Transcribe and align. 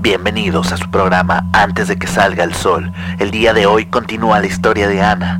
Bienvenidos 0.00 0.72
a 0.72 0.78
su 0.78 0.90
programa 0.90 1.44
Antes 1.52 1.88
de 1.88 1.98
que 1.98 2.06
salga 2.06 2.44
el 2.44 2.54
sol. 2.54 2.90
El 3.18 3.30
día 3.30 3.52
de 3.52 3.66
hoy 3.66 3.84
continúa 3.84 4.40
la 4.40 4.46
historia 4.46 4.88
de 4.88 5.02
Ana. 5.02 5.38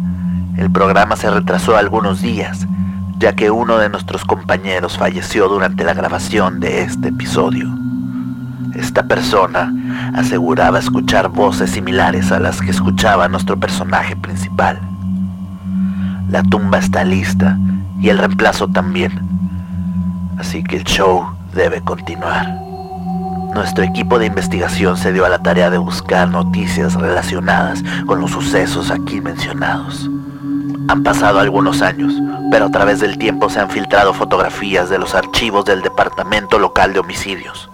El 0.59 0.71
programa 0.71 1.17
se 1.17 1.31
retrasó 1.31 1.79
algunos 1.79 2.21
días, 2.21 2.67
ya 3.19 3.35
que 3.35 3.51
uno 3.51 3.79
de 3.79 3.89
nuestros 3.89 4.27
compañeros 4.27 4.99
falleció 4.99 5.49
durante 5.49 5.85
la 5.85 5.95
grabación 5.95 6.61
de 6.61 6.83
este 6.83 7.09
episodio. 7.09 7.69
Esta 8.75 9.05
persona 9.05 9.73
aseguraba 10.15 10.79
escuchar 10.79 11.31
voces 11.31 11.71
similares 11.71 12.31
a 12.33 12.39
las 12.39 12.61
que 12.61 12.71
escuchaba 12.71 13.29
nuestro 13.29 13.59
personaje 13.59 14.15
principal. 14.17 14.98
La 16.29 16.43
tumba 16.43 16.79
está 16.79 17.05
lista 17.05 17.59
y 18.01 18.11
el 18.11 18.19
reemplazo 18.19 18.69
también. 18.69 19.13
Así 20.39 20.63
que 20.63 20.77
el 20.77 20.85
show 20.85 21.27
debe 21.55 21.81
continuar. 21.81 22.59
Nuestro 23.55 23.83
equipo 23.83 24.19
de 24.19 24.27
investigación 24.27 24.97
se 24.97 25.13
dio 25.13 25.25
a 25.25 25.31
la 25.31 25.39
tarea 25.39 25.71
de 25.71 25.79
buscar 25.79 26.29
noticias 26.29 26.95
relacionadas 26.95 27.83
con 28.07 28.21
los 28.21 28.31
sucesos 28.31 28.91
aquí 28.91 29.21
mencionados. 29.21 30.09
Han 30.89 31.03
pasado 31.03 31.41
algunos 31.41 31.81
años, 31.83 32.13
pero 32.51 32.67
a 32.67 32.71
través 32.71 33.01
del 33.01 33.19
tiempo 33.19 33.49
se 33.49 33.61
han 33.61 33.71
filtrado 33.71 34.13
fotografías 34.13 34.91
de 34.91 34.99
los 34.99 35.15
archivos 35.15 35.65
del 35.65 35.83
Departamento 35.83 36.59
Local 36.59 36.93
de 36.93 37.01
Homicidios. 37.01 37.71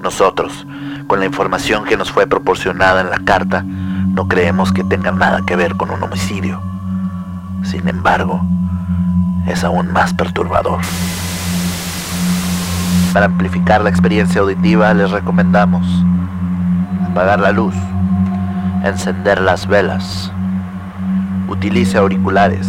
Nosotros, 0.00 0.66
con 1.06 1.20
la 1.20 1.26
información 1.26 1.84
que 1.84 1.96
nos 1.96 2.10
fue 2.10 2.26
proporcionada 2.26 3.00
en 3.02 3.10
la 3.10 3.18
carta, 3.18 3.64
no 3.64 4.28
creemos 4.28 4.72
que 4.72 4.82
tenga 4.82 5.12
nada 5.12 5.42
que 5.46 5.56
ver 5.56 5.76
con 5.76 5.90
un 5.90 6.02
homicidio. 6.02 6.60
Sin 7.62 7.88
embargo, 7.88 8.40
es 9.46 9.64
aún 9.64 9.92
más 9.92 10.14
perturbador. 10.14 10.80
Para 13.12 13.26
amplificar 13.26 13.82
la 13.82 13.90
experiencia 13.90 14.40
auditiva 14.40 14.92
les 14.94 15.10
recomendamos 15.10 15.86
apagar 17.10 17.40
la 17.40 17.52
luz, 17.52 17.74
encender 18.84 19.40
las 19.40 19.66
velas, 19.66 20.30
utilice 21.48 21.98
auriculares, 21.98 22.68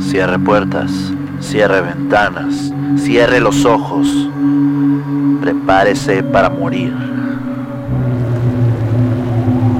cierre 0.00 0.38
puertas, 0.38 0.90
cierre 1.40 1.80
ventanas, 1.82 2.72
cierre 2.96 3.40
los 3.40 3.64
ojos, 3.64 4.28
prepárese 5.40 6.22
para 6.24 6.50
morir. 6.50 6.92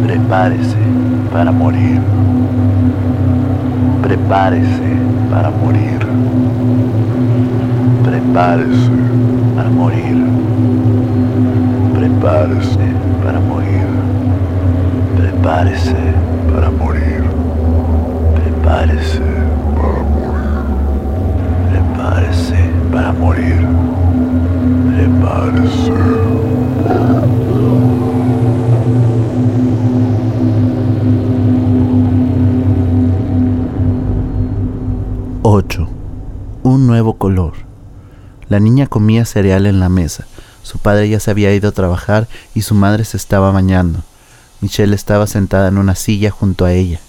Prepárese 0.07 0.77
para 1.33 1.51
morir. 1.51 2.01
Prepárese 4.07 4.93
para 5.33 5.51
morir. 5.51 5.99
Prepárese 8.05 8.91
para 9.57 9.69
morir. 9.69 10.17
Prepárese 11.93 12.87
para 13.25 13.41
morir. 13.41 13.89
Prepárese 15.17 15.97
para 16.55 16.71
morir. 16.71 17.25
Prepárese 18.37 19.25
para 19.75 20.03
morir. 20.15 20.57
Prepárese 21.73 22.71
para 22.93 23.13
morir. 23.13 23.67
Prepárese. 24.95 26.27
8. 26.89 27.46
Un 36.77 36.87
nuevo 36.87 37.17
color. 37.17 37.55
La 38.51 38.61
niña 38.61 38.87
comía 38.87 39.25
cereal 39.25 39.65
en 39.65 39.81
la 39.81 39.89
mesa. 39.89 40.27
Su 40.63 40.77
padre 40.79 41.09
ya 41.09 41.21
se 41.21 41.31
había 41.31 41.55
ido 41.55 41.71
a 41.71 41.73
trabajar 41.73 42.29
y 42.55 42.61
su 42.61 42.75
madre 42.75 43.07
se 43.07 43.17
estaba 43.17 43.51
bañando. 43.51 44.01
Michelle 44.61 44.95
estaba 44.95 45.27
sentada 45.27 45.69
en 45.69 45.79
una 45.79 45.95
silla 45.95 46.31
junto 46.31 46.67
a 46.67 46.75
ella. 46.75 47.01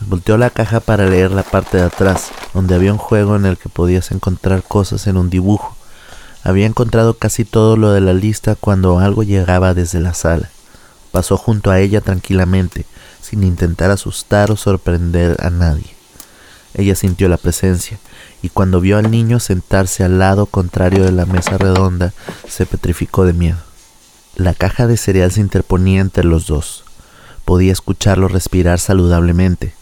Volteó 0.00 0.36
la 0.36 0.50
caja 0.50 0.80
para 0.80 1.06
leer 1.06 1.30
la 1.30 1.42
parte 1.42 1.78
de 1.78 1.84
atrás, 1.84 2.32
donde 2.52 2.74
había 2.74 2.92
un 2.92 2.98
juego 2.98 3.34
en 3.34 3.46
el 3.46 3.56
que 3.56 3.70
podías 3.70 4.10
encontrar 4.10 4.62
cosas 4.62 5.06
en 5.06 5.16
un 5.16 5.30
dibujo. 5.30 5.74
Había 6.44 6.66
encontrado 6.66 7.14
casi 7.14 7.46
todo 7.46 7.78
lo 7.78 7.92
de 7.92 8.02
la 8.02 8.12
lista 8.12 8.56
cuando 8.56 8.98
algo 8.98 9.22
llegaba 9.22 9.72
desde 9.72 10.00
la 10.02 10.12
sala. 10.12 10.50
Pasó 11.12 11.38
junto 11.38 11.70
a 11.70 11.80
ella 11.80 12.02
tranquilamente, 12.02 12.84
sin 13.22 13.42
intentar 13.42 13.90
asustar 13.90 14.50
o 14.50 14.56
sorprender 14.56 15.38
a 15.42 15.48
nadie. 15.48 15.96
Ella 16.74 16.94
sintió 16.94 17.28
la 17.28 17.36
presencia, 17.36 17.98
y 18.42 18.48
cuando 18.48 18.80
vio 18.80 18.98
al 18.98 19.10
niño 19.10 19.38
sentarse 19.38 20.02
al 20.04 20.18
lado 20.18 20.46
contrario 20.46 21.04
de 21.04 21.12
la 21.12 21.24
mesa 21.26 21.56
redonda, 21.56 22.12
se 22.48 22.66
petrificó 22.66 23.24
de 23.24 23.32
miedo. 23.32 23.58
La 24.34 24.52
caja 24.52 24.86
de 24.86 24.96
cereal 24.96 25.30
se 25.30 25.40
interponía 25.40 26.00
entre 26.00 26.24
los 26.24 26.46
dos. 26.46 26.84
Podía 27.44 27.72
escucharlo 27.72 28.28
respirar 28.28 28.80
saludablemente. 28.80 29.74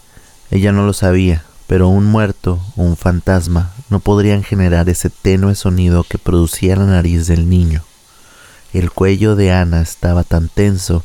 Ella 0.50 0.72
no 0.72 0.84
lo 0.84 0.92
sabía, 0.92 1.44
pero 1.66 1.88
un 1.88 2.04
muerto 2.04 2.60
o 2.76 2.82
un 2.82 2.96
fantasma 2.96 3.72
no 3.88 4.00
podrían 4.00 4.42
generar 4.42 4.88
ese 4.88 5.08
tenue 5.08 5.54
sonido 5.54 6.04
que 6.04 6.18
producía 6.18 6.76
la 6.76 6.84
nariz 6.86 7.26
del 7.26 7.48
niño. 7.48 7.82
El 8.72 8.90
cuello 8.90 9.36
de 9.36 9.52
Ana 9.52 9.80
estaba 9.80 10.22
tan 10.22 10.48
tenso 10.48 11.02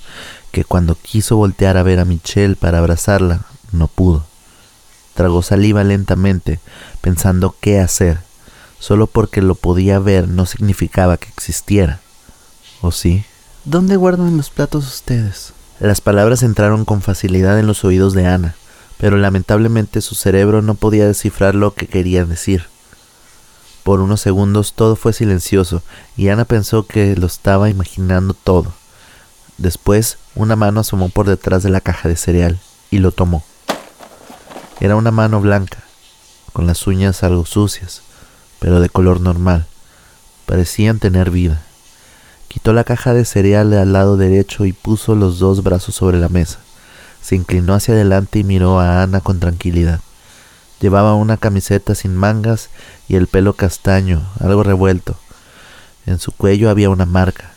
que 0.51 0.63
cuando 0.63 0.95
quiso 0.95 1.38
voltear 1.38 1.77
a 1.77 1.83
ver 1.83 1.99
a 1.99 2.05
Michelle 2.05 2.55
para 2.55 2.79
abrazarla, 2.79 3.45
no 3.71 3.88
pudo. 3.88 4.25
Tragó 5.15 5.41
saliva 5.41 5.83
lentamente, 5.83 6.59
pensando 7.01 7.55
qué 7.59 7.79
hacer. 7.79 8.19
Solo 8.79 9.07
porque 9.07 9.41
lo 9.41 9.55
podía 9.55 9.97
ver 9.97 10.27
no 10.27 10.45
significaba 10.45 11.17
que 11.17 11.29
existiera. 11.29 12.01
¿O 12.81 12.91
sí? 12.91 13.25
¿Dónde 13.63 13.95
guardan 13.95 14.37
los 14.37 14.51
platos 14.51 14.85
ustedes? 14.85 15.53
Las 15.79 16.01
palabras 16.01 16.43
entraron 16.43 16.85
con 16.85 17.01
facilidad 17.01 17.57
en 17.57 17.65
los 17.65 17.83
oídos 17.83 18.13
de 18.13 18.27
Ana, 18.27 18.55
pero 18.97 19.17
lamentablemente 19.17 20.01
su 20.01 20.15
cerebro 20.15 20.61
no 20.61 20.75
podía 20.75 21.07
descifrar 21.07 21.55
lo 21.55 21.73
que 21.73 21.87
quería 21.87 22.25
decir. 22.25 22.65
Por 23.83 24.01
unos 24.01 24.21
segundos 24.21 24.73
todo 24.73 24.95
fue 24.95 25.13
silencioso 25.13 25.81
y 26.17 26.29
Ana 26.29 26.45
pensó 26.45 26.85
que 26.85 27.15
lo 27.15 27.27
estaba 27.27 27.69
imaginando 27.69 28.33
todo. 28.33 28.73
Después 29.57 30.17
una 30.35 30.55
mano 30.55 30.81
asomó 30.81 31.09
por 31.09 31.27
detrás 31.27 31.63
de 31.63 31.69
la 31.69 31.81
caja 31.81 32.09
de 32.09 32.17
cereal 32.17 32.59
y 32.91 32.99
lo 32.99 33.11
tomó. 33.11 33.43
Era 34.80 34.96
una 34.96 35.12
mano 35.12 35.40
blanca, 35.40 35.80
con 36.53 36.68
las 36.68 36.86
uñas 36.88 37.24
algo 37.24 37.46
sucias, 37.46 38.02
pero 38.59 38.80
de 38.80 38.90
color 38.90 39.22
normal. 39.22 39.66
Parecían 40.46 41.00
tener 41.00 41.31
vida. 41.31 41.62
Quitó 42.47 42.74
la 42.74 42.84
caja 42.84 43.13
de 43.13 43.25
cereal 43.25 43.74
al 43.74 43.94
lado 43.94 44.18
derecho 44.18 44.66
y 44.66 44.74
puso 44.74 45.16
los 45.16 45.40
dos 45.40 45.63
brazos 45.63 45.96
sobre 45.96 46.19
la 46.19 46.30
mesa. 46.30 46.59
Se 47.22 47.36
inclinó 47.36 47.74
hacia 47.74 47.94
adelante 47.94 48.40
y 48.40 48.44
miró 48.44 48.80
a 48.80 49.02
Ana 49.02 49.22
con 49.22 49.40
tranquilidad. 49.40 50.02
Llevaba 50.80 51.16
una 51.16 51.38
camiseta 51.38 51.96
sin 51.96 52.16
mangas 52.16 52.69
y 53.07 53.16
el 53.16 53.28
pelo 53.28 53.53
castaño, 53.53 54.22
algo 54.40 54.62
revuelto. 54.62 55.16
En 56.06 56.19
su 56.19 56.31
cuello 56.31 56.69
había 56.69 56.90
una 56.90 57.06
marca, 57.06 57.52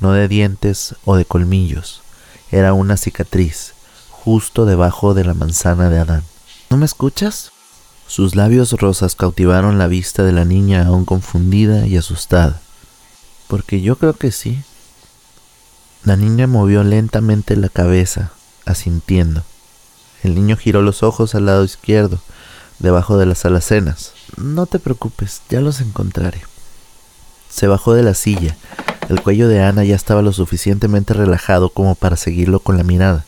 no 0.00 0.12
de 0.12 0.28
dientes 0.28 0.94
o 1.04 1.16
de 1.16 1.24
colmillos, 1.24 2.02
era 2.50 2.72
una 2.72 2.96
cicatriz, 2.96 3.74
justo 4.10 4.64
debajo 4.64 5.14
de 5.14 5.24
la 5.24 5.34
manzana 5.34 5.90
de 5.90 5.98
Adán. 5.98 6.31
¿No 6.72 6.78
me 6.78 6.86
escuchas? 6.86 7.52
Sus 8.06 8.34
labios 8.34 8.72
rosas 8.72 9.14
cautivaron 9.14 9.76
la 9.76 9.88
vista 9.88 10.22
de 10.22 10.32
la 10.32 10.46
niña 10.46 10.86
aún 10.86 11.04
confundida 11.04 11.86
y 11.86 11.98
asustada. 11.98 12.62
Porque 13.46 13.82
yo 13.82 13.96
creo 13.96 14.14
que 14.14 14.32
sí. 14.32 14.62
La 16.02 16.16
niña 16.16 16.46
movió 16.46 16.82
lentamente 16.82 17.56
la 17.56 17.68
cabeza, 17.68 18.32
asintiendo. 18.64 19.42
El 20.22 20.34
niño 20.34 20.56
giró 20.56 20.80
los 20.80 21.02
ojos 21.02 21.34
al 21.34 21.44
lado 21.44 21.62
izquierdo, 21.62 22.20
debajo 22.78 23.18
de 23.18 23.26
las 23.26 23.44
alacenas. 23.44 24.14
No 24.38 24.64
te 24.64 24.78
preocupes, 24.78 25.42
ya 25.50 25.60
los 25.60 25.82
encontraré. 25.82 26.40
Se 27.50 27.66
bajó 27.66 27.92
de 27.92 28.02
la 28.02 28.14
silla. 28.14 28.56
El 29.10 29.20
cuello 29.20 29.46
de 29.46 29.62
Ana 29.62 29.84
ya 29.84 29.94
estaba 29.94 30.22
lo 30.22 30.32
suficientemente 30.32 31.12
relajado 31.12 31.68
como 31.68 31.96
para 31.96 32.16
seguirlo 32.16 32.60
con 32.60 32.78
la 32.78 32.82
mirada. 32.82 33.26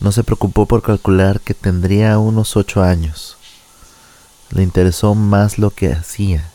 No 0.00 0.12
se 0.12 0.22
preocupó 0.22 0.66
por 0.66 0.82
calcular 0.82 1.40
que 1.40 1.54
tendría 1.54 2.18
unos 2.18 2.56
ocho 2.56 2.82
años. 2.82 3.36
Le 4.50 4.62
interesó 4.62 5.14
más 5.14 5.58
lo 5.58 5.70
que 5.70 5.92
hacía, 5.92 6.48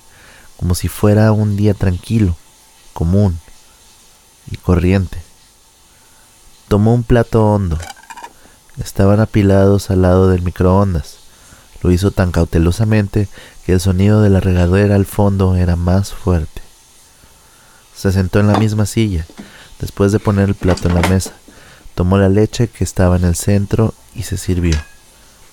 como 0.57 0.75
si 0.75 0.87
fuera 0.87 1.31
un 1.31 1.57
día 1.57 1.73
tranquilo, 1.73 2.37
común 2.93 3.39
y 4.49 4.57
corriente. 4.57 5.21
Tomó 6.69 6.93
un 6.93 7.03
plato 7.03 7.45
hondo. 7.45 7.77
Estaban 8.77 9.19
apilados 9.19 9.91
al 9.91 10.01
lado 10.01 10.29
del 10.29 10.41
microondas. 10.41 11.17
Lo 11.81 11.91
hizo 11.91 12.11
tan 12.11 12.31
cautelosamente 12.31 13.27
que 13.65 13.73
el 13.73 13.81
sonido 13.81 14.21
de 14.21 14.29
la 14.29 14.39
regadera 14.39 14.95
al 14.95 15.05
fondo 15.05 15.55
era 15.55 15.75
más 15.75 16.13
fuerte. 16.13 16.61
Se 17.93 18.11
sentó 18.11 18.39
en 18.39 18.47
la 18.47 18.57
misma 18.57 18.85
silla, 18.85 19.27
después 19.79 20.11
de 20.11 20.19
poner 20.19 20.49
el 20.49 20.55
plato 20.55 20.87
en 20.87 20.95
la 20.95 21.07
mesa. 21.09 21.33
Tomó 21.95 22.17
la 22.17 22.29
leche 22.29 22.67
que 22.67 22.83
estaba 22.83 23.17
en 23.17 23.25
el 23.25 23.35
centro 23.35 23.93
y 24.15 24.23
se 24.23 24.37
sirvió. 24.37 24.75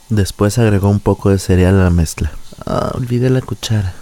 Después 0.08 0.58
agregó 0.58 0.88
un 0.88 1.00
poco 1.00 1.30
de 1.30 1.38
cereal 1.38 1.78
a 1.78 1.84
la 1.84 1.90
mezcla. 1.90 2.32
Ah, 2.66 2.92
olvidé 2.94 3.30
la 3.30 3.40
cuchara. 3.40 3.94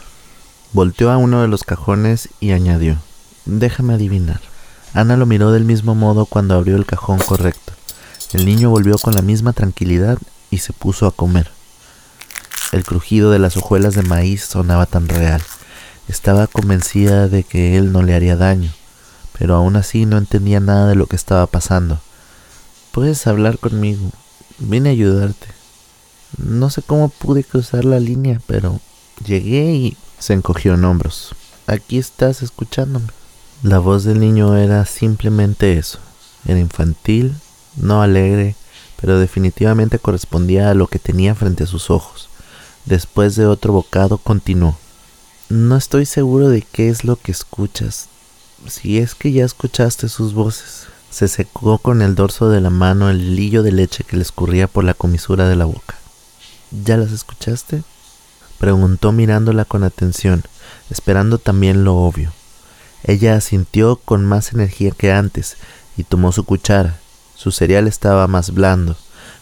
Volteó 0.73 1.11
a 1.11 1.17
uno 1.17 1.43
de 1.43 1.49
los 1.49 1.65
cajones 1.65 2.29
y 2.41 2.53
añadió, 2.53 2.97
déjame 3.47 3.95
adivinar. 3.95 4.41
Ana 4.95 5.17
lo 5.17 5.27
miró 5.27 5.53
del 5.53 5.65
mismo 5.65 5.95
modo 5.95 6.27
cuando 6.27 6.55
abrió 6.55 6.77
el 6.77 6.87
cajón 6.87 7.19
correcto. 7.19 7.73
El 8.33 8.45
niño 8.45 8.71
volvió 8.71 8.99
con 8.99 9.15
la 9.15 9.23
misma 9.23 9.53
tranquilidad 9.53 10.19
y 10.51 10.59
se 10.59 10.73
puso 10.73 11.07
a 11.07 11.13
comer. 11.13 11.51
El 12.73 12.85
crujido 12.85 13.31
de 13.31 13.39
las 13.39 13.57
hojuelas 13.57 13.95
de 13.95 14.03
maíz 14.03 14.45
sonaba 14.45 14.85
tan 14.87 15.09
real. 15.09 15.43
Estaba 16.07 16.47
convencida 16.47 17.29
de 17.29 17.45
que 17.45 17.79
él 17.79 17.93
no 17.93 18.03
le 18.03 18.15
haría 18.15 18.37
daño, 18.37 18.71
pero 19.39 19.55
aún 19.55 19.77
así 19.77 20.05
no 20.05 20.19
entendía 20.19 20.61
nada 20.61 20.89
de 20.89 20.95
lo 20.95 21.07
que 21.07 21.17
estaba 21.17 21.47
pasando. 21.47 22.01
Puedes 22.99 23.29
hablar 23.29 23.61
conmigo. 23.61 24.11
Vine 24.59 24.89
a 24.89 24.93
ayudarte. 24.93 25.47
No 26.37 26.69
sé 26.69 26.83
cómo 26.83 27.11
pude 27.11 27.45
cruzar 27.45 27.85
la 27.85 28.01
línea, 28.01 28.41
pero 28.49 28.81
llegué 29.25 29.73
y 29.73 29.97
se 30.19 30.33
encogió 30.33 30.75
en 30.75 30.85
hombros. 30.85 31.33
Aquí 31.69 31.97
estás 31.97 32.43
escuchándome. 32.43 33.07
La 33.63 33.79
voz 33.79 34.03
del 34.03 34.19
niño 34.19 34.57
era 34.57 34.85
simplemente 34.85 35.79
eso. 35.79 36.01
Era 36.45 36.59
infantil, 36.59 37.37
no 37.77 38.03
alegre, 38.03 38.57
pero 39.01 39.21
definitivamente 39.21 40.01
correspondía 40.01 40.69
a 40.69 40.75
lo 40.75 40.89
que 40.89 40.99
tenía 40.99 41.37
frente 41.37 41.63
a 41.63 41.69
sus 41.69 41.91
ojos. 41.91 42.29
Después 42.85 43.37
de 43.37 43.47
otro 43.47 43.73
bocado 43.73 44.19
continuó. 44.19 44.77
No 45.49 45.77
estoy 45.77 46.05
seguro 46.05 46.49
de 46.49 46.63
qué 46.63 46.89
es 46.89 47.05
lo 47.05 47.15
que 47.15 47.31
escuchas. 47.31 48.09
Si 48.67 48.99
es 48.99 49.15
que 49.15 49.31
ya 49.31 49.45
escuchaste 49.45 50.09
sus 50.09 50.35
voces. 50.35 50.89
Se 51.11 51.29
secó 51.29 51.79
con 51.79 52.03
el 52.03 52.15
dorso 52.15 52.51
de 52.51 52.61
la 52.61 52.71
mano 52.71 53.09
el 53.11 53.21
hilillo 53.23 53.63
de 53.63 53.73
leche 53.73 54.05
que 54.05 54.17
le 54.17 54.23
escurría 54.23 54.69
por 54.69 54.85
la 54.85 54.95
comisura 54.95 55.49
de 55.49 55.57
la 55.57 55.65
boca. 55.65 55.97
¿Ya 56.71 56.97
las 56.97 57.13
escuchaste? 57.13 57.83
Preguntó 58.59 59.13
mirándola 59.13 59.65
con 59.65 59.85
atención, 59.85 60.43
esperando 60.91 61.39
también 61.39 61.85
lo 61.85 61.97
obvio. 61.97 62.33
Ella 63.05 63.37
asintió 63.37 63.97
con 63.97 64.27
más 64.27 64.53
energía 64.53 64.91
que 64.91 65.13
antes 65.13 65.57
y 65.97 66.05
tomó 66.05 66.33
su 66.33 66.45
cuchara. 66.45 66.99
Su 67.35 67.53
cereal 67.53 67.87
estaba 67.87 68.27
más 68.27 68.53
blando, 68.53 68.97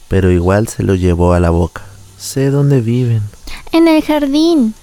pero 0.09 0.31
igual 0.31 0.69
se 0.69 0.83
lo 0.83 0.95
llevó 0.95 1.33
a 1.33 1.41
la 1.41 1.51
boca. 1.51 1.83
Sé 2.19 2.51
dónde 2.51 2.81
viven. 2.81 3.23
En 3.73 3.89
el 3.89 4.03
jardín. 4.03 4.75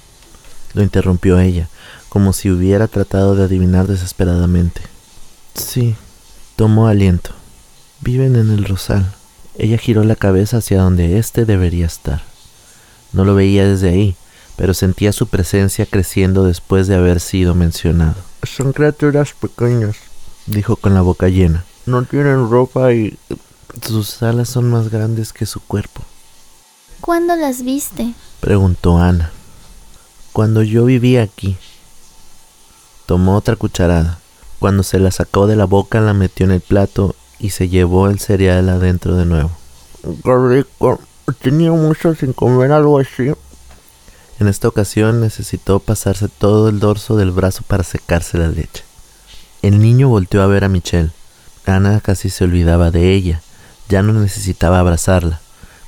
Lo 0.74 0.84
interrumpió 0.84 1.40
ella, 1.40 1.70
como 2.10 2.34
si 2.34 2.50
hubiera 2.50 2.88
tratado 2.88 3.36
de 3.36 3.44
adivinar 3.44 3.88
desesperadamente. 3.88 4.82
Sí, 5.54 5.96
tomó 6.56 6.88
aliento. 6.88 7.32
Viven 8.02 8.36
en 8.36 8.52
el 8.52 8.66
rosal. 8.66 9.14
Ella 9.58 9.78
giró 9.78 10.04
la 10.04 10.16
cabeza 10.16 10.58
hacia 10.58 10.82
donde 10.82 11.18
éste 11.18 11.46
debería 11.46 11.86
estar. 11.86 12.24
No 13.12 13.24
lo 13.24 13.36
veía 13.36 13.68
desde 13.68 13.90
ahí, 13.90 14.16
pero 14.56 14.74
sentía 14.74 15.14
su 15.14 15.28
presencia 15.28 15.86
creciendo 15.86 16.44
después 16.44 16.88
de 16.88 16.96
haber 16.96 17.20
sido 17.20 17.54
mencionado. 17.54 18.16
Son 18.44 18.74
criaturas 18.74 19.34
pequeñas, 19.34 19.96
dijo 20.48 20.76
con 20.76 20.94
la 20.94 21.02
boca 21.02 21.30
llena. 21.30 21.64
No 21.86 22.04
tienen 22.04 22.50
ropa 22.50 22.94
y 22.94 23.18
sus 23.82 24.22
alas 24.24 24.50
son 24.50 24.70
más 24.70 24.90
grandes 24.90 25.34
que 25.34 25.46
su 25.46 25.60
cuerpo. 25.60 26.02
¿Cuándo 27.02 27.36
las 27.36 27.64
viste? 27.64 28.14
preguntó 28.40 28.98
Ana. 28.98 29.32
Cuando 30.32 30.64
yo 30.64 30.86
vivía 30.86 31.24
aquí. 31.24 31.58
Tomó 33.06 33.36
otra 33.36 33.56
cucharada. 33.56 34.20
Cuando 34.64 34.84
se 34.84 34.98
la 34.98 35.12
sacó 35.12 35.46
de 35.46 35.58
la 35.58 35.66
boca 35.66 36.00
la 36.00 36.14
metió 36.14 36.46
en 36.46 36.54
el 36.54 36.62
plato 36.62 37.18
y 37.38 37.50
se 37.50 37.68
llevó 37.68 38.08
el 38.08 38.20
cereal 38.20 38.70
adentro 38.70 39.18
de 39.18 39.26
nuevo. 39.26 39.52
Tenía 41.42 41.74
mucho 41.74 42.16
sin 42.16 42.32
comer 42.32 42.72
algo 42.72 42.98
así. 42.98 43.30
En 44.40 44.48
esta 44.48 44.70
ocasión 44.70 45.20
necesitó 45.20 45.82
pasarse 45.82 46.30
todo 46.30 46.70
el 46.70 46.80
dorso 46.80 47.18
del 47.18 47.32
brazo 47.32 47.64
para 47.68 47.84
secarse 47.84 48.38
la 48.38 48.48
leche. 48.48 48.86
El 49.62 49.82
niño 49.82 50.08
volteó 50.08 50.42
a 50.42 50.48
ver 50.48 50.64
a 50.64 50.70
Michelle. 50.70 51.12
Ana 51.66 52.00
casi 52.00 52.30
se 52.30 52.46
olvidaba 52.46 52.90
de 52.90 53.12
ella. 53.12 53.42
Ya 53.90 54.02
no 54.02 54.14
necesitaba 54.14 54.80
abrazarla. 54.80 55.42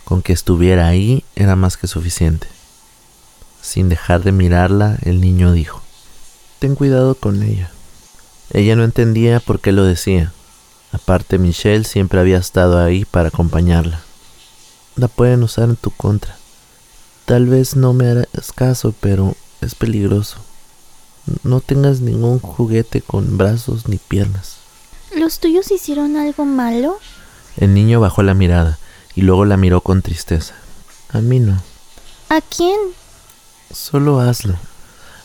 Con 0.03 0.21
que 0.21 0.33
estuviera 0.33 0.85
ahí 0.85 1.23
era 1.37 1.55
más 1.55 1.77
que 1.77 1.87
suficiente. 1.87 2.47
Sin 3.61 3.87
dejar 3.87 4.23
de 4.23 4.33
mirarla, 4.33 4.97
el 5.03 5.21
niño 5.21 5.53
dijo, 5.53 5.81
Ten 6.59 6.75
cuidado 6.75 7.15
con 7.15 7.41
ella. 7.41 7.71
Ella 8.51 8.75
no 8.75 8.83
entendía 8.83 9.39
por 9.39 9.59
qué 9.59 9.71
lo 9.71 9.83
decía. 9.83 10.31
Aparte, 10.91 11.37
Michelle 11.37 11.83
siempre 11.83 12.19
había 12.19 12.37
estado 12.37 12.79
ahí 12.79 13.05
para 13.05 13.29
acompañarla 13.29 14.01
la 14.95 15.07
pueden 15.07 15.43
usar 15.43 15.69
en 15.69 15.75
tu 15.75 15.91
contra. 15.91 16.37
Tal 17.25 17.47
vez 17.47 17.75
no 17.75 17.93
me 17.93 18.07
harás 18.07 18.51
caso, 18.53 18.93
pero 18.99 19.35
es 19.61 19.75
peligroso. 19.75 20.37
No 21.43 21.59
tengas 21.59 22.01
ningún 22.01 22.39
juguete 22.39 23.01
con 23.01 23.37
brazos 23.37 23.87
ni 23.87 23.97
piernas. 23.97 24.57
¿Los 25.15 25.39
tuyos 25.39 25.71
hicieron 25.71 26.17
algo 26.17 26.45
malo? 26.45 26.99
El 27.57 27.73
niño 27.73 27.99
bajó 27.99 28.21
la 28.21 28.33
mirada 28.33 28.77
y 29.15 29.21
luego 29.21 29.45
la 29.45 29.57
miró 29.57 29.81
con 29.81 30.01
tristeza. 30.01 30.55
A 31.09 31.19
mí 31.19 31.39
no. 31.39 31.61
¿A 32.29 32.41
quién? 32.41 32.77
Solo 33.71 34.19
hazlo. 34.19 34.55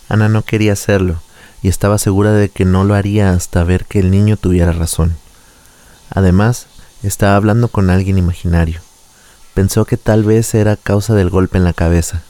Ana 0.09 0.29
no 0.29 0.43
quería 0.43 0.73
hacerlo 0.73 1.21
y 1.63 1.69
estaba 1.69 1.99
segura 1.99 2.33
de 2.33 2.49
que 2.49 2.65
no 2.65 2.85
lo 2.85 2.95
haría 2.95 3.33
hasta 3.33 3.65
ver 3.65 3.85
que 3.85 4.01
el 4.01 4.11
niño 4.11 4.37
tuviera 4.37 4.73
razón. 4.73 5.17
Además, 6.11 6.67
estaba 7.03 7.37
hablando 7.37 7.69
con 7.69 7.91
alguien 7.91 8.19
imaginario. 8.19 8.81
Pensó 9.55 9.85
que 9.85 9.97
tal 9.97 10.25
vez 10.25 10.55
era 10.55 10.77
causa 10.77 11.15
del 11.15 11.31
golpe 11.31 11.59
en 11.59 11.65
la 11.65 11.73
cabeza. 11.73 12.23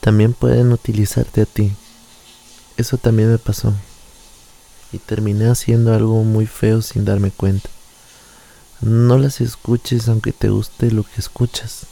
También 0.00 0.32
pueden 0.32 0.72
utilizarte 0.72 1.42
a 1.42 1.46
ti. 1.46 1.72
Eso 2.76 2.96
también 2.96 3.30
me 3.30 3.38
pasó. 3.38 3.74
Y 4.92 4.98
terminé 4.98 5.48
haciendo 5.48 5.94
algo 5.94 6.22
muy 6.24 6.46
feo 6.46 6.82
sin 6.82 7.04
darme 7.04 7.30
cuenta. 7.30 7.68
No 8.80 9.18
las 9.18 9.40
escuches 9.40 10.08
aunque 10.08 10.32
te 10.32 10.48
guste 10.48 10.90
lo 10.90 11.02
que 11.02 11.18
escuchas. 11.18 11.86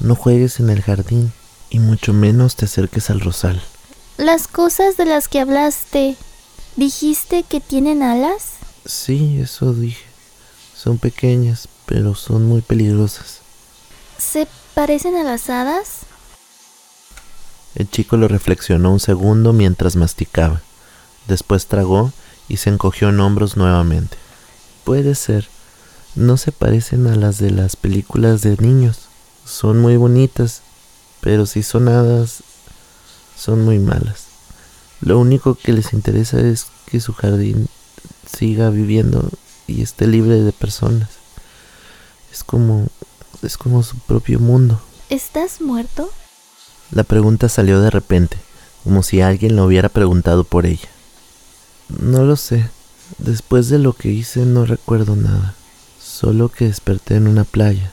No 0.00 0.14
juegues 0.14 0.60
en 0.60 0.70
el 0.70 0.82
jardín 0.82 1.32
y 1.70 1.78
mucho 1.78 2.12
menos 2.12 2.56
te 2.56 2.66
acerques 2.66 3.10
al 3.10 3.20
rosal. 3.20 3.62
Las 4.18 4.48
cosas 4.48 4.96
de 4.96 5.04
las 5.04 5.28
que 5.28 5.38
hablaste, 5.38 6.16
¿dijiste 6.74 7.44
que 7.44 7.60
tienen 7.60 8.02
alas? 8.02 8.54
Sí, 8.84 9.38
eso 9.40 9.72
dije. 9.72 10.04
Son 10.74 10.98
pequeñas, 10.98 11.68
pero 11.86 12.16
son 12.16 12.44
muy 12.44 12.60
peligrosas. 12.60 13.38
¿Se 14.18 14.48
parecen 14.74 15.14
a 15.14 15.22
las 15.22 15.48
hadas? 15.48 16.00
El 17.76 17.88
chico 17.88 18.16
lo 18.16 18.26
reflexionó 18.26 18.92
un 18.92 18.98
segundo 18.98 19.52
mientras 19.52 19.94
masticaba. 19.94 20.62
Después 21.28 21.68
tragó 21.68 22.12
y 22.48 22.56
se 22.56 22.70
encogió 22.70 23.10
en 23.10 23.20
hombros 23.20 23.56
nuevamente. 23.56 24.16
Puede 24.82 25.14
ser. 25.14 25.48
No 26.16 26.38
se 26.38 26.50
parecen 26.50 27.06
a 27.06 27.14
las 27.14 27.38
de 27.38 27.52
las 27.52 27.76
películas 27.76 28.42
de 28.42 28.56
niños. 28.56 28.98
Son 29.44 29.78
muy 29.78 29.96
bonitas, 29.96 30.62
pero 31.20 31.46
si 31.46 31.62
son 31.62 31.86
hadas, 31.86 32.42
son 33.38 33.64
muy 33.64 33.78
malas. 33.78 34.26
Lo 35.00 35.18
único 35.18 35.54
que 35.54 35.72
les 35.72 35.92
interesa 35.92 36.40
es 36.40 36.66
que 36.86 37.00
su 37.00 37.12
jardín 37.12 37.68
siga 38.30 38.70
viviendo 38.70 39.30
y 39.66 39.82
esté 39.82 40.06
libre 40.06 40.42
de 40.42 40.52
personas. 40.52 41.10
Es 42.32 42.42
como 42.42 42.88
es 43.42 43.56
como 43.56 43.82
su 43.82 43.96
propio 43.98 44.40
mundo. 44.40 44.80
¿Estás 45.10 45.60
muerto? 45.60 46.10
La 46.90 47.04
pregunta 47.04 47.48
salió 47.48 47.80
de 47.80 47.90
repente, 47.90 48.36
como 48.82 49.02
si 49.02 49.20
alguien 49.20 49.54
lo 49.54 49.64
hubiera 49.64 49.88
preguntado 49.88 50.44
por 50.44 50.66
ella. 50.66 50.88
No 51.88 52.24
lo 52.24 52.36
sé. 52.36 52.68
Después 53.18 53.68
de 53.68 53.78
lo 53.78 53.94
que 53.94 54.10
hice 54.10 54.40
no 54.40 54.66
recuerdo 54.66 55.16
nada, 55.16 55.54
solo 56.02 56.50
que 56.50 56.66
desperté 56.66 57.14
en 57.16 57.28
una 57.28 57.44
playa. 57.44 57.92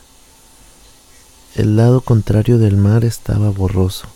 El 1.56 1.78
lado 1.78 2.02
contrario 2.02 2.58
del 2.58 2.76
mar 2.76 3.06
estaba 3.06 3.50
borroso. 3.50 4.08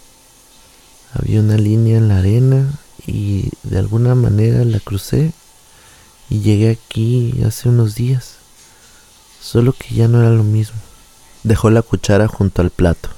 Había 1.13 1.39
una 1.39 1.57
línea 1.57 1.97
en 1.97 2.07
la 2.07 2.19
arena 2.19 2.71
y 3.07 3.49
de 3.63 3.79
alguna 3.79 4.15
manera 4.15 4.63
la 4.65 4.79
crucé 4.79 5.33
y 6.29 6.41
llegué 6.41 6.69
aquí 6.69 7.41
hace 7.45 7.69
unos 7.69 7.95
días, 7.95 8.35
solo 9.41 9.73
que 9.73 9.95
ya 9.95 10.07
no 10.07 10.19
era 10.19 10.29
lo 10.29 10.43
mismo. 10.43 10.77
Dejó 11.43 11.69
la 11.69 11.81
cuchara 11.81 12.27
junto 12.27 12.61
al 12.61 12.69
plato. 12.69 13.09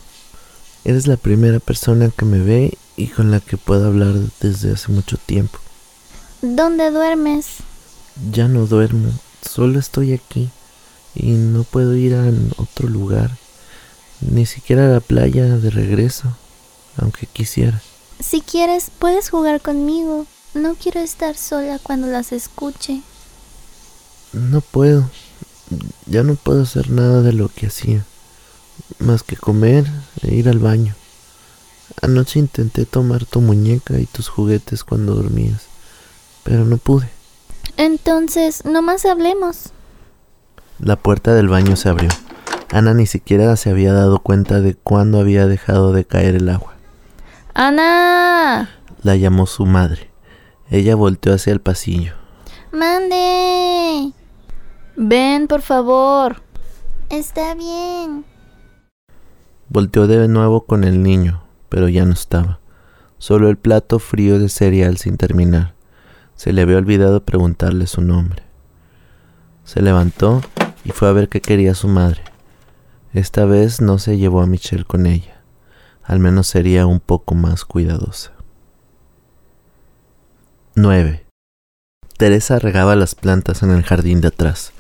Eres 0.86 1.08
la 1.08 1.18
primera 1.18 1.60
persona 1.60 2.10
que 2.10 2.26
me 2.26 2.40
ve 2.40 2.78
y 2.96 3.08
con 3.08 3.32
la 3.32 3.40
que 3.40 3.58
puedo 3.58 3.88
hablar 3.88 4.14
desde 4.40 4.72
hace 4.72 4.92
mucho 4.92 5.18
tiempo. 5.18 5.60
¿Dónde 6.42 6.90
duermes? 6.92 7.58
Ya 8.32 8.48
no 8.48 8.66
duermo, 8.66 9.10
solo 9.42 9.80
estoy 9.80 10.14
aquí 10.14 10.50
y 11.14 11.32
no 11.32 11.64
puedo 11.64 11.96
ir 11.96 12.16
a 12.16 12.32
otro 12.58 12.88
lugar, 12.88 13.32
ni 14.22 14.46
siquiera 14.46 14.86
a 14.86 14.90
la 14.90 15.00
playa 15.00 15.58
de 15.58 15.70
regreso, 15.70 16.36
aunque 16.98 17.26
quisiera. 17.26 17.82
Si 18.20 18.42
quieres, 18.42 18.92
puedes 19.00 19.30
jugar 19.30 19.62
conmigo. 19.62 20.26
No 20.54 20.76
quiero 20.76 21.00
estar 21.00 21.36
sola 21.38 21.80
cuando 21.82 22.08
las 22.08 22.32
escuche. 22.32 23.02
No 24.34 24.62
puedo. 24.62 25.10
Ya 26.06 26.24
no 26.24 26.36
puedo 26.36 26.64
hacer 26.64 26.90
nada 26.90 27.22
de 27.22 27.34
lo 27.34 27.50
que 27.50 27.68
hacía. 27.68 28.06
más 29.00 29.24
que 29.24 29.36
comer 29.38 29.86
e 30.22 30.34
ir 30.36 30.50
al 30.50 30.60
baño. 30.60 30.96
Anoche 32.02 32.40
intenté 32.40 32.86
tomar 32.86 33.26
tu 33.26 33.42
muñeca 33.42 34.00
y 34.00 34.06
tus 34.06 34.28
juguetes 34.28 34.84
cuando 34.84 35.16
dormías, 35.16 35.64
pero 36.44 36.66
no 36.66 36.78
pude. 36.78 37.10
Entonces, 37.78 38.66
no 38.66 38.82
más 38.82 39.06
hablemos. 39.06 39.72
La 40.80 40.96
puerta 40.96 41.34
del 41.34 41.48
baño 41.48 41.76
se 41.76 41.90
abrió. 41.90 42.10
Ana 42.72 42.94
ni 42.94 43.06
siquiera 43.06 43.56
se 43.56 43.70
había 43.70 43.94
dado 43.94 44.20
cuenta 44.20 44.62
de 44.62 44.76
cuándo 44.76 45.20
había 45.20 45.46
dejado 45.48 45.94
de 45.94 46.06
caer 46.06 46.36
el 46.36 46.50
agua. 46.50 46.76
¡Ana! 47.54 48.70
La 49.04 49.16
llamó 49.16 49.46
su 49.46 49.66
madre. 49.66 50.10
Ella 50.70 50.96
volteó 50.96 51.34
hacia 51.34 51.52
el 51.52 51.60
pasillo. 51.60 52.14
¡Mande! 52.72 54.14
Ven, 54.96 55.48
por 55.48 55.62
favor. 55.62 56.42
Está 57.10 57.56
bien. 57.56 58.24
Volteó 59.68 60.08
de 60.08 60.28
nuevo 60.28 60.66
con 60.66 60.84
el 60.86 61.04
niño, 61.04 61.44
pero 61.68 61.90
ya 61.90 62.06
no 62.06 62.14
estaba. 62.14 62.60
Solo 63.18 63.50
el 63.50 63.58
plato 63.58 64.00
frío 64.00 64.40
de 64.40 64.48
cereal 64.48 64.98
sin 64.98 65.18
terminar. 65.18 65.74
Se 66.36 66.54
le 66.54 66.62
había 66.62 66.78
olvidado 66.78 67.26
preguntarle 67.26 67.86
su 67.88 68.02
nombre. 68.02 68.44
Se 69.66 69.82
levantó 69.82 70.42
y 70.86 70.92
fue 70.92 71.10
a 71.10 71.12
ver 71.12 71.28
qué 71.28 71.42
quería 71.42 71.76
su 71.76 71.88
madre. 71.88 72.22
Esta 73.14 73.46
vez 73.46 73.82
no 73.82 73.98
se 73.98 74.18
llevó 74.18 74.42
a 74.42 74.48
Michelle 74.48 74.86
con 74.86 75.06
ella. 75.06 75.41
Al 76.04 76.20
menos 76.20 76.48
sería 76.48 76.86
un 76.86 77.00
poco 77.00 77.36
más 77.36 77.66
cuidadosa. 77.66 78.32
9. 80.76 81.26
Teresa 82.18 82.60
regaba 82.60 82.96
las 82.96 83.16
plantas 83.16 83.64
en 83.64 83.72
el 83.72 83.84
jardín 83.84 84.22
de 84.22 84.30
atrás. 84.30 84.72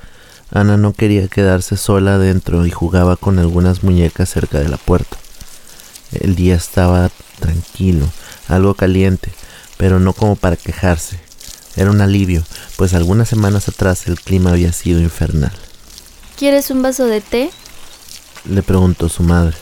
Ana 0.52 0.78
no 0.78 0.94
quería 0.94 1.28
quedarse 1.28 1.78
sola 1.78 2.16
adentro 2.16 2.66
y 2.66 2.72
jugaba 2.72 3.16
con 3.16 3.40
algunas 3.40 3.84
muñecas 3.84 4.30
cerca 4.30 4.60
de 4.60 4.70
la 4.70 4.78
puerta. 4.78 5.18
El 6.12 6.36
día 6.36 6.56
estaba 6.56 7.10
tranquilo, 7.40 8.06
algo 8.48 8.74
caliente, 8.74 9.32
pero 9.78 10.00
no 10.00 10.14
como 10.14 10.36
para 10.36 10.58
quejarse. 10.58 11.20
Era 11.76 11.90
un 11.90 12.02
alivio, 12.02 12.44
pues 12.76 12.94
algunas 12.94 13.30
semanas 13.30 13.70
atrás 13.70 14.08
el 14.08 14.20
clima 14.20 14.52
había 14.52 14.74
sido 14.74 15.00
infernal. 15.00 15.54
¿Quieres 16.38 16.70
un 16.70 16.82
vaso 16.82 17.06
de 17.06 17.22
té? 17.22 17.52
Le 18.46 18.62
preguntó 18.62 19.08
su 19.08 19.24
madre. 19.24 19.56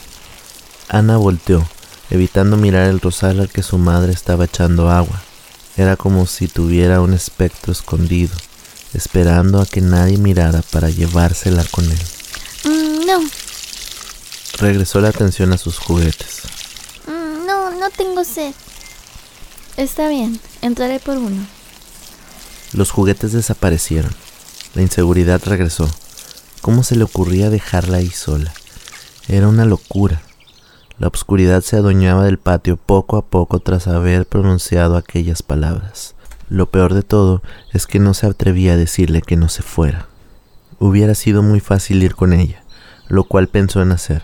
Ana 0.89 1.15
volteó, 1.15 1.65
evitando 2.09 2.57
mirar 2.57 2.87
el 2.89 2.99
rosal 2.99 3.39
al 3.39 3.49
que 3.49 3.63
su 3.63 3.77
madre 3.77 4.11
estaba 4.11 4.45
echando 4.45 4.89
agua. 4.91 5.21
Era 5.77 5.95
como 5.95 6.25
si 6.25 6.47
tuviera 6.47 6.99
un 6.99 7.13
espectro 7.13 7.71
escondido 7.71 8.35
esperando 8.93 9.61
a 9.61 9.65
que 9.65 9.81
nadie 9.81 10.17
mirara 10.17 10.61
para 10.61 10.89
llevársela 10.89 11.63
con 11.65 11.85
él. 11.85 11.99
Mm, 12.65 13.05
no. 13.05 13.19
Regresó 14.57 14.99
la 14.99 15.09
atención 15.09 15.53
a 15.53 15.57
sus 15.57 15.77
juguetes. 15.77 16.41
Mm, 17.07 17.45
no, 17.45 17.71
no 17.71 17.89
tengo 17.91 18.23
sed. 18.23 18.53
Está 19.77 20.09
bien, 20.09 20.39
entraré 20.61 20.99
por 20.99 21.17
uno. 21.17 21.45
Los 22.73 22.91
juguetes 22.91 23.31
desaparecieron. 23.31 24.13
La 24.73 24.81
inseguridad 24.81 25.41
regresó. 25.45 25.89
¿Cómo 26.61 26.83
se 26.83 26.95
le 26.95 27.03
ocurría 27.03 27.49
dejarla 27.49 27.97
ahí 27.97 28.09
sola? 28.09 28.53
Era 29.27 29.47
una 29.47 29.65
locura. 29.65 30.21
La 30.99 31.07
oscuridad 31.07 31.61
se 31.61 31.77
adueñaba 31.77 32.25
del 32.25 32.37
patio 32.37 32.75
poco 32.75 33.15
a 33.15 33.21
poco 33.21 33.59
tras 33.59 33.87
haber 33.87 34.25
pronunciado 34.25 34.97
aquellas 34.97 35.41
palabras. 35.41 36.13
Lo 36.49 36.65
peor 36.65 36.93
de 36.93 37.03
todo 37.03 37.41
es 37.71 37.87
que 37.87 37.99
no 37.99 38.13
se 38.13 38.27
atrevía 38.27 38.73
a 38.73 38.77
decirle 38.77 39.21
que 39.21 39.37
no 39.37 39.47
se 39.47 39.63
fuera. 39.63 40.07
Hubiera 40.77 41.15
sido 41.15 41.41
muy 41.41 41.61
fácil 41.61 42.03
ir 42.03 42.15
con 42.15 42.33
ella, 42.33 42.63
lo 43.07 43.23
cual 43.23 43.47
pensó 43.47 43.81
en 43.81 43.93
hacer, 43.93 44.23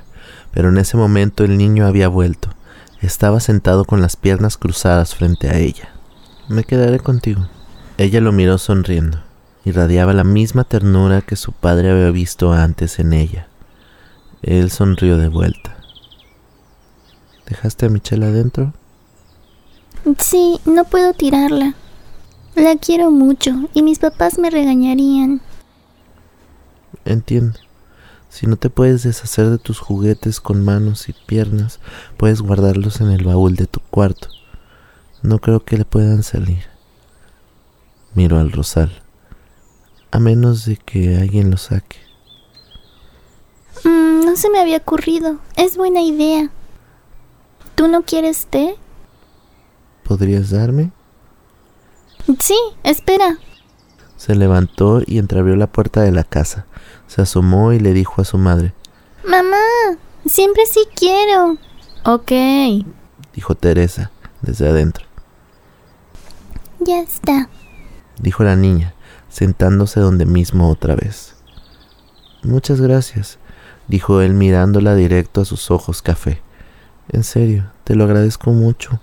pero 0.52 0.68
en 0.68 0.78
ese 0.78 0.98
momento 0.98 1.46
el 1.46 1.58
niño 1.58 1.88
había 1.88 2.10
vuelto. 2.10 2.50
Estaba 3.02 3.40
sentado 3.40 3.86
con 3.86 4.02
las 4.02 4.18
piernas 4.18 4.58
cruzadas 4.58 5.16
frente 5.16 5.48
a 5.50 5.58
ella. 5.58 5.94
Me 6.50 6.66
quedaré 6.66 7.00
contigo. 7.00 7.48
Ella 7.98 8.20
lo 8.20 8.34
miró 8.34 8.58
sonriendo. 8.58 9.22
Irradiaba 9.64 10.12
la 10.12 10.26
misma 10.26 10.66
ternura 10.66 11.22
que 11.22 11.38
su 11.38 11.54
padre 11.54 11.92
había 11.92 12.12
visto 12.12 12.52
antes 12.52 13.00
en 13.00 13.14
ella. 13.14 13.48
Él 14.42 14.72
sonrió 14.72 15.18
de 15.18 15.30
vuelta. 15.30 15.75
¿Dejaste 17.48 17.86
a 17.86 17.90
Michelle 17.90 18.26
adentro? 18.26 18.74
Sí, 20.20 20.60
no 20.66 20.86
puedo 20.86 21.14
tirarla. 21.14 21.76
La 22.56 22.76
quiero 22.78 23.12
mucho 23.12 23.52
y 23.74 23.84
mis 23.84 24.00
papás 24.00 24.40
me 24.40 24.50
regañarían. 24.50 25.42
Entiendo. 27.04 27.60
Si 28.30 28.48
no 28.48 28.58
te 28.58 28.70
puedes 28.70 29.04
deshacer 29.04 29.50
de 29.50 29.58
tus 29.58 29.80
juguetes 29.80 30.42
con 30.42 30.64
manos 30.64 31.08
y 31.08 31.14
piernas, 31.14 31.80
puedes 32.18 32.42
guardarlos 32.42 33.00
en 33.00 33.10
el 33.10 33.24
baúl 33.24 33.56
de 33.56 33.68
tu 33.68 33.80
cuarto. 33.80 34.28
No 35.22 35.40
creo 35.40 35.64
que 35.64 35.78
le 35.78 35.86
puedan 35.86 36.24
salir. 36.24 36.66
Miro 38.14 38.40
al 38.40 38.52
rosal. 38.52 39.02
A 40.12 40.20
menos 40.20 40.66
de 40.66 40.78
que 40.78 41.18
alguien 41.18 41.50
lo 41.52 41.58
saque. 41.58 41.98
Mm, 43.84 44.26
no 44.26 44.36
se 44.36 44.50
me 44.50 44.60
había 44.60 44.78
ocurrido. 44.78 45.40
Es 45.56 45.78
buena 45.78 46.02
idea. 46.02 46.50
¿Tú 47.76 47.88
no 47.88 48.04
quieres 48.04 48.48
té? 48.48 48.76
¿Podrías 50.04 50.50
darme? 50.50 50.92
Sí, 52.40 52.58
espera. 52.84 53.38
Se 54.18 54.36
levantó 54.36 55.02
y 55.06 55.18
entreabrió 55.20 55.56
la 55.56 55.68
puerta 55.68 56.02
de 56.02 56.12
la 56.12 56.24
casa. 56.24 56.66
Se 57.08 57.22
asomó 57.22 57.74
y 57.74 57.80
le 57.80 57.94
dijo 57.94 58.22
a 58.22 58.26
su 58.26 58.38
madre. 58.38 58.74
Mamá, 59.28 59.58
siempre 60.26 60.66
sí 60.66 60.82
quiero. 60.96 61.58
Ok, 62.06 62.32
Dijo 63.34 63.56
Teresa 63.56 64.12
desde 64.42 64.70
adentro. 64.70 65.06
ya 66.80 67.02
está. 67.02 67.50
Dijo 68.20 68.44
la 68.44 68.56
niña, 68.56 68.94
sentándose 69.28 70.00
donde 70.00 70.26
mismo 70.26 70.70
otra 70.70 70.96
vez. 70.96 71.36
Muchas 72.44 72.80
gracias, 72.80 73.40
dijo 73.88 74.22
él 74.22 74.34
mirándola 74.34 74.96
directo 74.96 75.42
a 75.42 75.46
sus 75.46 75.70
ojos 75.72 76.02
café. 76.02 76.42
En 77.10 77.24
serio, 77.24 77.66
te 77.84 77.96
lo 77.96 78.04
agradezco 78.04 78.52
mucho. 78.52 79.00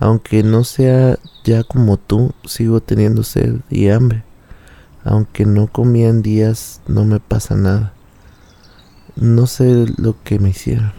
Aunque 0.00 0.42
no 0.42 0.64
sea 0.64 1.18
ya 1.44 1.62
como 1.62 1.96
tú, 1.96 2.32
sigo 2.44 2.80
teniendo 2.80 3.22
sed 3.22 3.56
y 3.70 3.88
hambre. 3.88 4.24
Aunque 5.04 5.44
no 5.46 5.66
comía 5.66 6.08
en 6.08 6.22
días, 6.22 6.80
no 6.88 7.04
me 7.04 7.20
pasa 7.20 7.54
nada. 7.54 7.92
No 9.16 9.46
sé 9.46 9.86
lo 9.96 10.16
que 10.24 10.38
me 10.38 10.50
hicieron. 10.50 10.92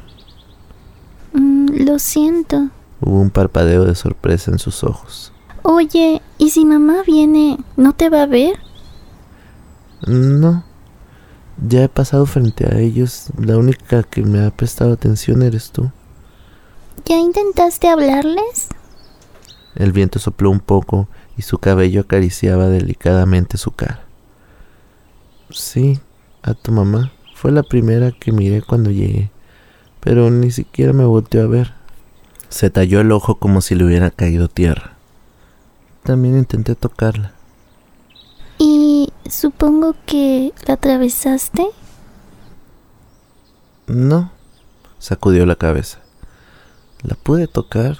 Mm, 1.33 1.85
lo 1.85 1.99
siento. 1.99 2.69
Hubo 3.01 3.19
un 3.19 3.29
parpadeo 3.29 3.83
de 3.83 3.95
sorpresa 3.95 4.51
en 4.51 4.59
sus 4.59 4.83
ojos. 4.83 5.33
Oye, 5.63 6.21
¿y 6.37 6.51
si 6.51 6.63
mamá 6.63 7.01
viene, 7.05 7.57
no 7.75 7.93
te 7.93 8.09
va 8.09 8.23
a 8.23 8.27
ver? 8.27 8.59
No. 10.05 10.63
Ya 11.67 11.83
he 11.83 11.89
pasado 11.89 12.25
frente 12.25 12.65
a 12.67 12.77
ellos. 12.79 13.27
La 13.37 13.57
única 13.57 14.03
que 14.03 14.23
me 14.23 14.45
ha 14.45 14.51
prestado 14.51 14.93
atención 14.93 15.41
eres 15.41 15.71
tú. 15.71 15.91
¿Ya 17.07 17.17
intentaste 17.17 17.87
hablarles? 17.87 18.69
El 19.75 19.91
viento 19.91 20.17
sopló 20.17 20.49
un 20.49 20.59
poco 20.59 21.07
y 21.37 21.43
su 21.43 21.59
cabello 21.59 22.01
acariciaba 22.01 22.67
delicadamente 22.67 23.57
su 23.57 23.71
cara. 23.71 24.05
Sí, 25.51 25.99
a 26.41 26.53
tu 26.53 26.71
mamá. 26.71 27.11
Fue 27.35 27.51
la 27.51 27.63
primera 27.63 28.11
que 28.11 28.31
miré 28.31 28.61
cuando 28.61 28.89
llegué, 28.89 29.29
pero 29.99 30.31
ni 30.31 30.49
siquiera 30.49 30.93
me 30.93 31.05
volteó 31.05 31.43
a 31.43 31.47
ver. 31.47 31.73
Se 32.49 32.69
talló 32.69 33.01
el 33.01 33.11
ojo 33.11 33.35
como 33.35 33.61
si 33.61 33.75
le 33.75 33.83
hubiera 33.85 34.09
caído 34.09 34.47
tierra. 34.47 34.93
También 36.03 36.37
intenté 36.37 36.75
tocarla. 36.75 37.33
Y 38.57 39.11
supongo 39.29 39.95
que 40.05 40.53
la 40.65 40.75
atravesaste. 40.75 41.67
No, 43.87 44.31
sacudió 44.97 45.45
la 45.45 45.55
cabeza. 45.55 46.04
La 47.03 47.15
pude 47.15 47.47
tocar. 47.47 47.99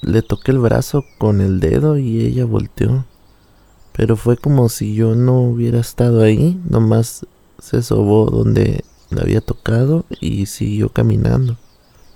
Le 0.00 0.22
toqué 0.22 0.52
el 0.52 0.58
brazo 0.58 1.04
con 1.18 1.40
el 1.40 1.60
dedo 1.60 1.98
y 1.98 2.24
ella 2.24 2.44
volteó. 2.44 3.04
Pero 3.92 4.16
fue 4.16 4.36
como 4.36 4.68
si 4.68 4.94
yo 4.94 5.14
no 5.14 5.40
hubiera 5.40 5.80
estado 5.80 6.22
ahí, 6.22 6.60
nomás 6.68 7.26
se 7.58 7.82
sobó 7.82 8.26
donde 8.30 8.84
la 9.10 9.22
había 9.22 9.40
tocado 9.40 10.04
y 10.20 10.46
siguió 10.46 10.88
caminando. 10.88 11.56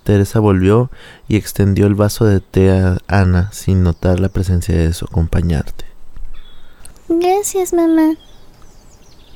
Teresa 0.03 0.39
volvió 0.39 0.89
y 1.27 1.35
extendió 1.35 1.85
el 1.85 1.93
vaso 1.93 2.25
de 2.25 2.39
té 2.39 2.71
a 2.71 2.97
Ana 3.07 3.51
sin 3.51 3.83
notar 3.83 4.19
la 4.19 4.29
presencia 4.29 4.75
de 4.75 4.93
su 4.93 5.05
acompañante. 5.05 5.85
Gracias, 7.09 7.73
mamá. 7.73 8.15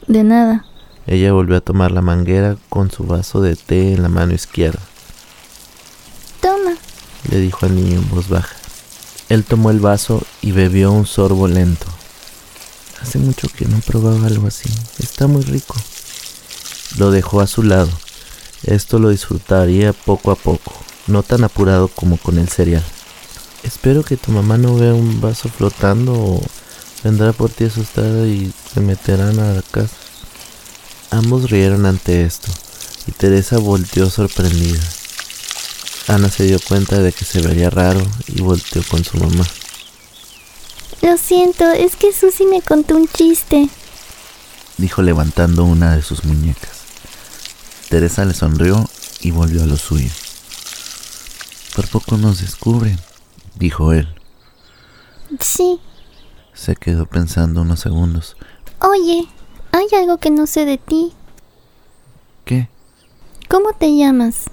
De 0.08 0.24
nada. 0.24 0.66
Ella 1.08 1.34
volvió 1.34 1.58
a 1.58 1.62
tomar 1.62 1.92
la 1.92 2.02
manguera 2.02 2.58
con 2.70 2.90
su 2.90 3.04
vaso 3.04 3.42
de 3.42 3.56
té 3.56 3.94
en 3.94 4.02
la 4.02 4.10
mano 4.10 4.34
izquierda. 4.34 4.82
Le 7.30 7.40
dijo 7.40 7.66
al 7.66 7.76
niño 7.76 8.00
en 8.00 8.10
voz 8.10 8.28
baja. 8.30 8.56
Él 9.30 9.44
tomó 9.44 9.72
el 9.72 9.80
vaso 9.80 10.24
y 10.42 10.52
bebió 10.52 10.92
un 10.92 11.06
sorbo 11.06 11.48
lento. 11.48 11.86
Hace 13.02 13.18
mucho 13.18 13.48
que 13.48 13.66
no 13.66 13.80
probaba 13.80 14.28
algo 14.28 14.48
así. 14.48 14.70
Está 15.00 15.28
muy 15.28 15.44
rico. 15.44 15.76
Lo 16.98 17.12
dejó 17.12 17.42
a 17.42 17.48
su 17.48 17.64
lado. 17.64 17.92
Esto 18.64 19.00
lo 19.00 19.10
disfrutaría 19.10 19.92
poco 19.94 20.32
a 20.32 20.36
poco, 20.36 20.74
no 21.08 21.24
tan 21.24 21.44
apurado 21.44 21.88
como 21.88 22.18
con 22.18 22.38
el 22.38 22.48
cereal. 22.48 22.84
Espero 23.64 24.04
que 24.04 24.18
tu 24.18 24.32
mamá 24.32 24.58
no 24.58 24.76
vea 24.76 24.94
un 24.94 25.20
vaso 25.20 25.50
flotando 25.50 26.14
o 26.14 26.42
vendrá 27.04 27.34
por 27.34 27.50
ti 27.50 27.66
asustada 27.66 28.28
y 28.28 28.54
se 28.74 28.82
meterán 28.82 29.40
a 29.40 29.54
la 29.54 29.62
casa. 29.64 29.96
Ambos 31.10 31.50
rieron 31.50 31.86
ante 31.86 32.24
esto 32.24 32.52
y 33.08 33.12
Teresa 33.12 33.58
volteó 33.58 34.10
sorprendida. 34.10 34.82
Ana 36.08 36.30
se 36.30 36.46
dio 36.46 36.60
cuenta 36.60 37.00
de 37.00 37.14
que 37.14 37.26
se 37.26 37.42
vería 37.42 37.70
raro 37.70 38.02
y 38.28 38.42
volteó 38.42 38.84
con 38.90 39.04
su 39.04 39.18
mamá. 39.18 39.46
Lo 41.02 41.18
siento, 41.18 41.70
es 41.72 41.96
que 41.96 42.14
Susi 42.14 42.46
me 42.46 42.62
contó 42.62 42.96
un 42.96 43.08
chiste, 43.08 43.70
dijo 44.78 45.02
levantando 45.02 45.64
una 45.64 45.96
de 45.96 46.02
sus 46.02 46.26
muñecas. 46.26 46.82
Teresa 47.90 48.26
le 48.26 48.34
sonrió 48.34 48.90
y 49.22 49.32
volvió 49.32 49.64
a 49.64 49.66
lo 49.66 49.78
suyo. 49.78 50.10
Por 51.76 51.88
poco 51.88 52.18
nos 52.18 52.42
descubren, 52.42 53.00
dijo 53.56 53.94
él. 53.94 54.08
Sí. 55.40 55.80
Se 56.54 56.76
quedó 56.76 57.06
pensando 57.06 57.62
unos 57.62 57.80
segundos. 57.80 58.36
Oye, 58.80 59.28
hay 59.72 59.88
algo 60.00 60.18
que 60.18 60.30
no 60.30 60.48
sé 60.48 60.66
de 60.66 60.78
ti. 60.78 61.14
¿Qué? 62.46 62.70
¿Cómo 63.48 63.74
te 63.74 63.96
llamas? 63.96 64.46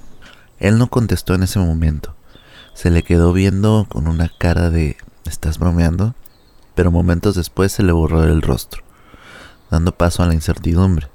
Él 0.58 0.78
no 0.78 0.88
contestó 0.88 1.34
en 1.34 1.42
ese 1.42 1.58
momento. 1.58 2.14
Se 2.74 2.90
le 2.90 3.02
quedó 3.02 3.32
viendo 3.32 3.86
con 3.88 4.08
una 4.08 4.30
cara 4.38 4.70
de 4.70 4.96
¿estás 5.24 5.58
bromeando? 5.58 6.14
Pero 6.74 6.90
momentos 6.90 7.34
después 7.34 7.72
se 7.72 7.82
le 7.82 7.92
borró 7.92 8.24
el 8.24 8.42
rostro, 8.42 8.82
dando 9.70 9.92
paso 9.92 10.22
a 10.22 10.26
la 10.26 10.34
incertidumbre. 10.34 11.08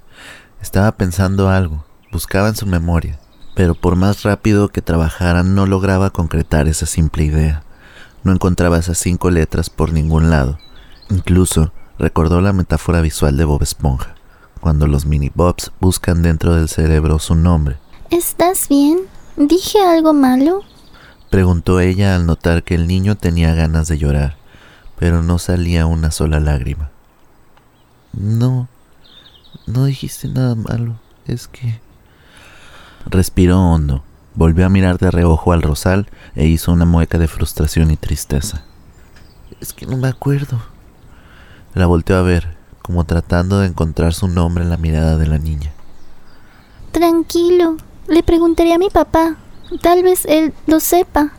Estaba 0.61 0.93
pensando 0.93 1.49
algo, 1.49 1.85
buscaba 2.11 2.49
en 2.49 2.55
su 2.55 2.65
memoria, 2.65 3.19
pero 3.55 3.75
por 3.75 3.95
más 3.95 4.23
rápido 4.23 4.69
que 4.69 4.81
trabajara 4.81 5.43
no 5.43 5.65
lograba 5.65 6.09
concretar 6.09 6.67
esa 6.67 6.85
simple 6.85 7.23
idea. 7.23 7.63
No 8.23 8.31
encontraba 8.31 8.77
esas 8.77 8.97
cinco 8.97 9.29
letras 9.29 9.69
por 9.69 9.91
ningún 9.91 10.29
lado. 10.29 10.57
Incluso 11.09 11.73
recordó 11.99 12.41
la 12.41 12.53
metáfora 12.53 13.01
visual 13.01 13.35
de 13.37 13.45
Bob 13.45 13.61
Esponja, 13.61 14.15
cuando 14.61 14.87
los 14.87 15.05
mini 15.05 15.31
Bobs 15.33 15.71
buscan 15.79 16.21
dentro 16.21 16.55
del 16.55 16.69
cerebro 16.69 17.19
su 17.19 17.35
nombre. 17.35 17.77
¿Estás 18.09 18.69
bien? 18.69 18.99
¿Dije 19.35 19.79
algo 19.79 20.13
malo? 20.13 20.61
Preguntó 21.31 21.79
ella 21.79 22.15
al 22.15 22.27
notar 22.27 22.63
que 22.63 22.75
el 22.75 22.87
niño 22.87 23.17
tenía 23.17 23.55
ganas 23.55 23.87
de 23.87 23.97
llorar, 23.97 24.35
pero 24.99 25.23
no 25.23 25.39
salía 25.39 25.87
una 25.87 26.11
sola 26.11 26.39
lágrima. 26.39 26.91
No, 28.13 28.67
no 29.65 29.85
dijiste 29.85 30.27
nada 30.27 30.53
malo, 30.53 30.99
es 31.25 31.47
que... 31.47 31.81
Respiró 33.07 33.59
hondo, 33.59 34.03
volvió 34.35 34.67
a 34.67 34.69
mirar 34.69 34.99
de 34.99 35.09
reojo 35.09 35.51
al 35.51 35.63
rosal 35.63 36.07
e 36.35 36.45
hizo 36.45 36.71
una 36.71 36.85
mueca 36.85 37.17
de 37.17 37.27
frustración 37.27 37.89
y 37.89 37.97
tristeza. 37.97 38.63
Es 39.59 39.73
que 39.73 39.87
no 39.87 39.97
me 39.97 40.09
acuerdo. 40.09 40.61
La 41.73 41.87
volteó 41.87 42.17
a 42.17 42.21
ver, 42.21 42.55
como 42.83 43.03
tratando 43.05 43.59
de 43.59 43.67
encontrar 43.67 44.13
su 44.13 44.27
nombre 44.27 44.63
en 44.63 44.69
la 44.69 44.77
mirada 44.77 45.17
de 45.17 45.25
la 45.25 45.39
niña. 45.39 45.71
Tranquilo, 46.91 47.77
le 48.07 48.23
preguntaré 48.23 48.73
a 48.73 48.77
mi 48.77 48.89
papá. 48.89 49.37
Tal 49.81 50.03
vez 50.03 50.25
él 50.25 50.53
lo 50.67 50.79
sepa. 50.79 51.33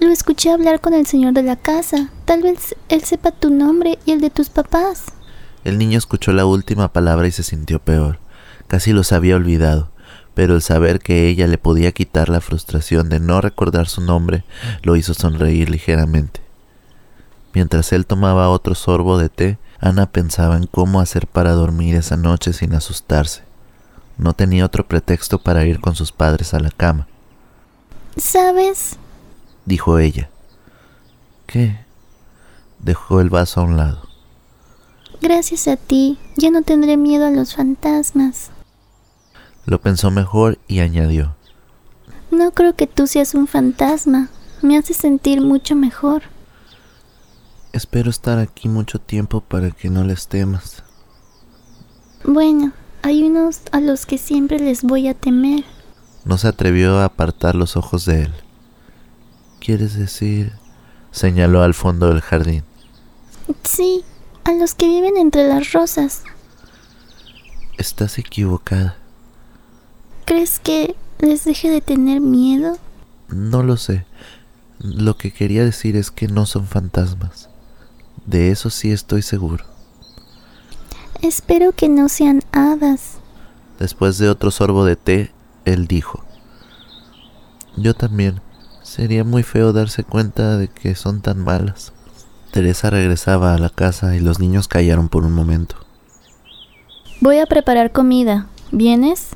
Lo 0.00 0.10
escuché 0.10 0.50
hablar 0.50 0.80
con 0.80 0.94
el 0.94 1.06
señor 1.06 1.32
de 1.34 1.42
la 1.42 1.56
casa. 1.56 2.10
Tal 2.24 2.42
vez 2.42 2.74
él 2.88 3.04
sepa 3.04 3.30
tu 3.30 3.50
nombre 3.50 3.98
y 4.04 4.12
el 4.12 4.20
de 4.20 4.30
tus 4.30 4.50
papás. 4.50 5.04
El 5.64 5.78
niño 5.78 5.98
escuchó 5.98 6.32
la 6.32 6.46
última 6.46 6.92
palabra 6.92 7.26
y 7.26 7.30
se 7.30 7.42
sintió 7.42 7.78
peor. 7.78 8.18
Casi 8.66 8.92
los 8.92 9.12
había 9.12 9.36
olvidado, 9.36 9.90
pero 10.34 10.54
el 10.54 10.62
saber 10.62 10.98
que 10.98 11.28
ella 11.28 11.46
le 11.46 11.58
podía 11.58 11.92
quitar 11.92 12.28
la 12.28 12.40
frustración 12.40 13.08
de 13.08 13.20
no 13.20 13.40
recordar 13.40 13.88
su 13.88 14.00
nombre 14.00 14.44
lo 14.82 14.96
hizo 14.96 15.14
sonreír 15.14 15.70
ligeramente. 15.70 16.40
Mientras 17.54 17.92
él 17.92 18.04
tomaba 18.04 18.48
otro 18.48 18.74
sorbo 18.74 19.16
de 19.16 19.28
té, 19.28 19.58
Ana 19.78 20.06
pensaba 20.06 20.56
en 20.56 20.66
cómo 20.66 21.00
hacer 21.00 21.26
para 21.26 21.52
dormir 21.52 21.94
esa 21.94 22.16
noche 22.16 22.52
sin 22.52 22.74
asustarse. 22.74 23.42
No 24.16 24.32
tenía 24.32 24.64
otro 24.64 24.86
pretexto 24.86 25.38
para 25.38 25.64
ir 25.64 25.80
con 25.80 25.94
sus 25.94 26.12
padres 26.12 26.54
a 26.54 26.60
la 26.60 26.70
cama. 26.70 27.06
¿Sabes? 28.16 28.96
dijo 29.64 29.98
ella. 29.98 30.30
¿Qué? 31.46 31.78
Dejó 32.78 33.20
el 33.20 33.30
vaso 33.30 33.60
a 33.60 33.64
un 33.64 33.76
lado. 33.76 34.08
Gracias 35.20 35.68
a 35.68 35.76
ti, 35.76 36.18
ya 36.36 36.50
no 36.50 36.62
tendré 36.62 36.96
miedo 36.96 37.26
a 37.26 37.30
los 37.30 37.54
fantasmas. 37.54 38.50
Lo 39.64 39.80
pensó 39.80 40.10
mejor 40.10 40.58
y 40.68 40.80
añadió. 40.80 41.34
No 42.30 42.50
creo 42.50 42.74
que 42.74 42.86
tú 42.86 43.06
seas 43.06 43.34
un 43.34 43.46
fantasma. 43.46 44.28
Me 44.60 44.76
hace 44.76 44.94
sentir 44.94 45.40
mucho 45.40 45.74
mejor. 45.76 46.22
Espero 47.72 48.10
estar 48.10 48.38
aquí 48.38 48.68
mucho 48.68 49.00
tiempo 49.00 49.40
para 49.40 49.70
que 49.70 49.88
no 49.90 50.04
les 50.04 50.28
temas. 50.28 50.82
Bueno, 52.24 52.72
hay 53.04 53.22
unos 53.22 53.60
a 53.70 53.80
los 53.80 54.06
que 54.06 54.16
siempre 54.16 54.58
les 54.58 54.82
voy 54.82 55.08
a 55.08 55.14
temer. 55.14 55.62
No 56.24 56.38
se 56.38 56.48
atrevió 56.48 57.00
a 57.00 57.04
apartar 57.04 57.54
los 57.54 57.76
ojos 57.76 58.06
de 58.06 58.22
él. 58.22 58.34
¿Quieres 59.60 59.98
decir? 59.98 60.52
señaló 61.10 61.62
al 61.62 61.74
fondo 61.74 62.08
del 62.08 62.22
jardín. 62.22 62.64
Sí, 63.62 64.02
a 64.44 64.52
los 64.52 64.74
que 64.74 64.88
viven 64.88 65.18
entre 65.18 65.46
las 65.46 65.72
rosas. 65.72 66.22
Estás 67.76 68.18
equivocada. 68.18 68.96
¿Crees 70.24 70.58
que 70.58 70.96
les 71.18 71.44
deje 71.44 71.68
de 71.68 71.82
tener 71.82 72.22
miedo? 72.22 72.78
No 73.28 73.62
lo 73.62 73.76
sé. 73.76 74.06
Lo 74.78 75.18
que 75.18 75.30
quería 75.30 75.62
decir 75.62 75.94
es 75.96 76.10
que 76.10 76.26
no 76.26 76.46
son 76.46 76.66
fantasmas. 76.66 77.50
De 78.24 78.50
eso 78.50 78.70
sí 78.70 78.92
estoy 78.92 79.20
seguro. 79.20 79.73
Espero 81.24 81.72
que 81.72 81.88
no 81.88 82.10
sean 82.10 82.42
hadas. 82.52 83.16
Después 83.78 84.18
de 84.18 84.28
otro 84.28 84.50
sorbo 84.50 84.84
de 84.84 84.94
té, 84.94 85.32
él 85.64 85.86
dijo, 85.86 86.22
Yo 87.78 87.94
también. 87.94 88.42
Sería 88.82 89.24
muy 89.24 89.42
feo 89.42 89.72
darse 89.72 90.04
cuenta 90.04 90.58
de 90.58 90.68
que 90.68 90.94
son 90.94 91.22
tan 91.22 91.42
malas. 91.42 91.94
Teresa 92.52 92.90
regresaba 92.90 93.54
a 93.54 93.58
la 93.58 93.70
casa 93.70 94.14
y 94.14 94.20
los 94.20 94.38
niños 94.38 94.68
callaron 94.68 95.08
por 95.08 95.24
un 95.24 95.32
momento. 95.32 95.76
Voy 97.22 97.38
a 97.38 97.46
preparar 97.46 97.90
comida. 97.90 98.48
¿Vienes? 98.70 99.30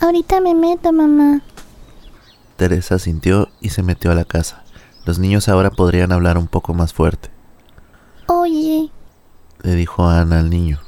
Ahorita 0.00 0.40
me 0.40 0.54
meto, 0.54 0.90
mamá. 0.90 1.42
Teresa 2.56 2.98
sintió 2.98 3.50
y 3.60 3.68
se 3.68 3.82
metió 3.82 4.10
a 4.10 4.14
la 4.14 4.24
casa. 4.24 4.64
Los 5.04 5.18
niños 5.18 5.50
ahora 5.50 5.70
podrían 5.70 6.12
hablar 6.12 6.38
un 6.38 6.46
poco 6.46 6.72
más 6.72 6.94
fuerte. 6.94 7.28
Oye, 8.26 8.90
le 9.62 9.74
dijo 9.74 10.08
Ana 10.08 10.40
al 10.40 10.50
niño. 10.50 10.80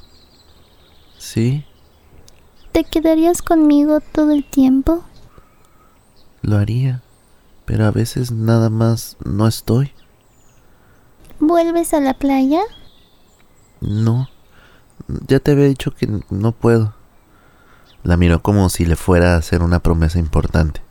¿Sí? 1.19 1.65
¿Te 2.73 2.85
quedarías 2.85 3.43
conmigo 3.43 4.01
todo 4.01 4.33
el 4.33 4.45
tiempo? 4.45 5.05
Lo 6.43 6.57
haría, 6.57 7.03
pero 7.65 7.87
a 7.87 7.91
veces 7.91 8.31
nada 8.31 8.71
más 8.71 9.17
no 9.25 9.47
estoy. 9.47 9.93
¿Vuelves 11.41 11.95
a 11.95 12.01
la 12.01 12.15
playa? 12.15 12.61
No, 13.81 14.29
ya 15.27 15.41
te 15.41 15.53
había 15.53 15.67
dicho 15.67 15.95
que 15.95 16.09
no 16.31 16.53
puedo. 16.53 16.95
La 18.03 18.17
miró 18.17 18.43
como 18.43 18.69
si 18.69 18.85
le 18.85 18.97
fuera 18.97 19.35
a 19.35 19.39
hacer 19.39 19.63
una 19.63 19.81
promesa 19.81 20.19
importante. 20.19 20.83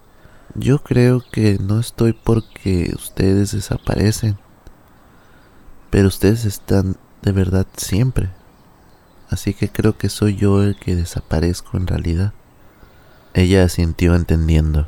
Yo 0.55 0.79
creo 0.83 1.23
que 1.31 1.57
no 1.59 1.79
estoy 1.79 2.13
porque 2.13 2.91
ustedes 2.95 3.51
desaparecen. 3.51 4.37
Pero 5.89 6.07
ustedes 6.07 6.45
están 6.45 6.97
de 7.21 7.31
verdad 7.31 7.67
siempre. 7.75 8.29
Así 9.29 9.53
que 9.53 9.69
creo 9.69 9.97
que 9.97 10.09
soy 10.09 10.35
yo 10.35 10.63
el 10.63 10.77
que 10.77 10.95
desaparezco 10.95 11.77
en 11.77 11.87
realidad. 11.87 12.33
Ella 13.33 13.63
asintió 13.63 14.15
entendiendo. 14.15 14.87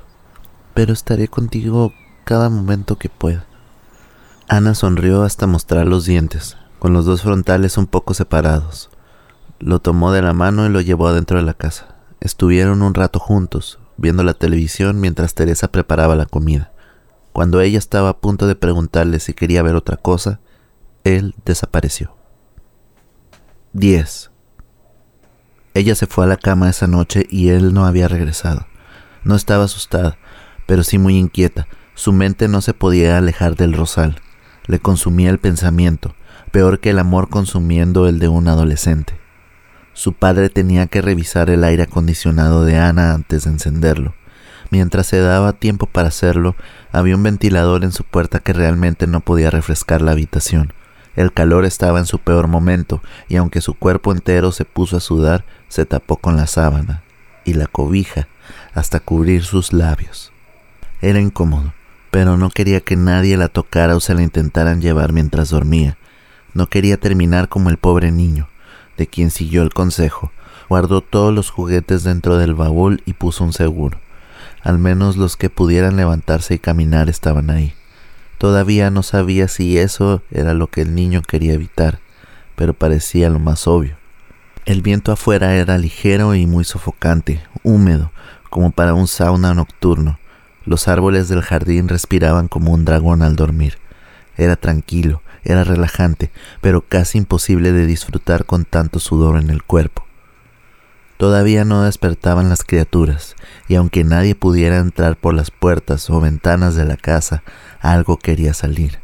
Pero 0.74 0.94
estaré 0.94 1.28
contigo 1.28 1.94
cada 2.24 2.50
momento 2.50 2.98
que 2.98 3.10
pueda. 3.10 3.46
Ana 4.48 4.76
sonrió 4.76 5.24
hasta 5.24 5.46
mostrar 5.46 5.88
los 5.88 6.06
dientes, 6.06 6.58
con 6.80 6.94
los 6.94 7.06
dos 7.06 7.22
frontales 7.22 7.78
un 7.78 7.86
poco 7.86 8.14
separados. 8.14 8.90
Lo 9.60 9.80
tomó 9.80 10.12
de 10.12 10.22
la 10.22 10.34
mano 10.34 10.66
y 10.66 10.70
lo 10.70 10.82
llevó 10.82 11.08
adentro 11.08 11.38
de 11.38 11.44
la 11.44 11.54
casa. 11.54 11.96
Estuvieron 12.22 12.82
un 12.82 12.94
rato 12.94 13.20
juntos, 13.20 13.80
viendo 13.98 14.24
la 14.24 14.34
televisión 14.34 15.00
mientras 15.00 15.36
Teresa 15.36 15.68
preparaba 15.68 16.16
la 16.16 16.26
comida. 16.26 16.72
Cuando 17.34 17.62
ella 17.62 17.78
estaba 17.78 18.10
a 18.10 18.18
punto 18.18 18.48
de 18.48 18.56
preguntarle 18.56 19.20
si 19.20 19.34
quería 19.34 19.62
ver 19.62 19.76
otra 19.76 19.98
cosa, 19.98 20.40
él 21.04 21.36
desapareció. 21.46 22.19
10. 23.74 24.32
Ella 25.76 25.94
se 25.94 26.08
fue 26.08 26.26
a 26.26 26.28
la 26.28 26.38
cama 26.38 26.72
esa 26.72 26.88
noche 26.88 27.28
y 27.30 27.50
él 27.50 27.72
no 27.72 27.86
había 27.86 28.08
regresado. 28.08 28.66
No 29.24 29.36
estaba 29.36 29.66
asustada, 29.66 30.18
pero 30.66 30.84
sí 30.84 30.98
muy 30.98 31.18
inquieta. 31.18 31.68
Su 31.94 32.12
mente 32.12 32.48
no 32.48 32.62
se 32.62 32.74
podía 32.74 33.20
alejar 33.20 33.56
del 33.56 33.74
rosal. 33.74 34.22
Le 34.66 34.80
consumía 34.80 35.30
el 35.30 35.38
pensamiento, 35.38 36.16
peor 36.52 36.80
que 36.80 36.90
el 36.90 36.98
amor 36.98 37.30
consumiendo 37.30 38.08
el 38.08 38.18
de 38.18 38.28
un 38.28 38.48
adolescente. 38.48 39.20
Su 39.94 40.14
padre 40.14 40.50
tenía 40.50 40.88
que 40.88 41.04
revisar 41.04 41.52
el 41.52 41.64
aire 41.64 41.84
acondicionado 41.84 42.66
de 42.66 42.80
Ana 42.80 43.14
antes 43.14 43.44
de 43.44 43.52
encenderlo. 43.52 44.16
Mientras 44.72 45.06
se 45.06 45.20
daba 45.20 45.54
tiempo 45.54 45.86
para 45.86 46.08
hacerlo, 46.08 46.56
había 46.92 47.16
un 47.16 47.22
ventilador 47.22 47.84
en 47.84 47.92
su 47.92 48.04
puerta 48.04 48.40
que 48.40 48.54
realmente 48.54 49.06
no 49.06 49.20
podía 49.20 49.52
refrescar 49.52 50.02
la 50.02 50.12
habitación. 50.12 50.74
El 51.20 51.34
calor 51.34 51.66
estaba 51.66 52.00
en 52.00 52.06
su 52.06 52.20
peor 52.20 52.48
momento, 52.48 53.04
y 53.28 53.36
aunque 53.36 53.60
su 53.60 53.74
cuerpo 53.74 54.14
entero 54.14 54.54
se 54.54 54.64
puso 54.64 54.96
a 54.96 55.02
sudar, 55.02 55.44
se 55.68 55.86
tapó 55.86 56.16
con 56.16 56.38
la 56.38 56.48
sábana 56.48 57.04
y 57.44 57.56
la 57.56 57.68
cobija 57.68 58.30
hasta 58.74 59.02
cubrir 59.02 59.44
sus 59.44 59.74
labios. 59.74 60.32
Era 61.02 61.20
incómodo, 61.20 61.74
pero 62.10 62.38
no 62.38 62.50
quería 62.50 62.80
que 62.80 62.96
nadie 62.96 63.36
la 63.36 63.50
tocara 63.50 63.98
o 63.98 64.00
se 64.00 64.14
la 64.14 64.22
intentaran 64.22 64.80
llevar 64.80 65.12
mientras 65.12 65.50
dormía. 65.50 65.98
No 66.54 66.68
quería 66.68 66.96
terminar 66.96 67.50
como 67.50 67.70
el 67.70 67.76
pobre 67.76 68.14
niño 68.14 68.48
de 68.96 69.08
quien 69.08 69.30
siguió 69.30 69.64
el 69.64 69.74
consejo. 69.74 70.32
Guardó 70.70 71.02
todos 71.02 71.34
los 71.34 71.50
juguetes 71.50 72.06
dentro 72.06 72.38
del 72.38 72.56
baúl 72.56 73.04
y 73.06 73.12
puso 73.12 73.44
un 73.44 73.52
seguro. 73.52 74.00
Al 74.64 74.80
menos 74.80 75.18
los 75.18 75.36
que 75.36 75.50
pudieran 75.50 75.98
levantarse 75.98 76.54
y 76.54 76.60
caminar 76.60 77.10
estaban 77.10 77.50
ahí. 77.50 77.74
Todavía 78.40 78.90
no 78.90 79.04
sabía 79.04 79.50
si 79.50 79.78
eso 79.78 80.24
era 80.32 80.54
lo 80.54 80.68
que 80.68 80.82
el 80.82 80.96
niño 80.96 81.22
quería 81.22 81.54
evitar, 81.54 82.00
pero 82.56 82.74
parecía 82.74 83.30
lo 83.30 83.38
más 83.38 83.68
obvio. 83.68 83.98
El 84.66 84.82
viento 84.82 85.12
afuera 85.12 85.56
era 85.56 85.78
ligero 85.78 86.34
y 86.36 86.46
muy 86.46 86.64
sofocante, 86.64 87.42
húmedo, 87.64 88.14
como 88.50 88.72
para 88.72 88.94
un 88.94 89.10
sauna 89.10 89.54
nocturno. 89.54 90.20
Los 90.64 90.88
árboles 90.88 91.28
del 91.28 91.42
jardín 91.42 91.90
respiraban 91.90 92.48
como 92.48 92.72
un 92.72 92.86
dragón 92.86 93.24
al 93.24 93.36
dormir. 93.36 93.78
Era 94.38 94.56
tranquilo, 94.56 95.22
era 95.44 95.66
relajante, 95.66 96.32
pero 96.62 96.80
casi 96.80 97.18
imposible 97.18 97.74
de 97.74 97.86
disfrutar 97.86 98.46
con 98.46 98.64
tanto 98.64 99.00
sudor 99.00 99.38
en 99.38 99.50
el 99.50 99.64
cuerpo. 99.64 100.06
Todavía 101.20 101.66
no 101.66 101.84
despertaban 101.84 102.48
las 102.48 102.64
criaturas, 102.64 103.36
y 103.68 103.76
aunque 103.76 104.06
nadie 104.06 104.36
pudiera 104.36 104.78
entrar 104.78 105.18
por 105.18 105.34
las 105.34 105.52
puertas 105.52 106.10
o 106.10 106.22
ventanas 106.22 106.76
de 106.76 106.86
la 106.86 106.96
casa, 106.96 107.44
algo 107.80 108.18
quería 108.18 108.54
salir. 108.54 109.00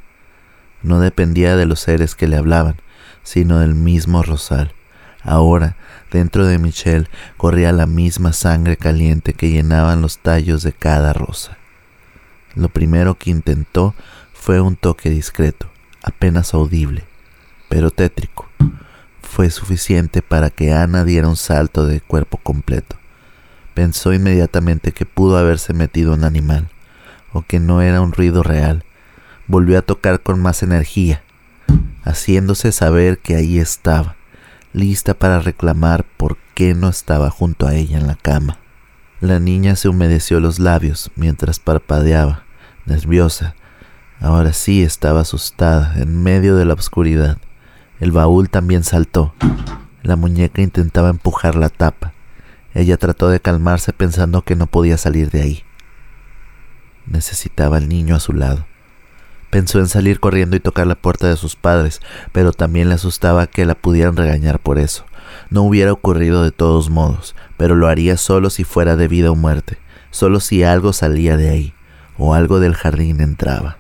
No 0.83 0.99
dependía 0.99 1.55
de 1.55 1.65
los 1.65 1.79
seres 1.79 2.15
que 2.15 2.27
le 2.27 2.37
hablaban, 2.37 2.75
sino 3.23 3.59
del 3.59 3.75
mismo 3.75 4.23
rosal. 4.23 4.73
Ahora, 5.23 5.75
dentro 6.11 6.45
de 6.45 6.59
Michelle, 6.59 7.07
corría 7.37 7.71
la 7.71 7.87
misma 7.87 8.31
sangre 8.33 8.77
caliente 8.77 9.33
que 9.33 9.49
llenaban 9.49 10.01
los 10.01 10.19
tallos 10.19 10.61
de 10.61 10.71
cada 10.73 11.13
rosa. 11.13 11.57
Lo 12.53 12.69
primero 12.69 13.15
que 13.15 13.31
intentó 13.31 13.95
fue 14.33 14.61
un 14.61 14.75
toque 14.75 15.09
discreto, 15.09 15.69
apenas 16.03 16.53
audible, 16.53 17.03
pero 17.67 17.89
tétrico, 17.89 18.47
fue 19.21 19.49
suficiente 19.49 20.21
para 20.21 20.51
que 20.51 20.71
Ana 20.71 21.03
diera 21.03 21.27
un 21.27 21.35
salto 21.35 21.87
de 21.87 21.99
cuerpo 21.99 22.37
completo. 22.37 22.95
Pensó 23.73 24.13
inmediatamente 24.13 24.93
que 24.93 25.05
pudo 25.05 25.37
haberse 25.37 25.73
metido 25.73 26.13
un 26.13 26.23
animal, 26.23 26.69
o 27.35 27.43
que 27.43 27.59
no 27.59 27.81
era 27.81 28.01
un 28.01 28.13
ruido 28.13 28.41
real. 28.41 28.83
Volvió 29.47 29.77
a 29.77 29.81
tocar 29.81 30.21
con 30.21 30.41
más 30.41 30.63
energía, 30.63 31.21
haciéndose 32.03 32.71
saber 32.71 33.19
que 33.19 33.35
ahí 33.35 33.59
estaba, 33.59 34.15
lista 34.73 35.13
para 35.13 35.39
reclamar 35.39 36.05
por 36.17 36.37
qué 36.55 36.73
no 36.73 36.89
estaba 36.89 37.29
junto 37.29 37.67
a 37.67 37.75
ella 37.75 37.99
en 37.99 38.07
la 38.07 38.15
cama. 38.15 38.57
La 39.19 39.39
niña 39.39 39.75
se 39.75 39.89
humedeció 39.89 40.39
los 40.39 40.59
labios 40.59 41.11
mientras 41.15 41.59
parpadeaba, 41.59 42.43
nerviosa, 42.85 43.55
Ahora 44.21 44.53
sí 44.53 44.81
estaba 44.81 45.21
asustada, 45.21 45.93
en 45.97 46.23
medio 46.23 46.55
de 46.55 46.65
la 46.65 46.73
oscuridad. 46.73 47.37
El 47.99 48.11
baúl 48.11 48.49
también 48.49 48.83
saltó. 48.83 49.33
La 50.03 50.15
muñeca 50.15 50.61
intentaba 50.61 51.09
empujar 51.09 51.55
la 51.55 51.69
tapa. 51.69 52.13
Ella 52.73 52.97
trató 52.97 53.29
de 53.29 53.39
calmarse 53.39 53.93
pensando 53.93 54.41
que 54.41 54.55
no 54.55 54.67
podía 54.67 54.97
salir 54.97 55.29
de 55.31 55.41
ahí. 55.41 55.63
Necesitaba 57.07 57.77
al 57.77 57.89
niño 57.89 58.15
a 58.15 58.19
su 58.19 58.33
lado. 58.33 58.65
Pensó 59.49 59.79
en 59.79 59.87
salir 59.87 60.19
corriendo 60.19 60.55
y 60.55 60.59
tocar 60.59 60.87
la 60.87 60.95
puerta 60.95 61.27
de 61.27 61.37
sus 61.37 61.55
padres, 61.55 62.01
pero 62.31 62.51
también 62.51 62.89
le 62.89 62.95
asustaba 62.95 63.47
que 63.47 63.65
la 63.65 63.75
pudieran 63.75 64.17
regañar 64.17 64.59
por 64.59 64.79
eso. 64.79 65.05
No 65.49 65.63
hubiera 65.63 65.93
ocurrido 65.93 66.43
de 66.43 66.51
todos 66.51 66.89
modos, 66.89 67.35
pero 67.57 67.75
lo 67.75 67.87
haría 67.87 68.17
solo 68.17 68.49
si 68.49 68.63
fuera 68.63 68.95
de 68.95 69.07
vida 69.07 69.31
o 69.31 69.35
muerte, 69.35 69.77
solo 70.11 70.39
si 70.39 70.63
algo 70.63 70.93
salía 70.93 71.37
de 71.37 71.49
ahí, 71.49 71.73
o 72.17 72.33
algo 72.33 72.59
del 72.59 72.75
jardín 72.75 73.21
entraba. 73.21 73.77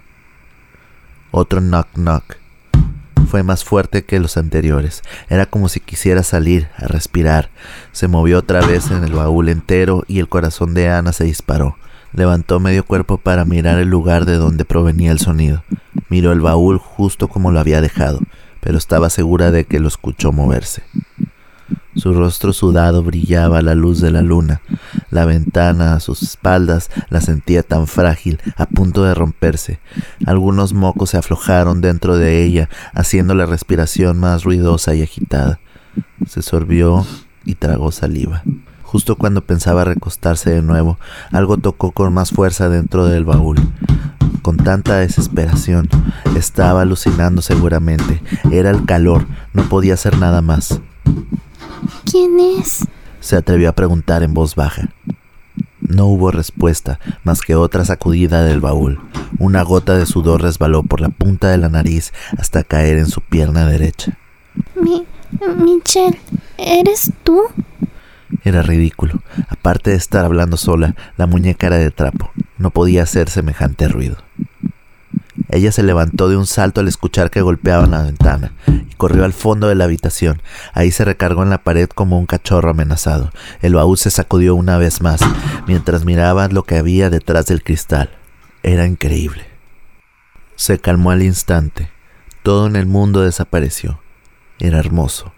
Otro 1.31 1.59
knock 1.59 1.87
knock. 1.95 2.37
Fue 3.29 3.43
más 3.43 3.65
fuerte 3.65 4.05
que 4.05 4.19
los 4.19 4.37
anteriores. 4.37 5.01
Era 5.29 5.45
como 5.45 5.67
si 5.67 5.81
quisiera 5.81 6.23
salir, 6.23 6.69
a 6.77 6.87
respirar. 6.87 7.49
Se 7.91 8.07
movió 8.07 8.39
otra 8.39 8.65
vez 8.65 8.91
en 8.91 9.03
el 9.03 9.11
baúl 9.11 9.49
entero 9.49 10.03
y 10.07 10.19
el 10.19 10.29
corazón 10.29 10.73
de 10.73 10.89
Ana 10.89 11.11
se 11.11 11.25
disparó. 11.25 11.75
Levantó 12.15 12.61
medio 12.61 12.85
cuerpo 12.85 13.17
para 13.17 13.43
mirar 13.43 13.77
el 13.77 13.89
lugar 13.89 14.25
de 14.25 14.35
donde 14.35 14.63
provenía 14.63 15.11
el 15.11 15.19
sonido. 15.19 15.63
Miró 16.09 16.31
el 16.31 16.39
baúl 16.39 16.77
justo 16.77 17.27
como 17.27 17.51
lo 17.51 17.59
había 17.59 17.81
dejado, 17.81 18.21
pero 18.61 18.77
estaba 18.77 19.09
segura 19.09 19.51
de 19.51 19.65
que 19.65 19.81
lo 19.81 19.89
escuchó 19.89 20.31
moverse. 20.31 20.83
Su 21.95 22.13
rostro 22.13 22.53
sudado 22.53 23.03
brillaba 23.03 23.59
a 23.59 23.61
la 23.61 23.75
luz 23.75 23.99
de 23.99 24.11
la 24.11 24.21
luna. 24.21 24.61
La 25.09 25.25
ventana 25.25 25.93
a 25.93 25.99
sus 25.99 26.21
espaldas 26.21 26.89
la 27.09 27.19
sentía 27.21 27.63
tan 27.63 27.87
frágil, 27.87 28.39
a 28.57 28.65
punto 28.65 29.03
de 29.03 29.13
romperse. 29.13 29.79
Algunos 30.25 30.73
mocos 30.73 31.09
se 31.09 31.17
aflojaron 31.17 31.81
dentro 31.81 32.17
de 32.17 32.43
ella, 32.43 32.69
haciendo 32.93 33.33
la 33.33 33.45
respiración 33.45 34.19
más 34.19 34.43
ruidosa 34.43 34.95
y 34.95 35.03
agitada. 35.03 35.59
Se 36.27 36.41
sorbió 36.41 37.05
y 37.45 37.55
tragó 37.55 37.91
saliva. 37.91 38.43
Justo 38.95 39.17
cuando 39.17 39.41
pensaba 39.41 39.83
recostarse 39.83 40.51
de 40.51 40.61
nuevo, 40.61 40.97
algo 41.33 41.57
tocó 41.57 41.91
con 41.91 42.13
más 42.13 42.31
fuerza 42.31 42.69
dentro 42.69 43.05
del 43.05 43.25
baúl. 43.25 43.57
Con 44.41 44.55
tanta 44.55 44.95
desesperación, 44.95 45.89
estaba 46.37 46.83
alucinando 46.83 47.41
seguramente. 47.41 48.21
Era 48.53 48.69
el 48.69 48.85
calor, 48.85 49.27
no 49.51 49.63
podía 49.63 49.95
hacer 49.95 50.17
nada 50.17 50.41
más. 50.41 50.79
¿Quién 52.09 52.39
es? 52.39 52.87
Se 53.19 53.35
atrevió 53.35 53.67
a 53.67 53.73
preguntar 53.73 54.23
en 54.23 54.33
voz 54.33 54.55
baja. 54.55 54.87
No 55.81 56.05
hubo 56.05 56.31
respuesta 56.31 57.01
más 57.25 57.41
que 57.41 57.55
otra 57.55 57.83
sacudida 57.83 58.45
del 58.45 58.61
baúl. 58.61 59.01
Una 59.39 59.61
gota 59.63 59.97
de 59.97 60.05
sudor 60.05 60.41
resbaló 60.41 60.83
por 60.83 61.01
la 61.01 61.09
punta 61.09 61.49
de 61.49 61.57
la 61.57 61.67
nariz 61.67 62.13
hasta 62.37 62.63
caer 62.63 62.97
en 62.97 63.07
su 63.07 63.19
pierna 63.19 63.67
derecha. 63.67 64.17
Mi. 64.73 65.05
Michelle, 65.57 66.17
¿eres 66.57 67.11
tú? 67.23 67.41
Era 68.45 68.61
ridículo. 68.61 69.21
Aparte 69.49 69.89
de 69.89 69.97
estar 69.97 70.23
hablando 70.23 70.55
sola, 70.55 70.95
la 71.17 71.25
muñeca 71.25 71.67
era 71.67 71.77
de 71.77 71.89
trapo. 71.89 72.31
No 72.59 72.69
podía 72.69 73.03
hacer 73.03 73.29
semejante 73.29 73.87
ruido. 73.87 74.17
Ella 75.49 75.71
se 75.71 75.83
levantó 75.83 76.29
de 76.29 76.37
un 76.37 76.45
salto 76.45 76.79
al 76.81 76.87
escuchar 76.87 77.31
que 77.31 77.41
golpeaban 77.41 77.91
la 77.91 78.03
ventana 78.03 78.51
y 78.67 78.93
corrió 78.95 79.25
al 79.25 79.33
fondo 79.33 79.67
de 79.67 79.75
la 79.75 79.85
habitación. 79.85 80.41
Ahí 80.73 80.91
se 80.91 81.05
recargó 81.05 81.43
en 81.43 81.49
la 81.49 81.63
pared 81.63 81.89
como 81.89 82.19
un 82.19 82.27
cachorro 82.27 82.69
amenazado. 82.69 83.31
El 83.61 83.75
baúl 83.75 83.97
se 83.97 84.11
sacudió 84.11 84.53
una 84.53 84.77
vez 84.77 85.01
más 85.01 85.21
mientras 85.67 86.05
miraba 86.05 86.47
lo 86.47 86.63
que 86.63 86.77
había 86.77 87.09
detrás 87.09 87.47
del 87.47 87.63
cristal. 87.63 88.11
Era 88.63 88.85
increíble. 88.85 89.43
Se 90.55 90.79
calmó 90.79 91.11
al 91.11 91.23
instante. 91.23 91.89
Todo 92.43 92.67
en 92.67 92.75
el 92.75 92.85
mundo 92.85 93.21
desapareció. 93.21 93.99
Era 94.59 94.79
hermoso. 94.79 95.34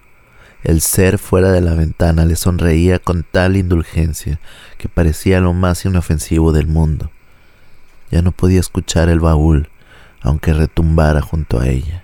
El 0.63 0.81
ser 0.81 1.17
fuera 1.19 1.51
de 1.51 1.61
la 1.61 1.75
ventana 1.75 2.25
le 2.25 2.35
sonreía 2.35 2.99
con 2.99 3.23
tal 3.23 3.55
indulgencia 3.57 4.39
que 4.77 4.89
parecía 4.89 5.39
lo 5.39 5.53
más 5.53 5.85
inofensivo 5.85 6.51
del 6.51 6.67
mundo. 6.67 7.11
Ya 8.09 8.21
no 8.21 8.31
podía 8.31 8.59
escuchar 8.59 9.09
el 9.09 9.19
baúl 9.19 9.69
aunque 10.21 10.53
retumbara 10.53 11.21
junto 11.21 11.59
a 11.59 11.67
ella. 11.67 12.03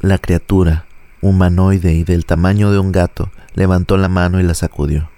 La 0.00 0.18
criatura, 0.18 0.86
humanoide 1.20 1.92
y 1.92 2.04
del 2.04 2.24
tamaño 2.24 2.72
de 2.72 2.78
un 2.78 2.90
gato, 2.90 3.30
levantó 3.54 3.96
la 3.96 4.08
mano 4.08 4.40
y 4.40 4.42
la 4.42 4.54
sacudió. 4.54 5.10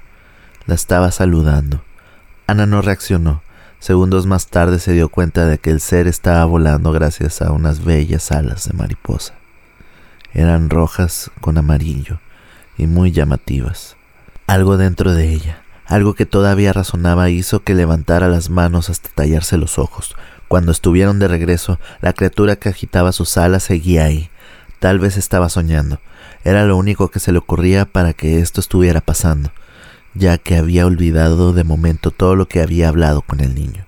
La 0.66 0.74
estaba 0.74 1.12
saludando. 1.12 1.82
Ana 2.46 2.66
no 2.66 2.82
reaccionó. 2.82 3.42
Segundos 3.78 4.26
más 4.26 4.48
tarde 4.48 4.80
se 4.80 4.92
dio 4.92 5.08
cuenta 5.08 5.46
de 5.46 5.58
que 5.58 5.70
el 5.70 5.80
ser 5.80 6.08
estaba 6.08 6.44
volando 6.44 6.92
gracias 6.92 7.42
a 7.42 7.52
unas 7.52 7.84
bellas 7.84 8.32
alas 8.32 8.68
de 8.68 8.74
mariposa. 8.74 9.34
Eran 10.34 10.68
rojas 10.68 11.30
con 11.40 11.58
amarillo 11.58 12.18
y 12.76 12.86
muy 12.86 13.12
llamativas. 13.12 13.96
Algo 14.46 14.76
dentro 14.76 15.12
de 15.12 15.32
ella, 15.32 15.62
algo 15.86 16.14
que 16.14 16.26
todavía 16.26 16.72
razonaba, 16.72 17.30
hizo 17.30 17.62
que 17.62 17.74
levantara 17.74 18.28
las 18.28 18.50
manos 18.50 18.90
hasta 18.90 19.08
tallarse 19.10 19.56
los 19.56 19.78
ojos, 19.78 20.16
cuando 20.52 20.70
estuvieron 20.70 21.18
de 21.18 21.28
regreso, 21.28 21.80
la 22.02 22.12
criatura 22.12 22.56
que 22.56 22.68
agitaba 22.68 23.12
sus 23.12 23.38
alas 23.38 23.62
seguía 23.62 24.04
ahí. 24.04 24.28
Tal 24.80 24.98
vez 24.98 25.16
estaba 25.16 25.48
soñando. 25.48 25.98
Era 26.44 26.66
lo 26.66 26.76
único 26.76 27.10
que 27.10 27.20
se 27.20 27.32
le 27.32 27.38
ocurría 27.38 27.86
para 27.86 28.12
que 28.12 28.38
esto 28.40 28.60
estuviera 28.60 29.00
pasando, 29.00 29.50
ya 30.12 30.36
que 30.36 30.56
había 30.56 30.84
olvidado 30.84 31.54
de 31.54 31.64
momento 31.64 32.10
todo 32.10 32.36
lo 32.36 32.48
que 32.48 32.60
había 32.60 32.90
hablado 32.90 33.22
con 33.22 33.40
el 33.40 33.54
niño. 33.54 33.86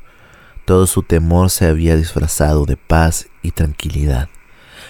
Todo 0.64 0.86
su 0.86 1.02
temor 1.02 1.50
se 1.50 1.66
había 1.66 1.96
disfrazado 1.96 2.64
de 2.64 2.78
paz 2.78 3.28
y 3.42 3.50
tranquilidad. 3.50 4.30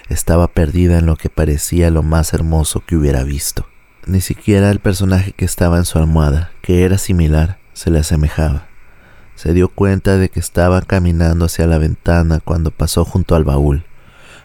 Estaba 0.08 0.46
perdida 0.46 1.00
en 1.00 1.06
lo 1.06 1.16
que 1.16 1.28
parecía 1.28 1.90
lo 1.90 2.04
más 2.04 2.34
hermoso 2.34 2.84
que 2.86 2.94
hubiera 2.94 3.24
visto. 3.24 3.66
Ni 4.06 4.20
siquiera 4.20 4.70
el 4.70 4.80
personaje 4.80 5.32
que 5.32 5.46
estaba 5.46 5.78
en 5.78 5.86
su 5.86 5.98
almohada, 5.98 6.50
que 6.60 6.84
era 6.84 6.98
similar, 6.98 7.58
se 7.72 7.90
le 7.90 8.00
asemejaba. 8.00 8.66
Se 9.34 9.54
dio 9.54 9.68
cuenta 9.68 10.18
de 10.18 10.28
que 10.28 10.40
estaba 10.40 10.82
caminando 10.82 11.46
hacia 11.46 11.66
la 11.66 11.78
ventana 11.78 12.40
cuando 12.40 12.70
pasó 12.70 13.06
junto 13.06 13.34
al 13.34 13.44
baúl. 13.44 13.84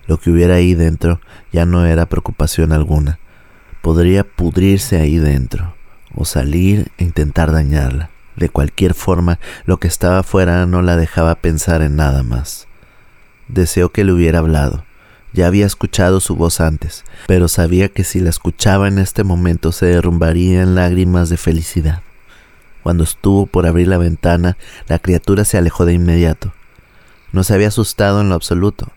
Lo 0.08 0.18
que 0.18 0.32
hubiera 0.32 0.56
ahí 0.56 0.76
dentro 0.76 1.20
ya 1.52 1.66
no 1.66 1.86
era 1.86 2.06
preocupación 2.06 2.72
alguna. 2.72 3.20
Podría 3.82 4.24
pudrirse 4.24 5.02
ahí 5.02 5.18
dentro, 5.18 5.76
o 6.16 6.24
salir 6.24 6.92
e 6.98 7.04
intentar 7.04 7.52
dañarla. 7.52 8.10
De 8.38 8.48
cualquier 8.48 8.94
forma, 8.94 9.40
lo 9.66 9.78
que 9.78 9.90
estaba 9.90 10.20
afuera 10.20 10.66
no 10.68 10.82
la 10.82 10.96
dejaba 10.96 11.36
pensar 11.36 11.82
en 11.82 11.98
nada 11.98 12.24
más. 12.24 12.68
Deseó 13.50 13.92
que 13.92 14.06
le 14.06 14.14
hubiera 14.14 14.40
hablado. 14.40 14.86
Ya 15.34 15.48
había 15.48 15.66
escuchado 15.66 16.20
su 16.22 16.36
voz 16.36 16.60
antes, 16.60 17.04
pero 17.28 17.48
sabía 17.48 17.90
que 17.90 18.04
si 18.04 18.20
la 18.20 18.30
escuchaba 18.30 18.88
en 18.88 18.98
este 18.98 19.24
momento 19.24 19.72
se 19.72 19.86
derrumbaría 19.86 20.64
en 20.64 20.76
lágrimas 20.76 21.30
de 21.30 21.38
felicidad. 21.38 22.02
Cuando 22.84 23.04
estuvo 23.04 23.46
por 23.46 23.68
abrir 23.68 23.88
la 23.88 23.98
ventana, 23.98 24.58
la 24.88 25.00
criatura 25.00 25.46
se 25.46 25.58
alejó 25.58 25.86
de 25.86 25.94
inmediato. 25.94 26.54
No 27.32 27.44
se 27.44 27.54
había 27.54 27.68
asustado 27.68 28.22
en 28.22 28.30
lo 28.30 28.36
absoluto. 28.36 28.88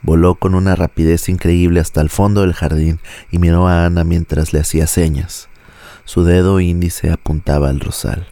Voló 0.00 0.36
con 0.36 0.54
una 0.54 0.76
rapidez 0.76 1.28
increíble 1.28 1.80
hasta 1.80 2.00
el 2.00 2.10
fondo 2.10 2.42
del 2.42 2.54
jardín 2.54 3.00
y 3.30 3.38
miró 3.38 3.68
a 3.68 3.84
Ana 3.84 4.04
mientras 4.04 4.52
le 4.52 4.60
hacía 4.60 4.86
señas. 4.86 5.48
Su 6.04 6.24
dedo 6.24 6.60
índice 6.60 7.10
apuntaba 7.10 7.70
al 7.70 7.80
rosal. 7.80 8.28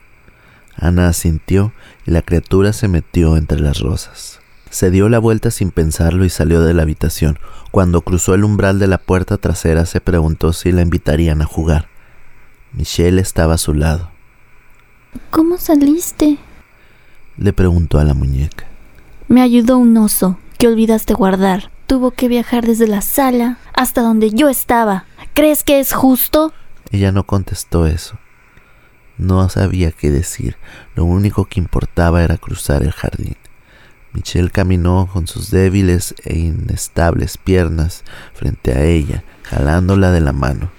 Ana 0.76 1.08
asintió 1.08 1.72
y 2.06 2.10
la 2.10 2.22
criatura 2.22 2.72
se 2.72 2.88
metió 2.88 3.36
entre 3.36 3.60
las 3.60 3.80
rosas. 3.80 4.41
Se 4.72 4.90
dio 4.90 5.10
la 5.10 5.18
vuelta 5.18 5.50
sin 5.50 5.70
pensarlo 5.70 6.24
y 6.24 6.30
salió 6.30 6.62
de 6.62 6.72
la 6.72 6.80
habitación. 6.80 7.38
Cuando 7.70 8.00
cruzó 8.00 8.32
el 8.32 8.42
umbral 8.42 8.78
de 8.78 8.86
la 8.86 8.96
puerta 8.96 9.36
trasera 9.36 9.84
se 9.84 10.00
preguntó 10.00 10.54
si 10.54 10.72
la 10.72 10.80
invitarían 10.80 11.42
a 11.42 11.44
jugar. 11.44 11.88
Michelle 12.72 13.20
estaba 13.20 13.52
a 13.52 13.58
su 13.58 13.74
lado. 13.74 14.10
¿Cómo 15.28 15.58
saliste? 15.58 16.38
Le 17.36 17.52
preguntó 17.52 17.98
a 17.98 18.04
la 18.04 18.14
muñeca. 18.14 18.64
Me 19.28 19.42
ayudó 19.42 19.76
un 19.76 19.94
oso 19.98 20.38
que 20.56 20.68
olvidaste 20.68 21.12
guardar. 21.12 21.70
Tuvo 21.86 22.12
que 22.12 22.28
viajar 22.28 22.66
desde 22.66 22.86
la 22.86 23.02
sala 23.02 23.58
hasta 23.74 24.00
donde 24.00 24.30
yo 24.30 24.48
estaba. 24.48 25.04
¿Crees 25.34 25.64
que 25.64 25.80
es 25.80 25.92
justo? 25.92 26.54
Ella 26.90 27.12
no 27.12 27.26
contestó 27.26 27.86
eso. 27.86 28.18
No 29.18 29.46
sabía 29.50 29.90
qué 29.90 30.10
decir. 30.10 30.56
Lo 30.94 31.04
único 31.04 31.44
que 31.44 31.60
importaba 31.60 32.24
era 32.24 32.38
cruzar 32.38 32.82
el 32.82 32.92
jardín. 32.92 33.36
Michelle 34.12 34.50
caminó 34.50 35.08
con 35.12 35.26
sus 35.26 35.50
débiles 35.50 36.14
e 36.24 36.38
inestables 36.38 37.38
piernas 37.38 38.04
frente 38.34 38.72
a 38.72 38.84
ella, 38.84 39.24
jalándola 39.44 40.10
de 40.10 40.20
la 40.20 40.32
mano. 40.32 40.70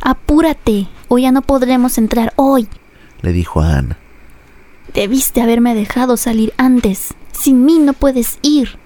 Apúrate, 0.00 0.88
o 1.08 1.18
ya 1.18 1.30
no 1.30 1.42
podremos 1.42 1.98
entrar 1.98 2.32
hoy, 2.36 2.68
le 3.22 3.32
dijo 3.32 3.60
a 3.60 3.78
Ana. 3.78 3.98
Debiste 4.92 5.40
haberme 5.40 5.74
dejado 5.74 6.16
salir 6.16 6.52
antes. 6.56 7.14
Sin 7.32 7.64
mí 7.64 7.78
no 7.78 7.94
puedes 7.94 8.38
ir. 8.42 8.78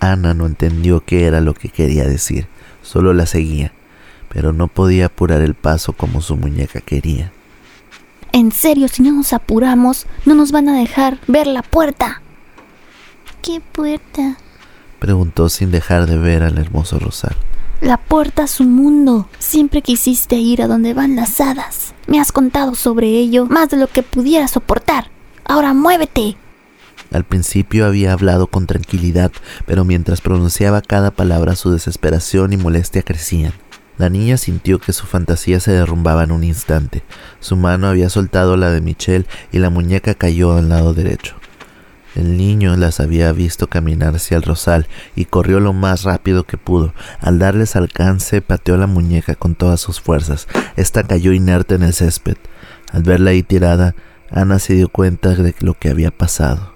Ana 0.00 0.34
no 0.34 0.46
entendió 0.46 1.04
qué 1.04 1.26
era 1.26 1.40
lo 1.40 1.54
que 1.54 1.68
quería 1.68 2.04
decir, 2.04 2.48
solo 2.82 3.12
la 3.14 3.26
seguía, 3.26 3.72
pero 4.28 4.52
no 4.52 4.66
podía 4.68 5.06
apurar 5.06 5.40
el 5.42 5.54
paso 5.54 5.92
como 5.92 6.20
su 6.20 6.36
muñeca 6.36 6.80
quería. 6.80 7.32
En 8.32 8.50
serio, 8.50 8.88
si 8.88 9.02
no 9.02 9.12
nos 9.12 9.34
apuramos, 9.34 10.06
no 10.24 10.34
nos 10.34 10.52
van 10.52 10.68
a 10.70 10.78
dejar 10.78 11.18
ver 11.26 11.46
la 11.46 11.62
puerta. 11.62 12.22
¿Qué 13.42 13.60
puerta? 13.60 14.38
Preguntó 14.98 15.50
sin 15.50 15.70
dejar 15.70 16.06
de 16.06 16.16
ver 16.16 16.42
al 16.42 16.56
hermoso 16.56 16.98
rosal. 16.98 17.36
La 17.82 17.98
puerta 17.98 18.44
a 18.44 18.46
su 18.46 18.64
mundo. 18.64 19.28
Siempre 19.38 19.82
quisiste 19.82 20.36
ir 20.36 20.62
a 20.62 20.66
donde 20.66 20.94
van 20.94 21.14
las 21.14 21.40
hadas. 21.40 21.92
Me 22.06 22.20
has 22.20 22.32
contado 22.32 22.74
sobre 22.74 23.08
ello 23.08 23.46
más 23.46 23.68
de 23.68 23.76
lo 23.76 23.88
que 23.88 24.02
pudiera 24.02 24.48
soportar. 24.48 25.10
Ahora 25.44 25.74
muévete. 25.74 26.36
Al 27.12 27.24
principio 27.24 27.84
había 27.84 28.12
hablado 28.12 28.46
con 28.46 28.66
tranquilidad, 28.66 29.32
pero 29.66 29.84
mientras 29.84 30.22
pronunciaba 30.22 30.80
cada 30.80 31.10
palabra 31.10 31.56
su 31.56 31.70
desesperación 31.70 32.54
y 32.54 32.56
molestia 32.56 33.02
crecían. 33.02 33.52
La 34.02 34.10
niña 34.10 34.36
sintió 34.36 34.80
que 34.80 34.92
su 34.92 35.06
fantasía 35.06 35.60
se 35.60 35.70
derrumbaba 35.70 36.24
en 36.24 36.32
un 36.32 36.42
instante. 36.42 37.04
Su 37.38 37.54
mano 37.54 37.86
había 37.86 38.08
soltado 38.08 38.56
la 38.56 38.72
de 38.72 38.80
Michelle 38.80 39.26
y 39.52 39.60
la 39.60 39.70
muñeca 39.70 40.14
cayó 40.14 40.56
al 40.56 40.70
lado 40.70 40.92
derecho. 40.92 41.36
El 42.16 42.36
niño 42.36 42.76
las 42.76 42.98
había 42.98 43.30
visto 43.30 43.68
caminar 43.68 44.16
hacia 44.16 44.36
el 44.36 44.42
rosal 44.42 44.88
y 45.14 45.26
corrió 45.26 45.60
lo 45.60 45.72
más 45.72 46.02
rápido 46.02 46.42
que 46.42 46.58
pudo. 46.58 46.92
Al 47.20 47.38
darles 47.38 47.76
alcance, 47.76 48.42
pateó 48.42 48.76
la 48.76 48.88
muñeca 48.88 49.36
con 49.36 49.54
todas 49.54 49.80
sus 49.80 50.00
fuerzas. 50.00 50.48
Esta 50.74 51.04
cayó 51.04 51.32
inerte 51.32 51.76
en 51.76 51.84
el 51.84 51.94
césped. 51.94 52.38
Al 52.90 53.04
verla 53.04 53.30
ahí 53.30 53.44
tirada, 53.44 53.94
Ana 54.32 54.58
se 54.58 54.74
dio 54.74 54.88
cuenta 54.88 55.28
de 55.36 55.54
lo 55.60 55.74
que 55.74 55.90
había 55.90 56.10
pasado. 56.10 56.74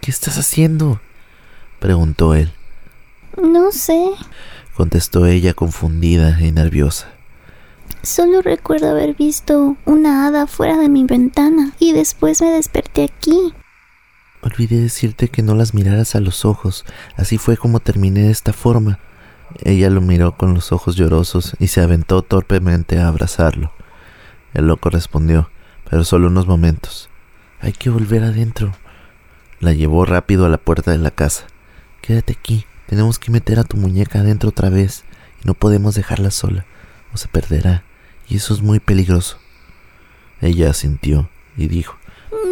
¿Qué 0.00 0.10
estás 0.10 0.38
haciendo? 0.38 1.02
preguntó 1.80 2.34
él. 2.34 2.50
No 3.36 3.72
sé, 3.72 4.12
contestó 4.76 5.26
ella 5.26 5.54
confundida 5.54 6.40
y 6.40 6.52
nerviosa. 6.52 7.08
Solo 8.02 8.42
recuerdo 8.42 8.90
haber 8.90 9.14
visto 9.14 9.76
una 9.84 10.26
hada 10.26 10.46
fuera 10.46 10.76
de 10.76 10.88
mi 10.88 11.04
ventana 11.04 11.72
y 11.78 11.92
después 11.92 12.42
me 12.42 12.50
desperté 12.50 13.04
aquí. 13.04 13.54
Olvidé 14.42 14.80
decirte 14.80 15.28
que 15.28 15.42
no 15.42 15.54
las 15.54 15.72
miraras 15.72 16.16
a 16.16 16.20
los 16.20 16.44
ojos. 16.44 16.84
Así 17.16 17.38
fue 17.38 17.56
como 17.56 17.78
terminé 17.78 18.22
de 18.22 18.32
esta 18.32 18.52
forma. 18.52 18.98
Ella 19.62 19.88
lo 19.88 20.00
miró 20.00 20.36
con 20.36 20.52
los 20.52 20.72
ojos 20.72 20.96
llorosos 20.96 21.54
y 21.60 21.68
se 21.68 21.80
aventó 21.80 22.22
torpemente 22.22 22.98
a 22.98 23.06
abrazarlo. 23.06 23.72
El 24.52 24.66
loco 24.66 24.90
respondió, 24.90 25.50
pero 25.88 26.02
solo 26.02 26.26
unos 26.26 26.48
momentos. 26.48 27.08
Hay 27.60 27.72
que 27.72 27.90
volver 27.90 28.24
adentro. 28.24 28.72
La 29.60 29.72
llevó 29.72 30.04
rápido 30.04 30.44
a 30.44 30.48
la 30.48 30.58
puerta 30.58 30.90
de 30.90 30.98
la 30.98 31.12
casa. 31.12 31.46
Quédate 32.00 32.32
aquí, 32.32 32.66
tenemos 32.86 33.18
que 33.18 33.30
meter 33.30 33.58
a 33.58 33.64
tu 33.64 33.76
muñeca 33.76 34.20
adentro 34.20 34.50
otra 34.50 34.70
vez 34.70 35.04
y 35.42 35.46
no 35.46 35.54
podemos 35.54 35.94
dejarla 35.94 36.30
sola 36.30 36.66
o 37.12 37.16
se 37.16 37.28
perderá 37.28 37.84
y 38.28 38.36
eso 38.36 38.54
es 38.54 38.62
muy 38.62 38.80
peligroso. 38.80 39.36
Ella 40.40 40.70
asintió 40.70 41.28
y 41.56 41.68
dijo, 41.68 41.96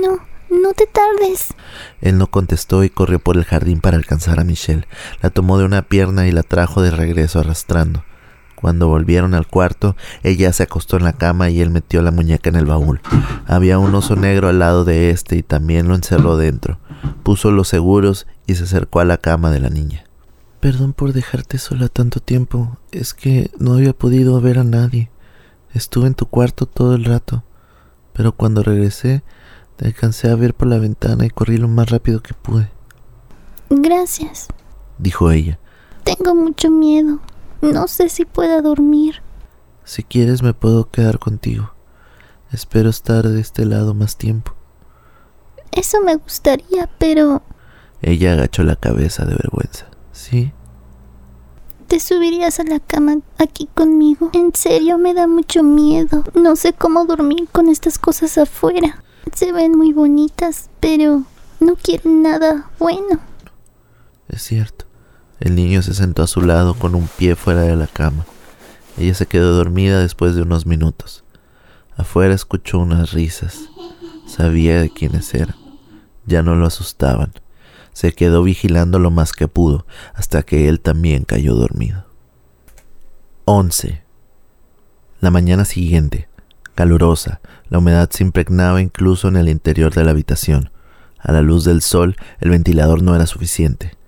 No, 0.03 0.19
no 0.51 0.73
te 0.75 0.87
tardes. 0.87 1.55
Él 2.01 2.19
no 2.19 2.27
contestó 2.27 2.85
y 2.85 2.91
corrió 2.91 3.19
por 3.19 3.37
el 3.37 3.45
jardín 3.45 3.81
para 3.81 3.97
alcanzar 3.97 4.41
a 4.41 4.45
Michelle. 4.45 4.87
La 5.23 5.31
tomó 5.31 5.59
de 5.59 5.65
una 5.65 5.83
pierna 5.83 6.27
y 6.27 6.33
la 6.33 6.43
trajo 6.43 6.83
de 6.83 6.91
regreso 6.91 7.41
arrastrando. 7.41 8.05
Cuando 8.55 8.89
volvieron 8.89 9.33
al 9.33 9.47
cuarto, 9.47 9.97
ella 10.23 10.53
se 10.53 10.65
acostó 10.65 10.99
en 10.99 11.05
la 11.05 11.15
cama 11.15 11.49
y 11.49 11.63
él 11.63 11.71
metió 11.71 12.03
la 12.03 12.11
muñeca 12.11 12.51
en 12.51 12.57
el 12.57 12.67
baúl. 12.67 13.01
Había 13.47 13.79
un 13.79 13.95
oso 13.95 14.17
negro 14.17 14.49
al 14.49 14.59
lado 14.59 14.85
de 14.85 15.09
este 15.09 15.37
y 15.37 15.43
también 15.43 15.89
lo 15.89 15.95
encerró 15.95 16.37
dentro. 16.37 16.79
Puso 17.23 17.51
los 17.53 17.69
seguros 17.69 18.27
y 18.47 18.57
se 18.57 18.65
acercó 18.65 19.01
a 19.01 19.07
la 19.07 19.17
cama 19.17 19.51
de 19.51 19.61
la 19.61 19.71
niña. 19.71 20.10
Perdón 20.61 20.93
por 20.93 21.15
dejarte 21.15 21.57
sola 21.57 21.89
tanto 21.89 22.21
tiempo. 22.21 22.77
Es 22.93 23.15
que 23.15 23.51
no 23.59 23.73
había 23.75 23.95
podido 23.95 24.39
ver 24.41 24.59
a 24.59 24.65
nadie. 24.65 25.11
Estuve 25.73 26.07
en 26.07 26.15
tu 26.15 26.27
cuarto 26.27 26.67
todo 26.67 26.95
el 26.95 27.05
rato. 27.07 27.43
Pero 28.13 28.33
cuando 28.33 28.63
regresé, 28.63 29.23
te 29.77 29.87
alcancé 29.87 30.31
a 30.31 30.35
ver 30.35 30.55
por 30.55 30.69
la 30.69 30.79
ventana 30.79 31.25
y 31.25 31.31
corrí 31.31 31.57
lo 31.57 31.69
más 31.69 31.89
rápido 31.89 32.23
que 32.23 32.35
pude. 32.35 32.71
Gracias, 33.71 34.49
dijo 34.99 35.31
ella. 35.31 35.59
Tengo 36.05 36.35
mucho 36.35 36.71
miedo. 36.71 37.21
No 37.63 37.89
sé 37.89 38.11
si 38.11 38.27
pueda 38.27 38.61
dormir. 38.61 39.23
Si 39.85 40.03
quieres 40.03 40.43
me 40.43 40.53
puedo 40.53 40.91
quedar 40.91 41.19
contigo. 41.19 41.73
Espero 42.53 42.91
estar 42.91 43.27
de 43.27 43.41
este 43.41 43.65
lado 43.65 43.95
más 43.95 44.17
tiempo. 44.17 44.55
Eso 45.73 46.01
me 46.03 46.17
gustaría, 46.17 46.91
pero... 46.99 47.43
Ella 48.03 48.33
agachó 48.33 48.65
la 48.65 48.77
cabeza 48.77 49.25
de 49.25 49.37
vergüenza. 49.37 49.87
¿Sí? 50.21 50.53
¿Te 51.89 51.99
subirías 51.99 52.61
a 52.61 52.65
la 52.65 52.79
cama 52.79 53.17
aquí 53.39 53.69
conmigo? 53.75 54.31
En 54.35 54.55
serio, 54.55 54.99
me 54.99 55.15
da 55.15 55.27
mucho 55.27 55.63
miedo. 55.63 56.23
No 56.35 56.57
sé 56.57 56.75
cómo 56.75 57.07
dormir 57.07 57.49
con 57.51 57.71
estas 57.71 57.99
cosas 57.99 58.37
afuera. 58.37 59.03
Se 59.35 59.51
ven 59.51 59.77
muy 59.77 59.95
bonitas, 59.95 60.69
pero 60.79 61.23
no 61.59 61.75
quieren 61.75 62.23
nada 62.23 62.71
bueno. 62.79 63.19
Es 64.29 64.43
cierto. 64.43 64.85
El 65.41 65.57
niño 65.57 65.81
se 65.81 65.95
sentó 65.95 66.23
a 66.23 66.27
su 66.27 66.43
lado 66.43 66.75
con 66.75 66.95
un 66.95 67.09
pie 67.09 67.35
fuera 67.35 67.63
de 67.63 67.75
la 67.75 67.87
cama. 67.87 68.27
Ella 68.99 69.15
se 69.15 69.27
quedó 69.27 69.55
dormida 69.55 70.01
después 70.01 70.35
de 70.35 70.43
unos 70.43 70.67
minutos. 70.67 71.25
Afuera 71.97 72.35
escuchó 72.35 72.79
unas 72.79 73.13
risas. 73.13 73.71
Sabía 74.27 74.83
de 74.83 74.91
quiénes 74.91 75.33
eran. 75.35 75.57
Ya 76.27 76.43
no 76.43 76.57
lo 76.57 76.67
asustaban. 76.67 77.33
Se 78.01 78.15
quedó 78.15 78.43
vigilando 78.43 78.99
lo 78.99 79.11
más 79.11 79.35
que 79.35 79.47
pudo 79.47 79.85
hasta 80.15 80.43
que 80.43 80.71
él 80.71 80.81
también 80.81 81.25
cayó 81.25 81.55
dormido. 81.55 82.07
11. 83.45 84.03
La 85.21 85.31
mañana 85.31 85.67
siguiente, 85.67 86.31
calurosa, 86.75 87.43
la 87.69 87.77
humedad 87.77 88.09
se 88.09 88.25
impregnaba 88.25 88.81
incluso 88.81 89.29
en 89.29 89.37
el 89.37 89.51
interior 89.51 89.93
de 89.93 90.03
la 90.03 90.13
habitación. 90.13 90.71
A 91.19 91.31
la 91.33 91.43
luz 91.43 91.67
del 91.67 91.83
sol, 91.83 92.17
el 92.41 92.49
ventilador 92.49 93.03
no 93.03 93.15
era 93.15 93.27
suficiente. 93.27 93.99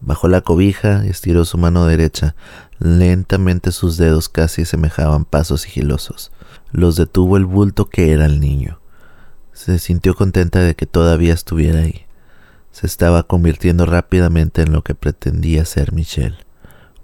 Bajó 0.00 0.28
la 0.28 0.42
cobija 0.42 1.02
y 1.04 1.08
estiró 1.08 1.44
su 1.44 1.58
mano 1.58 1.86
derecha, 1.86 2.36
Lentamente 2.78 3.72
sus 3.72 3.96
dedos 3.96 4.28
casi 4.28 4.64
semejaban 4.64 5.24
pasos 5.24 5.62
sigilosos. 5.62 6.30
Los 6.70 6.94
detuvo 6.94 7.36
el 7.36 7.46
bulto 7.46 7.90
que 7.90 8.12
era 8.12 8.26
el 8.26 8.38
niño. 8.38 8.78
Se 9.52 9.80
sintió 9.80 10.14
contenta 10.14 10.60
de 10.60 10.76
que 10.76 10.86
todavía 10.86 11.34
estuviera 11.34 11.80
ahí. 11.80 12.06
Se 12.74 12.88
estaba 12.88 13.22
convirtiendo 13.22 13.86
rápidamente 13.86 14.62
en 14.62 14.72
lo 14.72 14.82
que 14.82 14.96
pretendía 14.96 15.64
ser 15.64 15.92
Michelle, 15.92 16.38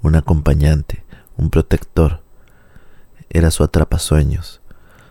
un 0.02 0.16
acompañante, 0.16 1.04
un 1.36 1.48
protector. 1.48 2.22
Era 3.28 3.52
su 3.52 3.62
atrapasueños, 3.62 4.60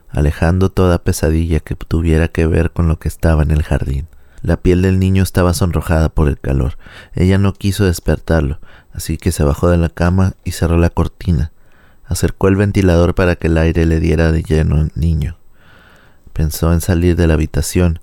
alejando 0.09 0.69
toda 0.69 1.01
pesadilla 1.01 1.61
que 1.61 1.75
tuviera 1.75 2.27
que 2.27 2.45
ver 2.45 2.71
con 2.71 2.89
lo 2.89 2.99
que 2.99 3.07
estaba 3.07 3.41
en 3.41 3.51
el 3.51 3.63
jardín. 3.63 4.09
La 4.41 4.57
piel 4.57 4.81
del 4.81 4.99
niño 4.99 5.23
estaba 5.23 5.53
sonrojada 5.53 6.09
por 6.09 6.27
el 6.27 6.37
calor. 6.37 6.77
Ella 7.13 7.37
no 7.37 7.53
quiso 7.53 7.85
despertarlo, 7.85 8.59
así 8.91 9.15
que 9.15 9.31
se 9.31 9.45
bajó 9.45 9.69
de 9.69 9.77
la 9.77 9.87
cama 9.87 10.33
y 10.43 10.51
cerró 10.51 10.77
la 10.77 10.89
cortina. 10.89 11.53
Acercó 12.03 12.49
el 12.49 12.57
ventilador 12.57 13.15
para 13.15 13.37
que 13.37 13.47
el 13.47 13.57
aire 13.57 13.85
le 13.85 14.01
diera 14.01 14.33
de 14.33 14.43
lleno 14.43 14.75
al 14.75 14.91
niño. 14.95 15.37
Pensó 16.33 16.73
en 16.73 16.81
salir 16.81 17.15
de 17.15 17.27
la 17.27 17.35
habitación, 17.35 18.01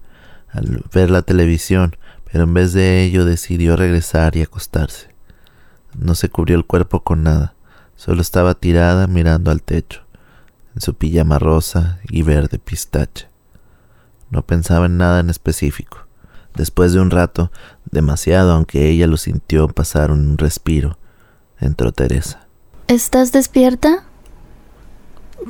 al 0.49 0.83
ver 0.91 1.11
la 1.11 1.21
televisión, 1.21 1.97
pero 2.37 2.45
en 2.45 2.53
vez 2.53 2.75
de 2.75 3.03
ello 3.03 3.25
decidió 3.25 3.77
regresar 3.77 4.37
y 4.37 4.43
acostarse. 4.43 5.09
No 5.99 6.15
se 6.15 6.29
cubrió 6.29 6.55
el 6.59 6.67
cuerpo 6.67 7.03
con 7.03 7.23
nada, 7.23 7.55
solo 7.95 8.21
estaba 8.21 8.53
tirada 8.53 9.07
mirando 9.07 9.51
al 9.51 9.63
techo, 9.63 10.03
en 10.75 10.83
su 10.83 10.93
pijama 10.93 11.39
rosa 11.39 11.99
y 12.11 12.21
verde 12.21 12.59
pistache. 12.59 13.31
No 14.29 14.43
pensaba 14.43 14.85
en 14.85 14.99
nada 14.99 15.21
en 15.21 15.31
específico. 15.31 16.07
Después 16.55 16.93
de 16.93 17.01
un 17.01 17.11
rato, 17.11 17.51
demasiado 17.91 18.53
aunque 18.53 18.91
ella 18.91 19.07
lo 19.07 19.17
sintió 19.17 19.67
pasar 19.69 20.11
un 20.11 20.37
respiro, 20.37 20.99
entró 21.59 21.93
Teresa. 21.93 22.47
¿Estás 22.87 23.33
despierta? 23.33 24.05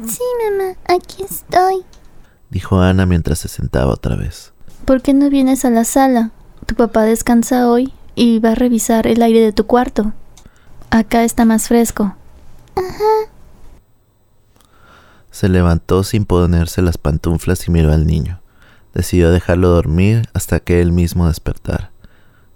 Sí, 0.07 0.23
mamá, 0.45 0.77
aquí 0.85 1.25
estoy, 1.25 1.85
dijo 2.49 2.79
Ana 2.81 3.07
mientras 3.07 3.41
se 3.41 3.49
sentaba 3.49 3.93
otra 3.93 4.15
vez. 4.15 4.53
¿Por 4.85 5.03
qué 5.03 5.15
no 5.15 5.31
vienes 5.31 5.65
a 5.65 5.71
la 5.71 5.83
sala? 5.83 6.31
Tu 6.67 6.75
papá 6.75 7.03
descansa 7.03 7.69
hoy 7.69 7.93
y 8.17 8.41
va 8.41 8.53
a 8.53 8.55
revisar 8.57 9.07
el 9.07 9.23
aire 9.23 9.41
de 9.41 9.53
tu 9.53 9.67
cuarto. 9.67 10.13
Acá 10.91 11.23
está 11.23 11.45
más 11.45 11.69
fresco. 11.69 12.17
Ajá. 12.75 13.31
Se 15.31 15.49
levantó 15.49 16.03
sin 16.03 16.25
ponerse 16.25 16.83
las 16.83 16.99
pantuflas 16.99 17.69
y 17.69 17.71
miró 17.71 17.93
al 17.93 18.07
niño. 18.07 18.41
Decidió 18.95 19.31
dejarlo 19.31 19.69
dormir 19.69 20.29
hasta 20.33 20.61
que 20.61 20.81
él 20.81 20.93
mismo 20.93 21.29
despertara. 21.29 21.93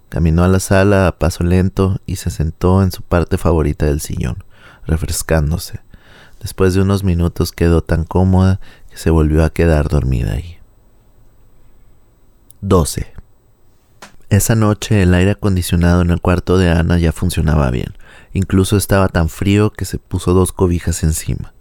Caminó 0.09 0.43
a 0.43 0.49
la 0.49 0.59
sala 0.59 1.07
a 1.07 1.19
paso 1.19 1.45
lento 1.45 2.01
y 2.07 2.17
se 2.17 2.31
sentó 2.31 2.83
en 2.83 2.91
su 2.91 3.03
parte 3.03 3.39
favorita 3.39 3.87
del 3.87 4.01
sillón, 4.01 4.43
refrescándose. 4.87 5.81
Después 6.41 6.75
de 6.75 6.81
unos 6.81 7.05
minutos 7.05 7.53
quedó 7.53 7.83
tan 7.83 8.05
cómoda 8.05 8.59
que 8.91 8.97
se 8.97 9.11
volvió 9.11 9.45
a 9.45 9.51
quedar 9.51 9.89
dormida 9.89 10.33
ahí. 10.33 10.57
12. 12.63 13.20
Esa 14.31 14.55
noche 14.55 15.03
el 15.03 15.13
aire 15.13 15.33
acondicionado 15.33 16.03
en 16.03 16.11
el 16.11 16.21
cuarto 16.21 16.57
de 16.57 16.71
Ana 16.71 16.99
ya 16.99 17.11
funcionaba 17.11 17.69
bien. 17.73 17.97
Incluso 18.33 18.77
estaba 18.77 19.09
tan 19.09 19.29
frío 19.29 19.73
que 19.73 19.85
se 19.85 19.99
puso 19.99 20.35
dos 20.35 20.53
cobijas 20.53 21.03
encima. 21.03 21.53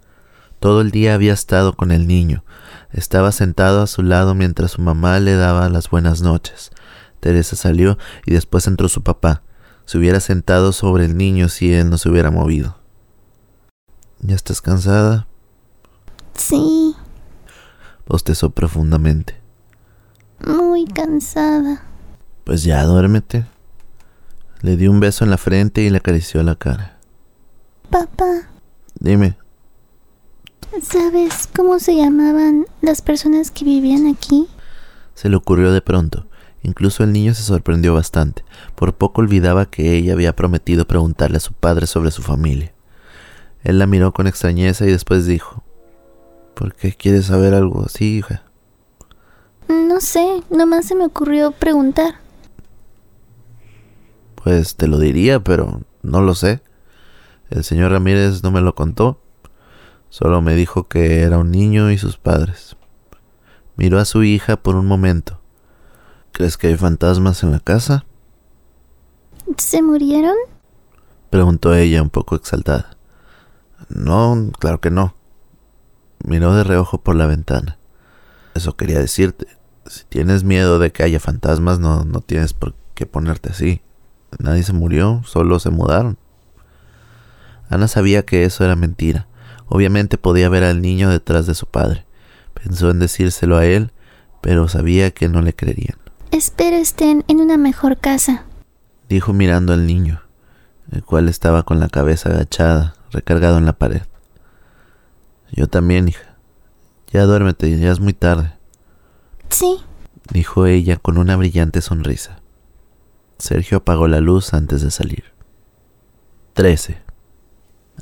Todo 0.60 0.80
el 0.80 0.92
día 0.92 1.14
había 1.14 1.32
estado 1.32 1.72
con 1.72 1.90
el 1.90 2.06
niño. 2.06 2.44
Estaba 2.92 3.32
sentado 3.32 3.82
a 3.82 3.88
su 3.88 4.04
lado 4.04 4.36
mientras 4.36 4.70
su 4.72 4.82
mamá 4.82 5.18
le 5.18 5.34
daba 5.34 5.68
las 5.68 5.90
buenas 5.90 6.22
noches. 6.22 6.70
Teresa 7.18 7.56
salió 7.56 7.98
y 8.24 8.32
después 8.32 8.68
entró 8.68 8.88
su 8.88 9.02
papá. 9.02 9.42
Se 9.84 9.98
hubiera 9.98 10.20
sentado 10.20 10.70
sobre 10.70 11.06
el 11.06 11.16
niño 11.16 11.48
si 11.48 11.72
él 11.74 11.90
no 11.90 11.98
se 11.98 12.08
hubiera 12.08 12.30
movido. 12.30 12.78
¿Ya 14.20 14.36
estás 14.36 14.60
cansada? 14.60 15.26
Sí. 16.34 16.94
Bostezó 18.06 18.50
profundamente. 18.50 19.40
Muy 20.46 20.84
cansada. 20.84 21.89
Pues 22.50 22.64
ya 22.64 22.82
duérmete. 22.82 23.46
Le 24.62 24.76
dio 24.76 24.90
un 24.90 24.98
beso 24.98 25.22
en 25.22 25.30
la 25.30 25.38
frente 25.38 25.82
y 25.82 25.88
le 25.88 25.98
acarició 25.98 26.42
la 26.42 26.56
cara. 26.56 26.98
Papá. 27.90 28.50
Dime. 28.98 29.36
¿Sabes 30.82 31.48
cómo 31.54 31.78
se 31.78 31.94
llamaban 31.94 32.66
las 32.80 33.02
personas 33.02 33.52
que 33.52 33.64
vivían 33.64 34.08
aquí? 34.08 34.48
Se 35.14 35.28
le 35.28 35.36
ocurrió 35.36 35.70
de 35.70 35.80
pronto. 35.80 36.26
Incluso 36.64 37.04
el 37.04 37.12
niño 37.12 37.34
se 37.34 37.44
sorprendió 37.44 37.94
bastante. 37.94 38.42
Por 38.74 38.94
poco 38.94 39.20
olvidaba 39.20 39.66
que 39.66 39.96
ella 39.96 40.14
había 40.14 40.34
prometido 40.34 40.88
preguntarle 40.88 41.36
a 41.36 41.40
su 41.40 41.52
padre 41.52 41.86
sobre 41.86 42.10
su 42.10 42.20
familia. 42.20 42.74
Él 43.62 43.78
la 43.78 43.86
miró 43.86 44.12
con 44.12 44.26
extrañeza 44.26 44.84
y 44.86 44.90
después 44.90 45.24
dijo, 45.24 45.62
¿Por 46.54 46.74
qué 46.74 46.94
quieres 46.94 47.26
saber 47.26 47.54
algo 47.54 47.84
así, 47.84 48.18
hija? 48.18 48.42
No 49.68 50.00
sé, 50.00 50.42
nomás 50.50 50.86
se 50.86 50.96
me 50.96 51.04
ocurrió 51.04 51.52
preguntar. 51.52 52.16
Pues 54.42 54.76
te 54.76 54.88
lo 54.88 54.98
diría, 54.98 55.40
pero 55.40 55.82
no 56.02 56.20
lo 56.20 56.34
sé. 56.34 56.62
El 57.50 57.64
señor 57.64 57.92
Ramírez 57.92 58.42
no 58.42 58.50
me 58.50 58.60
lo 58.60 58.74
contó. 58.74 59.20
Solo 60.08 60.40
me 60.40 60.54
dijo 60.54 60.88
que 60.88 61.22
era 61.22 61.38
un 61.38 61.50
niño 61.50 61.90
y 61.90 61.98
sus 61.98 62.16
padres. 62.16 62.76
Miró 63.76 63.98
a 63.98 64.04
su 64.04 64.22
hija 64.22 64.56
por 64.56 64.76
un 64.76 64.86
momento. 64.86 65.40
¿Crees 66.32 66.56
que 66.56 66.68
hay 66.68 66.76
fantasmas 66.76 67.42
en 67.42 67.52
la 67.52 67.60
casa? 67.60 68.04
¿Se 69.56 69.82
murieron? 69.82 70.36
Preguntó 71.28 71.74
ella 71.74 72.02
un 72.02 72.10
poco 72.10 72.34
exaltada. 72.34 72.96
No, 73.88 74.50
claro 74.58 74.80
que 74.80 74.90
no. 74.90 75.14
Miró 76.24 76.54
de 76.54 76.64
reojo 76.64 77.02
por 77.02 77.16
la 77.16 77.26
ventana. 77.26 77.78
Eso 78.54 78.76
quería 78.76 78.98
decirte. 78.98 79.46
Si 79.86 80.04
tienes 80.04 80.44
miedo 80.44 80.78
de 80.78 80.92
que 80.92 81.02
haya 81.02 81.20
fantasmas, 81.20 81.78
no, 81.78 82.04
no 82.04 82.20
tienes 82.20 82.52
por 82.52 82.74
qué 82.94 83.06
ponerte 83.06 83.50
así. 83.50 83.82
Nadie 84.38 84.62
se 84.62 84.72
murió, 84.72 85.22
solo 85.24 85.58
se 85.58 85.70
mudaron. 85.70 86.18
Ana 87.68 87.88
sabía 87.88 88.24
que 88.24 88.44
eso 88.44 88.64
era 88.64 88.76
mentira. 88.76 89.26
Obviamente 89.66 90.18
podía 90.18 90.48
ver 90.48 90.64
al 90.64 90.80
niño 90.82 91.10
detrás 91.10 91.46
de 91.46 91.54
su 91.54 91.66
padre. 91.66 92.04
Pensó 92.54 92.90
en 92.90 92.98
decírselo 92.98 93.56
a 93.56 93.64
él, 93.64 93.92
pero 94.40 94.68
sabía 94.68 95.12
que 95.12 95.28
no 95.28 95.42
le 95.42 95.54
creerían. 95.54 95.96
Espero 96.30 96.76
estén 96.76 97.24
en 97.28 97.40
una 97.40 97.56
mejor 97.56 97.98
casa, 97.98 98.44
dijo 99.08 99.32
mirando 99.32 99.72
al 99.72 99.86
niño, 99.86 100.22
el 100.92 101.04
cual 101.04 101.28
estaba 101.28 101.64
con 101.64 101.80
la 101.80 101.88
cabeza 101.88 102.30
agachada, 102.30 102.94
recargado 103.10 103.58
en 103.58 103.66
la 103.66 103.72
pared. 103.72 104.02
Yo 105.52 105.68
también, 105.68 106.08
hija. 106.08 106.36
Ya 107.12 107.24
duérmete, 107.24 107.76
ya 107.78 107.90
es 107.90 107.98
muy 107.98 108.12
tarde. 108.12 108.52
Sí, 109.48 109.78
dijo 110.32 110.66
ella 110.66 110.96
con 110.96 111.18
una 111.18 111.36
brillante 111.36 111.80
sonrisa. 111.80 112.39
Sergio 113.40 113.78
apagó 113.78 114.06
la 114.06 114.20
luz 114.20 114.52
antes 114.52 114.82
de 114.82 114.90
salir. 114.90 115.24
13. 116.52 116.98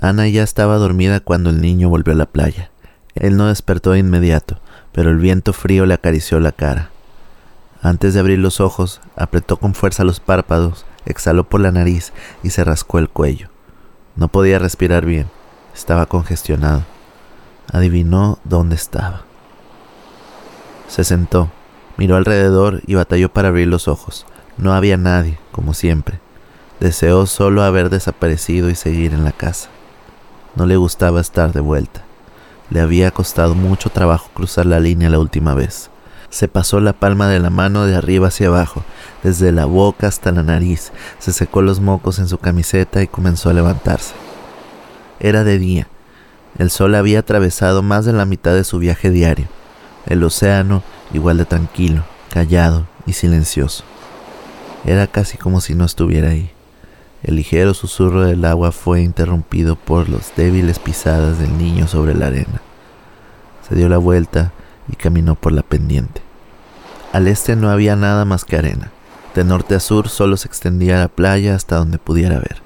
Ana 0.00 0.28
ya 0.28 0.42
estaba 0.42 0.76
dormida 0.76 1.20
cuando 1.20 1.50
el 1.50 1.60
niño 1.60 1.88
volvió 1.88 2.12
a 2.12 2.16
la 2.16 2.26
playa. 2.26 2.70
Él 3.14 3.36
no 3.36 3.46
despertó 3.46 3.92
de 3.92 4.00
inmediato, 4.00 4.60
pero 4.92 5.10
el 5.10 5.18
viento 5.18 5.52
frío 5.52 5.86
le 5.86 5.94
acarició 5.94 6.40
la 6.40 6.52
cara. 6.52 6.90
Antes 7.82 8.14
de 8.14 8.20
abrir 8.20 8.40
los 8.40 8.60
ojos, 8.60 9.00
apretó 9.14 9.58
con 9.58 9.74
fuerza 9.74 10.02
los 10.02 10.18
párpados, 10.18 10.84
exhaló 11.06 11.44
por 11.44 11.60
la 11.60 11.70
nariz 11.70 12.12
y 12.42 12.50
se 12.50 12.64
rascó 12.64 12.98
el 12.98 13.08
cuello. 13.08 13.48
No 14.16 14.26
podía 14.26 14.58
respirar 14.58 15.06
bien, 15.06 15.28
estaba 15.72 16.06
congestionado. 16.06 16.84
Adivinó 17.72 18.40
dónde 18.42 18.74
estaba. 18.74 19.22
Se 20.88 21.04
sentó, 21.04 21.50
miró 21.96 22.16
alrededor 22.16 22.82
y 22.86 22.96
batalló 22.96 23.28
para 23.28 23.48
abrir 23.48 23.68
los 23.68 23.86
ojos. 23.86 24.26
No 24.58 24.74
había 24.74 24.96
nadie, 24.96 25.38
como 25.52 25.72
siempre. 25.72 26.18
Deseó 26.80 27.26
solo 27.26 27.62
haber 27.62 27.90
desaparecido 27.90 28.70
y 28.70 28.74
seguir 28.74 29.14
en 29.14 29.24
la 29.24 29.32
casa. 29.32 29.70
No 30.56 30.66
le 30.66 30.76
gustaba 30.76 31.20
estar 31.20 31.52
de 31.52 31.60
vuelta. 31.60 32.02
Le 32.70 32.80
había 32.80 33.10
costado 33.12 33.54
mucho 33.54 33.90
trabajo 33.90 34.30
cruzar 34.34 34.66
la 34.66 34.80
línea 34.80 35.10
la 35.10 35.20
última 35.20 35.54
vez. 35.54 35.90
Se 36.30 36.48
pasó 36.48 36.80
la 36.80 36.92
palma 36.92 37.28
de 37.28 37.38
la 37.38 37.50
mano 37.50 37.86
de 37.86 37.94
arriba 37.94 38.28
hacia 38.28 38.48
abajo, 38.48 38.84
desde 39.22 39.50
la 39.52 39.64
boca 39.64 40.08
hasta 40.08 40.30
la 40.30 40.42
nariz, 40.42 40.92
se 41.18 41.32
secó 41.32 41.62
los 41.62 41.80
mocos 41.80 42.18
en 42.18 42.28
su 42.28 42.36
camiseta 42.38 43.02
y 43.02 43.06
comenzó 43.06 43.48
a 43.48 43.54
levantarse. 43.54 44.14
Era 45.20 45.42
de 45.44 45.58
día. 45.58 45.88
El 46.58 46.70
sol 46.70 46.94
había 46.96 47.20
atravesado 47.20 47.82
más 47.82 48.04
de 48.04 48.12
la 48.12 48.26
mitad 48.26 48.52
de 48.52 48.64
su 48.64 48.78
viaje 48.78 49.10
diario. 49.10 49.46
El 50.06 50.22
océano 50.22 50.82
igual 51.14 51.38
de 51.38 51.46
tranquilo, 51.46 52.02
callado 52.30 52.86
y 53.06 53.14
silencioso. 53.14 53.84
Era 54.84 55.06
casi 55.06 55.36
como 55.36 55.60
si 55.60 55.74
no 55.74 55.84
estuviera 55.84 56.30
ahí. 56.30 56.50
El 57.22 57.36
ligero 57.36 57.74
susurro 57.74 58.22
del 58.22 58.44
agua 58.44 58.70
fue 58.70 59.02
interrumpido 59.02 59.74
por 59.74 60.08
las 60.08 60.34
débiles 60.36 60.78
pisadas 60.78 61.38
del 61.38 61.58
niño 61.58 61.88
sobre 61.88 62.14
la 62.14 62.28
arena. 62.28 62.62
Se 63.68 63.74
dio 63.74 63.88
la 63.88 63.98
vuelta 63.98 64.52
y 64.90 64.94
caminó 64.96 65.34
por 65.34 65.52
la 65.52 65.62
pendiente. 65.62 66.22
Al 67.12 67.26
este 67.26 67.56
no 67.56 67.70
había 67.70 67.96
nada 67.96 68.24
más 68.24 68.44
que 68.44 68.56
arena. 68.56 68.90
De 69.34 69.42
norte 69.42 69.74
a 69.74 69.80
sur 69.80 70.08
solo 70.08 70.36
se 70.36 70.46
extendía 70.46 70.98
la 70.98 71.08
playa 71.08 71.54
hasta 71.54 71.76
donde 71.76 71.98
pudiera 71.98 72.38
ver. 72.38 72.62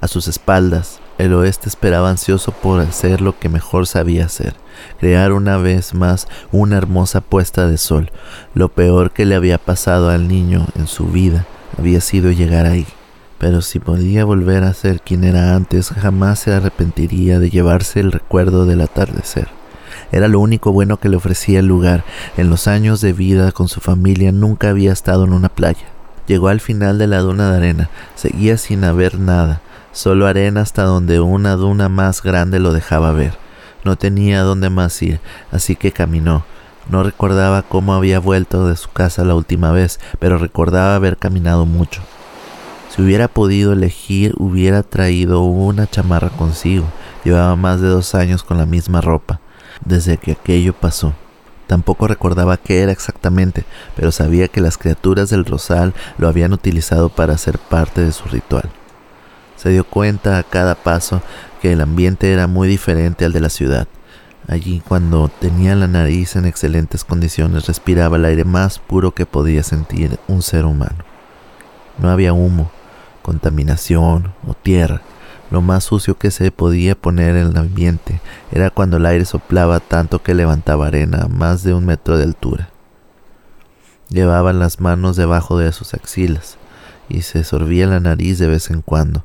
A 0.00 0.08
sus 0.08 0.28
espaldas, 0.28 1.00
El 1.18 1.34
oeste 1.34 1.68
esperaba 1.68 2.10
ansioso 2.10 2.52
por 2.52 2.80
hacer 2.80 3.20
lo 3.20 3.38
que 3.38 3.48
mejor 3.48 3.86
sabía 3.86 4.24
hacer, 4.24 4.54
crear 4.98 5.32
una 5.32 5.56
vez 5.58 5.94
más 5.94 6.26
una 6.50 6.78
hermosa 6.78 7.20
puesta 7.20 7.68
de 7.68 7.78
sol. 7.78 8.10
Lo 8.54 8.70
peor 8.70 9.12
que 9.12 9.26
le 9.26 9.34
había 9.34 9.58
pasado 9.58 10.08
al 10.08 10.26
niño 10.26 10.66
en 10.74 10.86
su 10.86 11.06
vida 11.06 11.46
había 11.78 12.00
sido 12.00 12.30
llegar 12.30 12.66
ahí. 12.66 12.86
Pero 13.38 13.60
si 13.60 13.78
podía 13.78 14.24
volver 14.24 14.64
a 14.64 14.72
ser 14.72 15.00
quien 15.00 15.24
era 15.24 15.54
antes, 15.54 15.90
jamás 15.90 16.38
se 16.38 16.52
arrepentiría 16.52 17.40
de 17.40 17.50
llevarse 17.50 18.00
el 18.00 18.12
recuerdo 18.12 18.66
del 18.66 18.80
atardecer. 18.80 19.48
Era 20.12 20.28
lo 20.28 20.40
único 20.40 20.72
bueno 20.72 20.98
que 20.98 21.08
le 21.08 21.16
ofrecía 21.16 21.58
el 21.58 21.66
lugar. 21.66 22.04
En 22.36 22.50
los 22.50 22.68
años 22.68 23.00
de 23.00 23.12
vida 23.12 23.50
con 23.52 23.68
su 23.68 23.80
familia 23.80 24.30
nunca 24.30 24.70
había 24.70 24.92
estado 24.92 25.24
en 25.24 25.32
una 25.32 25.48
playa. 25.48 25.86
Llegó 26.26 26.48
al 26.48 26.60
final 26.60 26.98
de 26.98 27.06
la 27.06 27.18
duna 27.18 27.50
de 27.50 27.56
arena. 27.56 27.90
Seguía 28.14 28.58
sin 28.58 28.84
haber 28.84 29.18
nada, 29.18 29.60
solo 29.92 30.26
arena 30.26 30.62
hasta 30.62 30.84
donde 30.84 31.20
una 31.20 31.56
duna 31.56 31.88
más 31.88 32.22
grande 32.22 32.58
lo 32.58 32.72
dejaba 32.72 33.12
ver. 33.12 33.34
No 33.84 33.96
tenía 33.96 34.42
dónde 34.42 34.70
más 34.70 35.00
ir, 35.02 35.20
así 35.50 35.76
que 35.76 35.92
caminó. 35.92 36.44
No 36.88 37.02
recordaba 37.02 37.62
cómo 37.62 37.94
había 37.94 38.18
vuelto 38.18 38.66
de 38.66 38.76
su 38.76 38.90
casa 38.90 39.24
la 39.24 39.34
última 39.34 39.70
vez, 39.72 40.00
pero 40.18 40.38
recordaba 40.38 40.96
haber 40.96 41.16
caminado 41.16 41.66
mucho. 41.66 42.02
Si 42.94 43.00
hubiera 43.02 43.28
podido 43.28 43.72
elegir, 43.72 44.34
hubiera 44.36 44.82
traído 44.82 45.42
una 45.42 45.86
chamarra 45.86 46.28
consigo. 46.28 46.84
Llevaba 47.24 47.56
más 47.56 47.80
de 47.80 47.88
dos 47.88 48.14
años 48.14 48.42
con 48.42 48.58
la 48.58 48.66
misma 48.66 49.00
ropa, 49.00 49.40
desde 49.84 50.18
que 50.18 50.32
aquello 50.32 50.74
pasó. 50.74 51.14
Tampoco 51.66 52.06
recordaba 52.06 52.58
qué 52.58 52.82
era 52.82 52.92
exactamente, 52.92 53.64
pero 53.96 54.12
sabía 54.12 54.48
que 54.48 54.60
las 54.60 54.76
criaturas 54.76 55.30
del 55.30 55.46
rosal 55.46 55.94
lo 56.18 56.28
habían 56.28 56.52
utilizado 56.52 57.08
para 57.08 57.38
ser 57.38 57.58
parte 57.58 58.02
de 58.02 58.12
su 58.12 58.28
ritual. 58.28 58.68
Se 59.62 59.68
dio 59.68 59.84
cuenta 59.84 60.38
a 60.38 60.42
cada 60.42 60.74
paso 60.74 61.22
que 61.60 61.70
el 61.72 61.82
ambiente 61.82 62.32
era 62.32 62.48
muy 62.48 62.66
diferente 62.66 63.24
al 63.24 63.32
de 63.32 63.38
la 63.38 63.48
ciudad. 63.48 63.86
Allí, 64.48 64.82
cuando 64.88 65.28
tenía 65.28 65.76
la 65.76 65.86
nariz 65.86 66.34
en 66.34 66.46
excelentes 66.46 67.04
condiciones, 67.04 67.66
respiraba 67.66 68.16
el 68.16 68.24
aire 68.24 68.44
más 68.44 68.80
puro 68.80 69.12
que 69.12 69.24
podía 69.24 69.62
sentir 69.62 70.18
un 70.26 70.42
ser 70.42 70.64
humano. 70.64 71.04
No 71.98 72.10
había 72.10 72.32
humo, 72.32 72.72
contaminación 73.22 74.34
o 74.48 74.54
tierra. 74.54 75.00
Lo 75.52 75.62
más 75.62 75.84
sucio 75.84 76.18
que 76.18 76.32
se 76.32 76.50
podía 76.50 76.96
poner 76.96 77.36
en 77.36 77.46
el 77.46 77.56
ambiente 77.56 78.20
era 78.50 78.70
cuando 78.70 78.96
el 78.96 79.06
aire 79.06 79.26
soplaba 79.26 79.78
tanto 79.78 80.24
que 80.24 80.34
levantaba 80.34 80.88
arena 80.88 81.22
a 81.22 81.28
más 81.28 81.62
de 81.62 81.72
un 81.72 81.86
metro 81.86 82.18
de 82.18 82.24
altura. 82.24 82.70
Llevaba 84.08 84.52
las 84.52 84.80
manos 84.80 85.14
debajo 85.14 85.56
de 85.56 85.70
sus 85.70 85.94
axilas 85.94 86.56
y 87.08 87.22
se 87.22 87.44
sorbía 87.44 87.86
la 87.86 88.00
nariz 88.00 88.40
de 88.40 88.48
vez 88.48 88.68
en 88.68 88.82
cuando. 88.82 89.24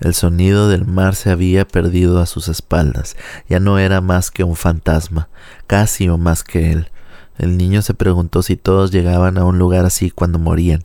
El 0.00 0.14
sonido 0.14 0.68
del 0.68 0.86
mar 0.86 1.14
se 1.14 1.30
había 1.30 1.66
perdido 1.66 2.20
a 2.20 2.26
sus 2.26 2.48
espaldas, 2.48 3.16
ya 3.48 3.60
no 3.60 3.78
era 3.78 4.00
más 4.00 4.30
que 4.30 4.44
un 4.44 4.56
fantasma, 4.56 5.28
casi 5.66 6.08
o 6.08 6.18
más 6.18 6.44
que 6.44 6.72
él. 6.72 6.90
El 7.38 7.56
niño 7.56 7.82
se 7.82 7.94
preguntó 7.94 8.42
si 8.42 8.56
todos 8.56 8.90
llegaban 8.90 9.38
a 9.38 9.44
un 9.44 9.58
lugar 9.58 9.84
así 9.84 10.10
cuando 10.10 10.38
morían, 10.38 10.84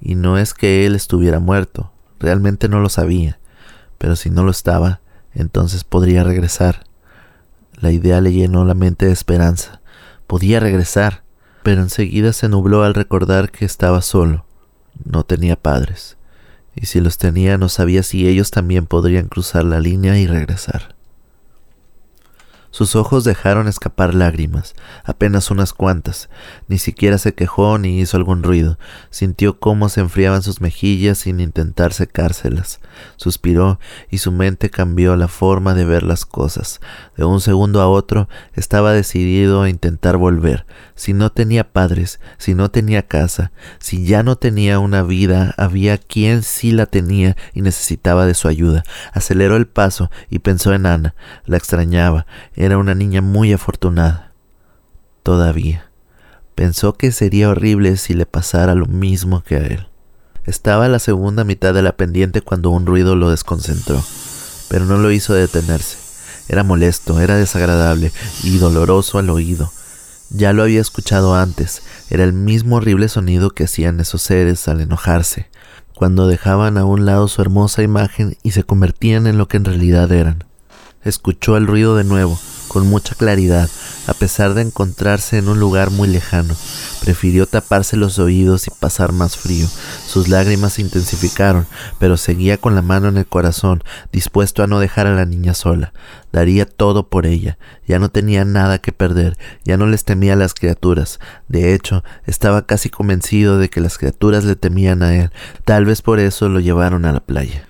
y 0.00 0.14
no 0.14 0.38
es 0.38 0.54
que 0.54 0.86
él 0.86 0.94
estuviera 0.94 1.40
muerto, 1.40 1.92
realmente 2.18 2.68
no 2.68 2.80
lo 2.80 2.88
sabía, 2.88 3.38
pero 3.98 4.16
si 4.16 4.30
no 4.30 4.44
lo 4.44 4.50
estaba, 4.50 5.00
entonces 5.34 5.84
podría 5.84 6.24
regresar. 6.24 6.84
La 7.80 7.92
idea 7.92 8.20
le 8.20 8.32
llenó 8.32 8.64
la 8.64 8.74
mente 8.74 9.06
de 9.06 9.12
esperanza. 9.12 9.80
Podía 10.26 10.60
regresar, 10.60 11.22
pero 11.62 11.80
enseguida 11.80 12.32
se 12.32 12.48
nubló 12.48 12.82
al 12.82 12.94
recordar 12.94 13.50
que 13.50 13.64
estaba 13.64 14.02
solo. 14.02 14.44
No 15.04 15.24
tenía 15.24 15.56
padres, 15.56 16.16
y 16.74 16.86
si 16.86 17.00
los 17.00 17.18
tenía 17.18 17.58
no 17.58 17.68
sabía 17.68 18.02
si 18.02 18.28
ellos 18.28 18.50
también 18.50 18.86
podrían 18.86 19.28
cruzar 19.28 19.64
la 19.64 19.80
línea 19.80 20.18
y 20.18 20.26
regresar. 20.26 20.99
Sus 22.70 22.94
ojos 22.94 23.24
dejaron 23.24 23.66
escapar 23.66 24.14
lágrimas, 24.14 24.74
apenas 25.04 25.50
unas 25.50 25.72
cuantas. 25.72 26.30
Ni 26.68 26.78
siquiera 26.78 27.18
se 27.18 27.34
quejó 27.34 27.78
ni 27.78 28.00
hizo 28.00 28.16
algún 28.16 28.44
ruido. 28.44 28.78
Sintió 29.10 29.58
cómo 29.58 29.88
se 29.88 30.00
enfriaban 30.00 30.42
sus 30.42 30.60
mejillas 30.60 31.18
sin 31.18 31.40
intentar 31.40 31.92
secárselas. 31.92 32.80
Suspiró 33.16 33.80
y 34.08 34.18
su 34.18 34.30
mente 34.30 34.70
cambió 34.70 35.16
la 35.16 35.26
forma 35.26 35.74
de 35.74 35.84
ver 35.84 36.04
las 36.04 36.24
cosas. 36.24 36.80
De 37.16 37.24
un 37.24 37.40
segundo 37.40 37.80
a 37.80 37.88
otro 37.88 38.28
estaba 38.54 38.92
decidido 38.92 39.62
a 39.62 39.68
intentar 39.68 40.16
volver. 40.16 40.64
Si 40.94 41.12
no 41.12 41.30
tenía 41.30 41.72
padres, 41.72 42.20
si 42.38 42.54
no 42.54 42.70
tenía 42.70 43.06
casa, 43.06 43.50
si 43.78 44.04
ya 44.04 44.22
no 44.22 44.36
tenía 44.36 44.78
una 44.78 45.02
vida, 45.02 45.54
había 45.56 45.98
quien 45.98 46.42
sí 46.42 46.70
la 46.70 46.86
tenía 46.86 47.36
y 47.52 47.62
necesitaba 47.62 48.26
de 48.26 48.34
su 48.34 48.46
ayuda. 48.46 48.84
Aceleró 49.12 49.56
el 49.56 49.66
paso 49.66 50.10
y 50.28 50.38
pensó 50.38 50.72
en 50.72 50.86
Ana. 50.86 51.14
La 51.46 51.56
extrañaba 51.56 52.26
era 52.60 52.76
una 52.76 52.94
niña 52.94 53.22
muy 53.22 53.54
afortunada. 53.54 54.32
Todavía. 55.22 55.90
Pensó 56.54 56.92
que 56.92 57.10
sería 57.10 57.48
horrible 57.48 57.96
si 57.96 58.12
le 58.12 58.26
pasara 58.26 58.74
lo 58.74 58.84
mismo 58.84 59.42
que 59.42 59.56
a 59.56 59.60
él. 59.60 59.88
Estaba 60.44 60.84
a 60.84 60.88
la 60.90 60.98
segunda 60.98 61.42
mitad 61.42 61.72
de 61.72 61.80
la 61.80 61.96
pendiente 61.96 62.42
cuando 62.42 62.68
un 62.68 62.84
ruido 62.84 63.16
lo 63.16 63.30
desconcentró, 63.30 64.02
pero 64.68 64.84
no 64.84 64.98
lo 64.98 65.10
hizo 65.10 65.32
detenerse. 65.32 65.96
Era 66.48 66.62
molesto, 66.62 67.18
era 67.20 67.36
desagradable 67.36 68.12
y 68.42 68.58
doloroso 68.58 69.18
al 69.18 69.30
oído. 69.30 69.72
Ya 70.28 70.52
lo 70.52 70.62
había 70.62 70.82
escuchado 70.82 71.34
antes, 71.34 71.80
era 72.10 72.24
el 72.24 72.34
mismo 72.34 72.76
horrible 72.76 73.08
sonido 73.08 73.50
que 73.52 73.64
hacían 73.64 74.00
esos 74.00 74.20
seres 74.20 74.68
al 74.68 74.82
enojarse, 74.82 75.48
cuando 75.94 76.26
dejaban 76.26 76.76
a 76.76 76.84
un 76.84 77.06
lado 77.06 77.26
su 77.26 77.40
hermosa 77.40 77.82
imagen 77.82 78.36
y 78.42 78.50
se 78.50 78.64
convertían 78.64 79.26
en 79.26 79.38
lo 79.38 79.48
que 79.48 79.56
en 79.56 79.64
realidad 79.64 80.12
eran. 80.12 80.49
Escuchó 81.02 81.56
el 81.56 81.66
ruido 81.66 81.96
de 81.96 82.04
nuevo, 82.04 82.38
con 82.68 82.86
mucha 82.86 83.14
claridad, 83.14 83.70
a 84.06 84.12
pesar 84.12 84.52
de 84.52 84.60
encontrarse 84.60 85.38
en 85.38 85.48
un 85.48 85.58
lugar 85.58 85.90
muy 85.90 86.06
lejano. 86.08 86.54
Prefirió 87.00 87.46
taparse 87.46 87.96
los 87.96 88.18
oídos 88.18 88.66
y 88.66 88.70
pasar 88.70 89.12
más 89.12 89.38
frío. 89.38 89.66
Sus 90.06 90.28
lágrimas 90.28 90.74
se 90.74 90.82
intensificaron, 90.82 91.66
pero 91.98 92.18
seguía 92.18 92.58
con 92.58 92.74
la 92.74 92.82
mano 92.82 93.08
en 93.08 93.16
el 93.16 93.26
corazón, 93.26 93.82
dispuesto 94.12 94.62
a 94.62 94.66
no 94.66 94.78
dejar 94.78 95.06
a 95.06 95.14
la 95.14 95.24
niña 95.24 95.54
sola. 95.54 95.94
Daría 96.32 96.66
todo 96.66 97.08
por 97.08 97.24
ella. 97.26 97.56
Ya 97.88 97.98
no 97.98 98.10
tenía 98.10 98.44
nada 98.44 98.78
que 98.78 98.92
perder, 98.92 99.38
ya 99.64 99.78
no 99.78 99.86
les 99.86 100.04
temía 100.04 100.34
a 100.34 100.36
las 100.36 100.52
criaturas. 100.52 101.18
De 101.48 101.72
hecho, 101.72 102.04
estaba 102.26 102.66
casi 102.66 102.90
convencido 102.90 103.58
de 103.58 103.70
que 103.70 103.80
las 103.80 103.96
criaturas 103.96 104.44
le 104.44 104.54
temían 104.54 105.02
a 105.02 105.16
él. 105.16 105.30
Tal 105.64 105.86
vez 105.86 106.02
por 106.02 106.20
eso 106.20 106.50
lo 106.50 106.60
llevaron 106.60 107.06
a 107.06 107.12
la 107.12 107.20
playa. 107.20 107.66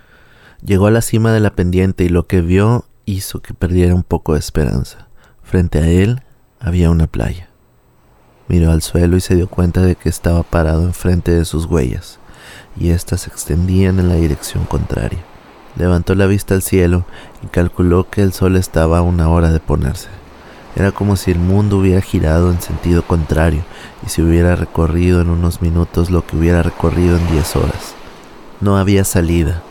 Llegó 0.62 0.88
a 0.88 0.90
la 0.90 1.00
cima 1.00 1.32
de 1.32 1.40
la 1.40 1.54
pendiente 1.54 2.04
y 2.04 2.10
lo 2.10 2.26
que 2.26 2.42
vio 2.42 2.84
hizo 3.04 3.40
que 3.40 3.54
perdiera 3.54 3.94
un 3.94 4.02
poco 4.02 4.34
de 4.34 4.38
esperanza. 4.38 5.08
Frente 5.42 5.78
a 5.78 5.88
él 5.88 6.22
había 6.60 6.90
una 6.90 7.06
playa. 7.06 7.48
Miró 8.48 8.72
al 8.72 8.82
suelo 8.82 9.16
y 9.16 9.20
se 9.20 9.34
dio 9.34 9.48
cuenta 9.48 9.80
de 9.80 9.96
que 9.96 10.08
estaba 10.08 10.42
parado 10.42 10.82
enfrente 10.84 11.32
de 11.32 11.44
sus 11.44 11.66
huellas, 11.66 12.18
y 12.76 12.90
éstas 12.90 13.22
se 13.22 13.30
extendían 13.30 13.98
en 13.98 14.08
la 14.08 14.16
dirección 14.16 14.64
contraria. 14.64 15.24
Levantó 15.76 16.14
la 16.14 16.26
vista 16.26 16.54
al 16.54 16.62
cielo 16.62 17.04
y 17.42 17.46
calculó 17.46 18.10
que 18.10 18.22
el 18.22 18.32
sol 18.32 18.56
estaba 18.56 18.98
a 18.98 19.02
una 19.02 19.28
hora 19.28 19.50
de 19.50 19.60
ponerse. 19.60 20.08
Era 20.76 20.92
como 20.92 21.16
si 21.16 21.30
el 21.30 21.38
mundo 21.38 21.78
hubiera 21.78 22.00
girado 22.00 22.50
en 22.50 22.60
sentido 22.60 23.02
contrario 23.02 23.62
y 24.04 24.08
se 24.08 24.22
hubiera 24.22 24.56
recorrido 24.56 25.20
en 25.20 25.30
unos 25.30 25.62
minutos 25.62 26.10
lo 26.10 26.26
que 26.26 26.36
hubiera 26.36 26.62
recorrido 26.62 27.16
en 27.16 27.30
diez 27.30 27.56
horas. 27.56 27.94
No 28.60 28.76
había 28.76 29.04
salida. 29.04 29.62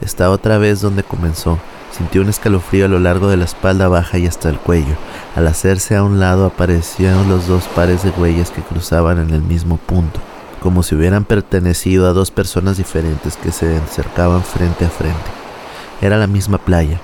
Está 0.00 0.30
otra 0.30 0.58
vez 0.58 0.80
donde 0.80 1.02
comenzó, 1.02 1.58
Sintió 1.96 2.22
un 2.22 2.28
escalofrío 2.28 2.86
a 2.86 2.88
lo 2.88 2.98
largo 2.98 3.28
de 3.28 3.36
la 3.36 3.44
espalda 3.44 3.86
baja 3.86 4.18
y 4.18 4.26
hasta 4.26 4.48
el 4.48 4.58
cuello. 4.58 4.96
Al 5.36 5.46
hacerse 5.46 5.94
a 5.94 6.02
un 6.02 6.18
lado 6.18 6.44
aparecieron 6.44 7.28
los 7.28 7.46
dos 7.46 7.64
pares 7.68 8.02
de 8.02 8.10
huellas 8.10 8.50
que 8.50 8.62
cruzaban 8.62 9.20
en 9.20 9.30
el 9.30 9.42
mismo 9.42 9.76
punto, 9.76 10.18
como 10.60 10.82
si 10.82 10.96
hubieran 10.96 11.24
pertenecido 11.24 12.08
a 12.08 12.12
dos 12.12 12.32
personas 12.32 12.78
diferentes 12.78 13.36
que 13.36 13.52
se 13.52 13.76
acercaban 13.76 14.42
frente 14.42 14.84
a 14.84 14.90
frente. 14.90 15.30
Era 16.00 16.18
la 16.18 16.26
misma 16.26 16.58
playa, 16.58 16.98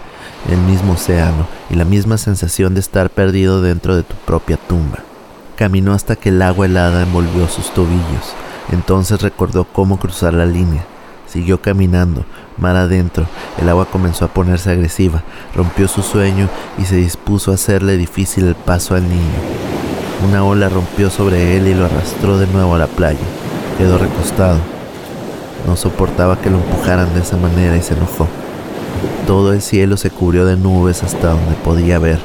el 0.50 0.58
mismo 0.58 0.94
océano 0.94 1.46
y 1.70 1.76
la 1.76 1.84
misma 1.84 2.18
sensación 2.18 2.74
de 2.74 2.80
estar 2.80 3.10
perdido 3.10 3.62
dentro 3.62 3.94
de 3.94 4.02
tu 4.02 4.16
propia 4.16 4.56
tumba. 4.56 4.98
Caminó 5.54 5.92
hasta 5.92 6.16
que 6.16 6.30
el 6.30 6.42
agua 6.42 6.66
helada 6.66 7.02
envolvió 7.02 7.46
sus 7.46 7.72
tobillos. 7.74 8.34
Entonces 8.72 9.22
recordó 9.22 9.64
cómo 9.64 10.00
cruzar 10.00 10.34
la 10.34 10.46
línea. 10.46 10.84
Siguió 11.30 11.62
caminando, 11.62 12.24
mar 12.58 12.74
adentro. 12.74 13.24
El 13.60 13.68
agua 13.68 13.84
comenzó 13.84 14.24
a 14.24 14.34
ponerse 14.34 14.70
agresiva, 14.70 15.22
rompió 15.54 15.86
su 15.86 16.02
sueño 16.02 16.48
y 16.76 16.86
se 16.86 16.96
dispuso 16.96 17.52
a 17.52 17.54
hacerle 17.54 17.96
difícil 17.96 18.46
el 18.46 18.56
paso 18.56 18.96
al 18.96 19.08
niño. 19.08 19.38
Una 20.28 20.44
ola 20.44 20.68
rompió 20.68 21.08
sobre 21.08 21.56
él 21.56 21.68
y 21.68 21.74
lo 21.74 21.84
arrastró 21.84 22.36
de 22.36 22.48
nuevo 22.48 22.74
a 22.74 22.78
la 22.78 22.88
playa. 22.88 23.20
Quedó 23.78 23.96
recostado. 23.96 24.58
No 25.68 25.76
soportaba 25.76 26.40
que 26.40 26.50
lo 26.50 26.56
empujaran 26.56 27.14
de 27.14 27.20
esa 27.20 27.36
manera 27.36 27.76
y 27.76 27.82
se 27.82 27.94
enojó. 27.94 28.26
Todo 29.28 29.52
el 29.52 29.62
cielo 29.62 29.96
se 29.96 30.10
cubrió 30.10 30.46
de 30.46 30.56
nubes 30.56 31.04
hasta 31.04 31.28
donde 31.28 31.54
podía 31.62 32.00
ver. 32.00 32.18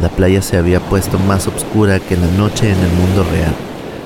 La 0.00 0.10
playa 0.10 0.42
se 0.42 0.58
había 0.58 0.78
puesto 0.78 1.18
más 1.18 1.48
oscura 1.48 1.98
que 1.98 2.16
la 2.16 2.28
noche 2.38 2.70
en 2.70 2.78
el 2.78 2.92
mundo 2.92 3.26
real. 3.32 3.54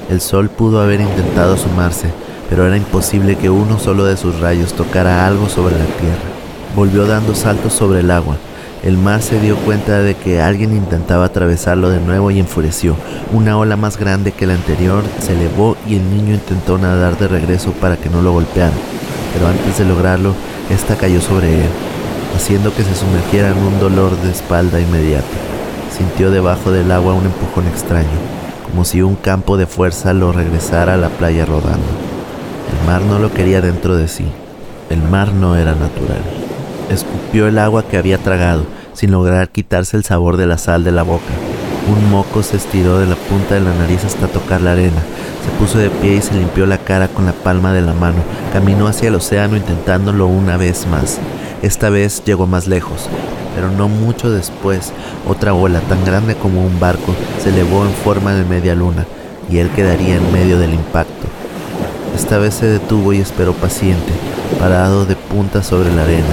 El 0.08 0.22
sol 0.22 0.48
pudo 0.48 0.80
haber 0.80 1.02
intentado 1.02 1.54
asomarse, 1.54 2.08
pero 2.48 2.66
era 2.66 2.76
imposible 2.76 3.36
que 3.36 3.50
uno 3.50 3.78
solo 3.78 4.04
de 4.04 4.16
sus 4.16 4.40
rayos 4.40 4.72
tocara 4.72 5.26
algo 5.26 5.48
sobre 5.48 5.78
la 5.78 5.84
tierra. 5.84 6.38
volvió 6.74 7.06
dando 7.06 7.34
saltos 7.34 7.72
sobre 7.72 8.00
el 8.00 8.10
agua. 8.10 8.36
El 8.84 8.96
mar 8.96 9.22
se 9.22 9.40
dio 9.40 9.56
cuenta 9.56 10.00
de 10.00 10.14
que 10.14 10.40
alguien 10.40 10.76
intentaba 10.76 11.24
atravesarlo 11.24 11.90
de 11.90 12.00
nuevo 12.00 12.30
y 12.30 12.38
enfureció. 12.38 12.94
Una 13.32 13.58
ola 13.58 13.76
más 13.76 13.98
grande 13.98 14.30
que 14.32 14.46
la 14.46 14.54
anterior 14.54 15.02
se 15.18 15.32
elevó 15.32 15.76
y 15.88 15.96
el 15.96 16.08
niño 16.10 16.34
intentó 16.34 16.78
nadar 16.78 17.18
de 17.18 17.26
regreso 17.26 17.72
para 17.72 17.96
que 17.96 18.08
no 18.08 18.22
lo 18.22 18.32
golpeara. 18.32 18.76
Pero 19.34 19.48
antes 19.48 19.78
de 19.78 19.84
lograrlo, 19.84 20.34
esta 20.70 20.96
cayó 20.96 21.20
sobre 21.20 21.64
él, 21.64 21.70
haciendo 22.36 22.72
que 22.72 22.84
se 22.84 22.94
sumergiera 22.94 23.50
en 23.50 23.58
un 23.58 23.80
dolor 23.80 24.16
de 24.18 24.30
espalda 24.30 24.80
inmediato. 24.80 25.26
Sintió 25.90 26.30
debajo 26.30 26.70
del 26.70 26.92
agua 26.92 27.14
un 27.14 27.26
empujón 27.26 27.66
extraño, 27.66 28.06
como 28.70 28.84
si 28.84 29.02
un 29.02 29.16
campo 29.16 29.56
de 29.56 29.66
fuerza 29.66 30.12
lo 30.12 30.30
regresara 30.30 30.94
a 30.94 30.98
la 30.98 31.08
playa 31.08 31.44
rodando. 31.44 32.17
El 32.72 32.86
mar 32.86 33.02
no 33.02 33.18
lo 33.18 33.32
quería 33.32 33.60
dentro 33.60 33.96
de 33.96 34.08
sí. 34.08 34.26
El 34.90 35.02
mar 35.02 35.32
no 35.32 35.56
era 35.56 35.72
natural. 35.72 36.22
Escupió 36.90 37.46
el 37.48 37.58
agua 37.58 37.84
que 37.84 37.96
había 37.96 38.18
tragado, 38.18 38.64
sin 38.94 39.10
lograr 39.10 39.50
quitarse 39.50 39.96
el 39.96 40.04
sabor 40.04 40.36
de 40.36 40.46
la 40.46 40.58
sal 40.58 40.84
de 40.84 40.92
la 40.92 41.02
boca. 41.02 41.32
Un 41.88 42.10
moco 42.10 42.42
se 42.42 42.56
estiró 42.56 42.98
de 42.98 43.06
la 43.06 43.16
punta 43.16 43.54
de 43.54 43.60
la 43.60 43.74
nariz 43.74 44.04
hasta 44.04 44.26
tocar 44.26 44.60
la 44.60 44.72
arena. 44.72 45.00
Se 45.44 45.50
puso 45.58 45.78
de 45.78 45.90
pie 45.90 46.16
y 46.16 46.22
se 46.22 46.34
limpió 46.34 46.66
la 46.66 46.78
cara 46.78 47.08
con 47.08 47.26
la 47.26 47.32
palma 47.32 47.72
de 47.72 47.82
la 47.82 47.94
mano. 47.94 48.18
Caminó 48.52 48.86
hacia 48.86 49.08
el 49.08 49.14
océano 49.14 49.56
intentándolo 49.56 50.26
una 50.26 50.56
vez 50.56 50.86
más. 50.86 51.18
Esta 51.62 51.90
vez 51.90 52.22
llegó 52.24 52.46
más 52.46 52.66
lejos, 52.66 53.08
pero 53.54 53.70
no 53.70 53.88
mucho 53.88 54.30
después, 54.30 54.92
otra 55.26 55.54
ola 55.54 55.80
tan 55.80 56.04
grande 56.04 56.36
como 56.36 56.64
un 56.64 56.78
barco 56.78 57.14
se 57.42 57.48
elevó 57.48 57.84
en 57.84 57.92
forma 57.92 58.32
de 58.32 58.44
media 58.44 58.74
luna 58.76 59.06
y 59.50 59.58
él 59.58 59.70
quedaría 59.70 60.16
en 60.16 60.32
medio 60.32 60.58
del 60.58 60.74
impacto. 60.74 61.26
Esta 62.18 62.36
vez 62.38 62.54
se 62.54 62.66
detuvo 62.66 63.12
y 63.12 63.18
esperó 63.18 63.52
paciente, 63.54 64.12
parado 64.58 65.06
de 65.06 65.14
punta 65.14 65.62
sobre 65.62 65.94
la 65.94 66.02
arena. 66.02 66.26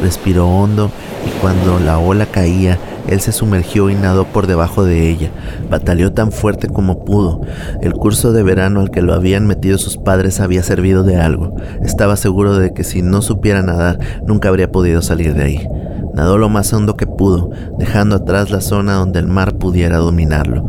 Respiró 0.00 0.48
hondo 0.48 0.88
y 1.26 1.30
cuando 1.40 1.80
la 1.80 1.98
ola 1.98 2.26
caía, 2.26 2.78
él 3.08 3.20
se 3.20 3.32
sumergió 3.32 3.90
y 3.90 3.96
nadó 3.96 4.24
por 4.24 4.46
debajo 4.46 4.84
de 4.84 5.10
ella. 5.10 5.30
Bataleó 5.68 6.12
tan 6.12 6.30
fuerte 6.30 6.68
como 6.68 7.04
pudo. 7.04 7.40
El 7.82 7.92
curso 7.92 8.32
de 8.32 8.44
verano 8.44 8.80
al 8.80 8.92
que 8.92 9.02
lo 9.02 9.14
habían 9.14 9.48
metido 9.48 9.78
sus 9.78 9.96
padres 9.98 10.38
había 10.38 10.62
servido 10.62 11.02
de 11.02 11.16
algo. 11.16 11.56
Estaba 11.82 12.16
seguro 12.16 12.56
de 12.56 12.72
que 12.72 12.84
si 12.84 13.02
no 13.02 13.20
supiera 13.20 13.62
nadar, 13.62 13.98
nunca 14.24 14.48
habría 14.48 14.70
podido 14.70 15.02
salir 15.02 15.34
de 15.34 15.42
ahí. 15.42 15.68
Nadó 16.14 16.38
lo 16.38 16.50
más 16.50 16.72
hondo 16.72 16.96
que 16.96 17.08
pudo, 17.08 17.50
dejando 17.78 18.14
atrás 18.14 18.50
la 18.50 18.60
zona 18.60 18.94
donde 18.94 19.18
el 19.18 19.26
mar 19.26 19.54
pudiera 19.54 19.98
dominarlo. 19.98 20.64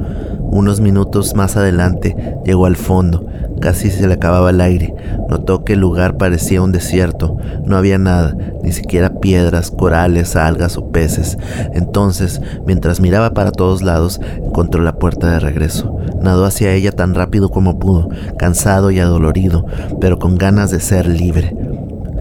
Unos 0.53 0.81
minutos 0.81 1.33
más 1.33 1.57
adelante 1.57 2.15
llegó 2.45 2.67
al 2.67 2.75
fondo. 2.75 3.25
Casi 3.59 3.89
se 3.89 4.05
le 4.07 4.13
acababa 4.13 4.51
el 4.51 4.61
aire. 4.61 4.93
Notó 5.27 5.63
que 5.63 5.73
el 5.73 5.79
lugar 5.79 6.17
parecía 6.17 6.61
un 6.61 6.71
desierto. 6.71 7.37
No 7.65 7.75
había 7.75 7.97
nada, 7.97 8.37
ni 8.61 8.71
siquiera 8.71 9.19
piedras, 9.19 9.71
corales, 9.71 10.35
algas 10.35 10.77
o 10.77 10.91
peces. 10.91 11.39
Entonces, 11.73 12.39
mientras 12.67 12.99
miraba 12.99 13.33
para 13.33 13.51
todos 13.51 13.81
lados, 13.81 14.21
encontró 14.45 14.83
la 14.83 14.93
puerta 14.99 15.31
de 15.31 15.39
regreso. 15.39 15.97
Nadó 16.21 16.45
hacia 16.45 16.71
ella 16.71 16.91
tan 16.91 17.15
rápido 17.15 17.49
como 17.49 17.79
pudo, 17.79 18.09
cansado 18.37 18.91
y 18.91 18.99
adolorido, 18.99 19.65
pero 19.99 20.19
con 20.19 20.37
ganas 20.37 20.69
de 20.69 20.81
ser 20.81 21.07
libre. 21.07 21.57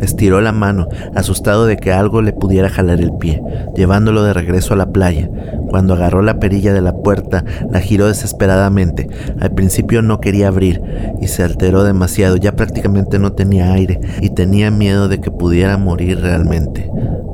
Estiró 0.03 0.41
la 0.41 0.53
mano, 0.53 0.89
asustado 1.15 1.65
de 1.67 1.77
que 1.77 1.93
algo 1.93 2.23
le 2.23 2.33
pudiera 2.33 2.69
jalar 2.69 3.01
el 3.01 3.13
pie, 3.15 3.41
llevándolo 3.75 4.25
de 4.25 4.33
regreso 4.33 4.75
a 4.75 4.77
la 4.77 4.91
playa. 4.91 5.31
Cuando 5.69 5.95
agarró 5.95 6.23
la 6.23 6.41
perilla 6.41 6.75
de 6.75 6.83
la 6.83 6.93
puerta, 6.93 7.45
la 7.71 7.81
giró 7.81 8.09
desesperadamente. 8.09 9.09
Al 9.41 9.53
principio 9.53 10.03
no 10.03 10.21
quería 10.21 10.49
abrir 10.49 10.83
y 11.21 11.29
se 11.29 11.45
alteró 11.45 11.85
demasiado, 11.85 12.37
ya 12.37 12.57
prácticamente 12.57 13.19
no 13.19 13.33
tenía 13.33 13.73
aire 13.73 14.01
y 14.21 14.31
tenía 14.31 14.71
miedo 14.71 15.09
de 15.09 15.21
que 15.21 15.31
pudiera 15.31 15.79
morir 15.79 16.21
realmente. 16.21 16.91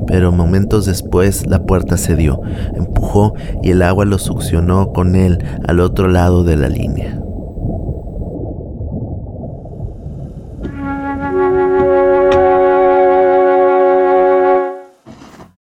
Pero 0.06 0.30
momentos 0.30 0.86
después 0.86 1.46
la 1.46 1.64
puerta 1.64 1.96
cedió, 1.96 2.40
empujó 2.76 3.34
y 3.62 3.70
el 3.70 3.82
agua 3.82 4.04
lo 4.04 4.18
succionó 4.18 4.92
con 4.92 5.16
él 5.16 5.42
al 5.66 5.80
otro 5.80 6.08
lado 6.08 6.44
de 6.44 6.56
la 6.56 6.68
línea. 6.68 7.18